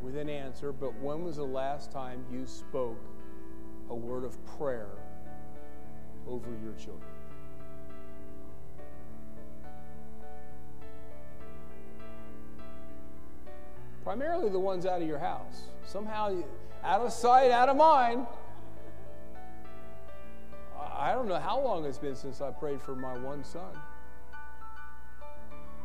with 0.03 0.17
an 0.17 0.29
answer, 0.29 0.73
but 0.73 0.95
when 1.01 1.25
was 1.25 1.37
the 1.37 1.45
last 1.45 1.91
time 1.91 2.25
you 2.33 2.47
spoke 2.47 3.01
a 3.91 3.95
word 3.95 4.25
of 4.25 4.37
prayer 4.59 4.91
over 6.27 6.49
your 6.63 6.75
children? 6.75 7.11
Primarily 14.05 14.49
the 14.49 14.59
ones 14.59 14.87
out 14.87 15.03
of 15.03 15.09
your 15.09 15.19
house. 15.19 15.65
Somehow, 15.85 16.29
you- 16.29 16.45
out 16.83 17.03
of 17.03 17.13
sight, 17.13 17.51
out 17.51 17.69
of 17.69 17.77
mind. 17.77 18.27
I 20.99 21.13
don't 21.13 21.29
know 21.29 21.39
how 21.39 21.61
long 21.61 21.85
it's 21.85 21.99
been 21.99 22.17
since 22.17 22.41
I 22.41 22.51
prayed 22.51 22.81
for 22.81 22.95
my 22.95 23.17
one 23.19 23.45
son. 23.45 23.71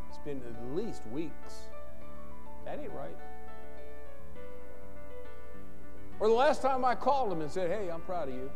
It's 0.09 0.17
been 0.19 0.41
at 0.41 0.75
least 0.75 1.05
weeks. 1.07 1.67
That 2.65 2.79
ain't 2.79 2.91
right. 2.93 3.17
Or 6.19 6.27
the 6.27 6.33
last 6.33 6.61
time 6.61 6.85
I 6.85 6.95
called 6.95 7.31
him 7.31 7.41
and 7.41 7.51
said, 7.51 7.69
Hey, 7.69 7.89
I'm 7.89 8.01
proud 8.01 8.29
of 8.29 8.35
you. 8.35 8.49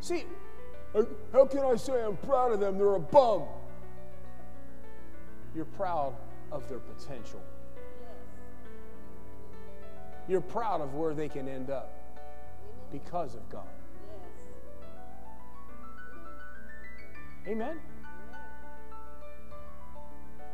See, 0.00 0.24
how- 0.92 1.06
how 1.32 1.46
can 1.46 1.64
I 1.64 1.74
say 1.76 2.02
I'm 2.02 2.16
proud 2.18 2.52
of 2.52 2.60
them? 2.60 2.78
They're 2.78 2.94
a 2.94 3.00
bum. 3.00 3.44
You're 5.54 5.64
proud 5.64 6.14
of 6.52 6.68
their 6.68 6.78
potential. 6.78 7.42
You're 10.28 10.40
proud 10.40 10.80
of 10.80 10.94
where 10.94 11.14
they 11.14 11.28
can 11.28 11.48
end 11.48 11.70
up 11.70 11.90
because 12.92 13.34
of 13.34 13.48
God. 13.48 13.66
Amen. 17.46 17.80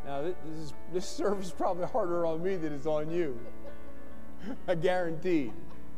Now 0.04 0.22
this 0.22 0.34
is 0.58 0.74
this 0.92 1.08
service 1.08 1.46
is 1.46 1.52
probably 1.52 1.86
harder 1.86 2.26
on 2.26 2.42
me 2.42 2.56
than 2.56 2.72
it's 2.72 2.86
on 2.86 3.10
you. 3.10 3.38
I 4.68 4.74
guaranteed. 4.74 5.52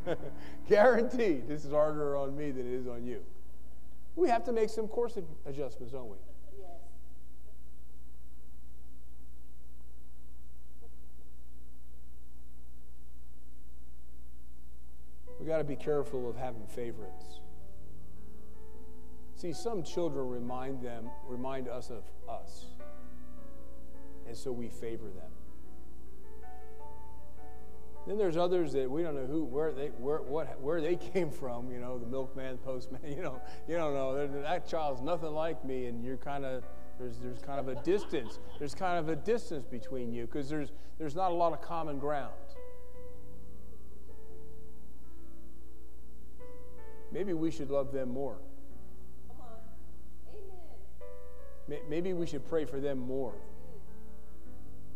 guaranteed 0.69 1.49
this 1.49 1.65
is 1.65 1.73
harder 1.73 2.17
on 2.17 2.37
me 2.37 2.51
than 2.51 2.67
it 2.67 2.75
is 2.75 2.87
on 2.87 3.07
you. 3.07 3.23
We 4.17 4.29
have 4.29 4.45
to 4.45 4.53
make 4.53 4.69
some 4.69 4.87
course 4.87 5.19
adjustments, 5.47 5.93
don't 5.93 6.09
we? 6.09 6.17
Yes. 6.59 6.69
We 15.41 15.47
got 15.47 15.59
to 15.59 15.65
be 15.65 15.77
careful 15.77 16.29
of 16.29 16.37
having 16.37 16.67
favorites. 16.67 17.41
See, 19.37 19.53
some 19.53 19.83
children 19.83 20.29
remind 20.29 20.81
them, 20.81 21.11
remind 21.27 21.69
us 21.69 21.91
of 21.91 22.05
us, 22.29 22.67
and 24.27 24.37
so 24.37 24.53
we 24.53 24.69
favor 24.69 25.09
them. 25.09 25.31
Then 28.07 28.19
there's 28.19 28.37
others 28.37 28.73
that 28.75 28.91
we 28.91 29.03
don't 29.03 29.15
know 29.15 29.27
who, 29.27 29.45
where 29.45 29.73
they, 29.73 29.87
where, 29.87 30.19
what, 30.19 30.61
where 30.61 30.81
they 30.81 30.97
came 31.15 31.31
from. 31.31 31.71
You 31.71 31.81
know, 31.81 31.99
the 31.99 32.07
milkman, 32.07 32.59
postman. 32.59 33.01
You 33.17 33.23
know, 33.23 33.41
you 33.69 33.77
don't 33.77 33.95
know. 33.95 34.43
That 34.43 34.69
child's 34.69 35.01
nothing 35.01 35.33
like 35.33 35.65
me, 35.65 35.87
and 35.87 36.05
you're 36.05 36.17
kind 36.17 36.45
of 36.45 36.65
there's 36.99 37.19
there's 37.19 37.41
kind 37.41 37.59
of 37.59 37.69
a 37.69 37.77
distance. 37.83 38.39
There's 38.59 38.75
kind 38.75 38.99
of 38.99 39.09
a 39.09 39.17
distance 39.17 39.67
between 39.67 40.13
you 40.13 40.27
because 40.27 40.49
there's 40.49 40.73
there's 40.99 41.15
not 41.15 41.31
a 41.31 41.35
lot 41.35 41.53
of 41.53 41.63
common 41.63 41.99
ground. 41.99 42.33
Maybe 47.11 47.33
we 47.33 47.51
should 47.51 47.71
love 47.71 47.93
them 47.93 48.11
more. 48.11 48.39
Come 49.29 49.37
on. 49.41 49.59
Amen. 51.69 51.81
Maybe 51.89 52.13
we 52.13 52.27
should 52.27 52.47
pray 52.49 52.65
for 52.65 52.81
them 52.81 52.99
more. 52.99 53.35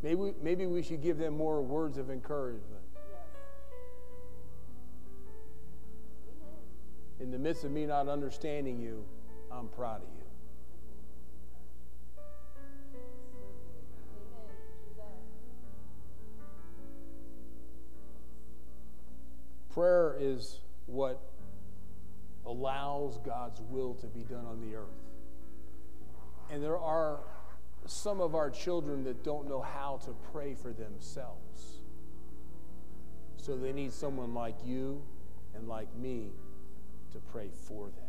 Maybe, 0.02 0.32
maybe 0.42 0.66
we 0.66 0.82
should 0.82 1.02
give 1.02 1.18
them 1.18 1.36
more 1.36 1.60
words 1.60 1.98
of 1.98 2.10
encouragement. 2.10 2.82
In 7.20 7.32
the 7.32 7.38
midst 7.38 7.64
of 7.64 7.72
me 7.72 7.84
not 7.84 8.08
understanding 8.08 8.80
you, 8.80 9.04
I'm 9.50 9.68
proud 9.68 10.02
of 10.02 10.08
you. 10.16 10.24
Prayer 19.70 20.16
is 20.18 20.60
what 20.86 21.20
allows 22.46 23.18
God's 23.18 23.60
will 23.68 23.94
to 23.94 24.06
be 24.06 24.20
done 24.20 24.46
on 24.46 24.60
the 24.60 24.76
earth. 24.76 24.86
And 26.50 26.62
there 26.62 26.78
are 26.78 27.18
some 27.86 28.20
of 28.20 28.34
our 28.34 28.50
children 28.50 29.04
that 29.04 29.24
don't 29.24 29.48
know 29.48 29.60
how 29.60 30.00
to 30.04 30.14
pray 30.32 30.54
for 30.54 30.72
themselves. 30.72 31.82
So 33.36 33.56
they 33.56 33.72
need 33.72 33.92
someone 33.92 34.34
like 34.34 34.56
you 34.64 35.02
and 35.54 35.68
like 35.68 35.94
me 35.96 36.32
to 37.12 37.18
pray 37.32 37.48
for 37.66 37.86
them. 37.86 38.08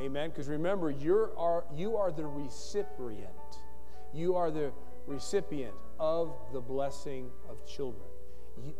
Amen. 0.00 0.30
Because 0.30 0.48
remember, 0.48 0.90
you're 0.90 1.30
are, 1.38 1.64
you 1.74 1.96
are 1.96 2.10
the 2.10 2.26
recipient. 2.26 3.28
You 4.14 4.34
are 4.34 4.50
the 4.50 4.72
recipient 5.06 5.74
of 5.98 6.32
the 6.52 6.60
blessing 6.60 7.30
of 7.48 7.64
children. 7.66 8.08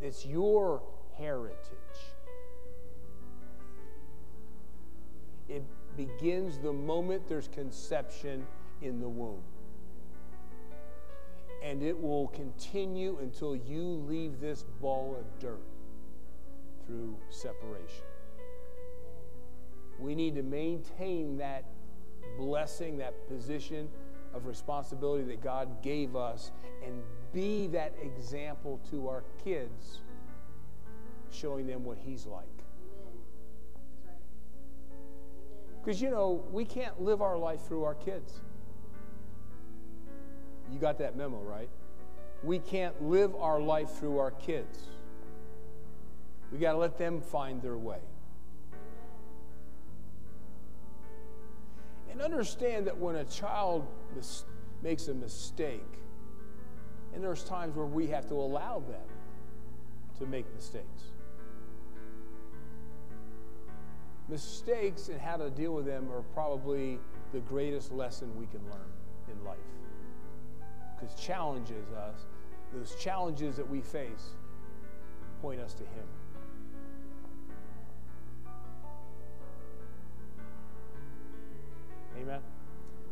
It's 0.02 0.24
your 0.24 0.82
heritage. 1.16 1.61
It 5.48 5.62
begins 6.06 6.59
the 6.59 6.72
moment 6.72 7.28
there's 7.28 7.48
conception 7.48 8.47
in 8.81 9.01
the 9.01 9.09
womb. 9.09 9.43
And 11.62 11.82
it 11.82 12.01
will 12.01 12.28
continue 12.28 13.18
until 13.20 13.55
you 13.55 13.82
leave 13.82 14.40
this 14.40 14.64
ball 14.81 15.14
of 15.18 15.27
dirt 15.39 15.60
through 16.86 17.18
separation. 17.28 18.05
We 19.98 20.14
need 20.14 20.35
to 20.36 20.43
maintain 20.43 21.36
that 21.36 21.64
blessing, 22.39 22.97
that 22.98 23.28
position 23.28 23.86
of 24.32 24.47
responsibility 24.47 25.24
that 25.24 25.43
God 25.43 25.82
gave 25.82 26.16
us, 26.16 26.51
and 26.82 27.02
be 27.35 27.66
that 27.68 27.93
example 28.02 28.81
to 28.90 29.06
our 29.09 29.24
kids, 29.44 29.98
showing 31.31 31.66
them 31.66 31.85
what 31.85 31.98
He's 31.98 32.24
like. 32.24 32.60
Because, 35.82 36.01
you 36.01 36.11
know, 36.11 36.44
we 36.51 36.65
can't 36.65 37.01
live 37.01 37.23
our 37.23 37.39
life 37.39 37.66
through 37.66 37.85
our 37.85 37.94
kids. 37.94 38.40
You 40.70 40.78
got 40.78 40.98
that 40.98 41.16
memo, 41.16 41.40
right? 41.40 41.70
We 42.43 42.59
can't 42.59 43.02
live 43.02 43.35
our 43.35 43.61
life 43.61 43.90
through 43.98 44.19
our 44.19 44.31
kids. 44.31 44.78
We 46.52 46.59
got 46.59 46.73
to 46.73 46.78
let 46.78 46.98
them 46.98 47.20
find 47.20 47.62
their 47.62 47.77
way. 47.77 48.01
And 52.11 52.20
understand 52.20 52.86
that 52.86 52.97
when 52.97 53.16
a 53.16 53.24
child 53.24 53.86
mis- 54.15 54.44
makes 54.82 55.09
a 55.09 55.15
mistake, 55.15 55.82
and 57.15 57.23
there's 57.23 57.44
times 57.44 57.74
where 57.77 57.86
we 57.86 58.07
have 58.09 58.28
to 58.28 58.35
allow 58.35 58.81
them 58.81 59.09
to 60.19 60.27
make 60.27 60.52
mistakes. 60.55 61.12
Mistakes 64.31 65.09
and 65.09 65.20
how 65.20 65.36
to 65.36 65.51
deal 65.51 65.74
with 65.74 65.86
them 65.86 66.09
are 66.12 66.23
probably 66.35 67.01
the 67.32 67.40
greatest 67.40 67.90
lesson 67.90 68.31
we 68.39 68.47
can 68.47 68.61
learn 68.70 68.93
in 69.28 69.44
life. 69.44 69.59
Because 70.94 71.15
challenges 71.16 71.90
us, 71.93 72.27
those 72.73 72.94
challenges 72.94 73.57
that 73.57 73.69
we 73.69 73.81
face 73.81 74.36
point 75.43 75.61
us 75.61 75.74
to 75.74 75.82
Him. 75.82 76.07
Amen. 82.23 82.40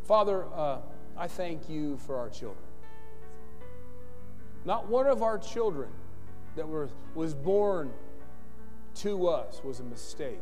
Father, 0.04 0.44
uh, 0.54 0.78
I 1.16 1.26
thank 1.26 1.68
you 1.68 1.96
for 1.98 2.16
our 2.16 2.28
children. 2.28 2.64
Not 4.64 4.86
one 4.86 5.06
of 5.06 5.22
our 5.22 5.38
children 5.38 5.90
that 6.54 6.68
were, 6.68 6.88
was 7.14 7.34
born 7.34 7.90
to 8.96 9.28
us 9.28 9.62
was 9.64 9.80
a 9.80 9.84
mistake. 9.84 10.40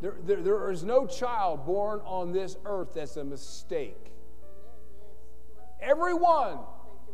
There, 0.00 0.14
there, 0.24 0.42
there 0.42 0.70
is 0.70 0.82
no 0.82 1.06
child 1.06 1.66
born 1.66 2.00
on 2.04 2.32
this 2.32 2.56
earth 2.64 2.94
that's 2.94 3.16
a 3.16 3.24
mistake. 3.24 4.12
Everyone 5.80 6.58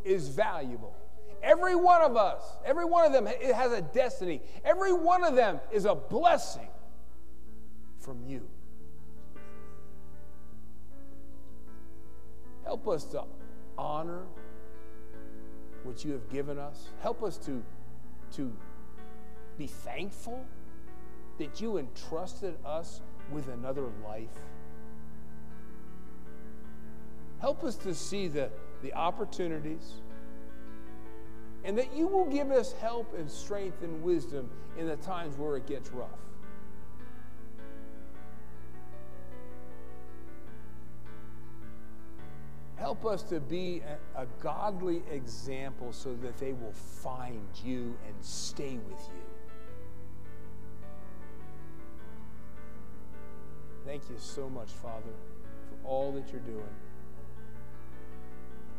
is 0.05 0.29
valuable. 0.29 0.95
Every 1.43 1.75
one 1.77 2.03
of 2.03 2.17
us, 2.17 2.43
every 2.65 2.85
one 2.85 3.05
of 3.05 3.13
them 3.13 3.27
has 3.27 3.73
a 3.73 3.83
destiny. 3.83 4.41
Every 4.65 4.93
one 4.93 5.25
of 5.25 5.35
them 5.35 5.61
is 5.73 5.85
a 5.85 5.95
blessing 5.95 6.69
from 7.99 8.23
you. 8.25 8.49
Help 12.65 12.89
us 12.89 13.05
to 13.05 13.25
honor 13.79 14.25
what 15.85 16.05
you 16.05 16.13
have 16.13 16.29
given 16.31 16.59
us. 16.59 16.89
Help 17.01 17.23
us 17.23 17.37
to, 17.39 17.63
to 18.33 18.53
be 19.57 19.67
thankful 19.67 20.45
that 21.39 21.61
you 21.61 21.79
entrusted 21.79 22.57
us 22.65 23.01
with 23.31 23.49
another 23.49 23.89
life. 24.05 24.29
Help 27.41 27.65
us 27.65 27.77
to 27.77 27.95
see 27.95 28.29
the, 28.29 28.51
the 28.83 28.93
opportunities 28.95 29.95
and 31.67 31.77
that 31.77 31.93
you 31.97 32.07
will 32.07 32.27
give 32.27 32.53
us 32.53 32.73
help 32.75 33.13
and 33.19 33.29
strength 33.29 33.83
and 33.83 34.01
wisdom 34.01 34.49
in 34.79 34.87
the 34.87 34.97
times 34.97 35.37
where 35.37 35.57
it 35.57 35.67
gets 35.67 35.91
rough. 35.91 36.09
Help 42.77 43.05
us 43.05 43.25
to 43.25 43.41
be 43.41 43.83
a, 44.15 44.23
a, 44.23 44.27
godly 44.39 45.03
example 45.11 45.93
so 45.93 46.15
that 46.23 46.39
they 46.39 46.53
will 46.53 46.73
find 46.73 47.49
you 47.65 47.97
and 48.07 48.15
stay 48.21 48.79
with 48.89 49.01
you. 49.09 49.26
Thank 53.87 54.11
you 54.11 54.17
so 54.19 54.51
much, 54.51 54.69
Father, 54.69 55.15
for 55.69 55.89
all 55.89 56.11
that 56.13 56.33
you're 56.33 56.41
doing. 56.41 56.65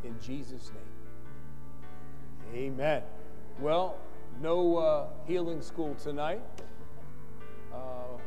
In 0.03 0.19
Jesus' 0.19 0.69
name. 2.53 2.63
Amen. 2.73 3.03
Well, 3.61 3.95
no 4.41 4.75
uh, 4.75 5.07
healing 5.25 5.61
school 5.61 5.95
tonight. 5.95 6.41
Uh, 7.73 8.17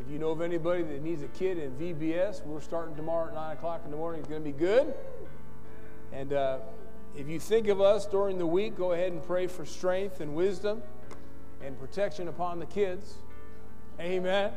if 0.00 0.10
you 0.10 0.18
know 0.18 0.30
of 0.30 0.40
anybody 0.40 0.82
that 0.82 1.02
needs 1.02 1.22
a 1.22 1.28
kid 1.28 1.58
in 1.58 1.72
VBS, 1.72 2.42
we're 2.46 2.62
starting 2.62 2.96
tomorrow 2.96 3.28
at 3.28 3.34
9 3.34 3.56
o'clock 3.58 3.82
in 3.84 3.90
the 3.90 3.96
morning. 3.98 4.20
It's 4.20 4.28
going 4.28 4.42
to 4.42 4.50
be 4.50 4.58
good. 4.58 4.94
And 6.10 6.32
uh, 6.32 6.60
if 7.18 7.28
you 7.28 7.38
think 7.38 7.68
of 7.68 7.82
us 7.82 8.06
during 8.06 8.38
the 8.38 8.46
week, 8.46 8.78
go 8.78 8.92
ahead 8.92 9.12
and 9.12 9.22
pray 9.22 9.46
for 9.46 9.66
strength 9.66 10.22
and 10.22 10.34
wisdom 10.34 10.82
and 11.62 11.78
protection 11.78 12.28
upon 12.28 12.58
the 12.58 12.66
kids. 12.66 13.16
Amen. 14.00 14.52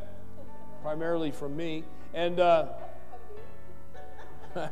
Primarily 0.84 1.32
from 1.32 1.56
me. 1.56 1.86
And 2.14 2.40
uh, 2.40 2.68
and 4.56 4.70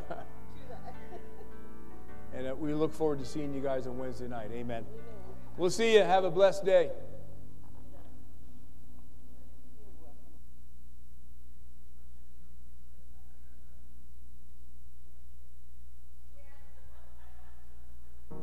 uh, 2.48 2.56
we 2.56 2.74
look 2.74 2.94
forward 2.94 3.20
to 3.20 3.26
seeing 3.26 3.54
you 3.54 3.62
guys 3.62 3.88
on 3.88 3.98
Wednesday 3.98 4.28
night. 4.28 4.52
Amen. 4.54 4.86
We'll 5.58 5.72
see 5.72 5.94
you. 5.94 6.02
Have 6.02 6.26
a 6.26 6.30
blessed 6.30 6.66
day. 6.66 6.92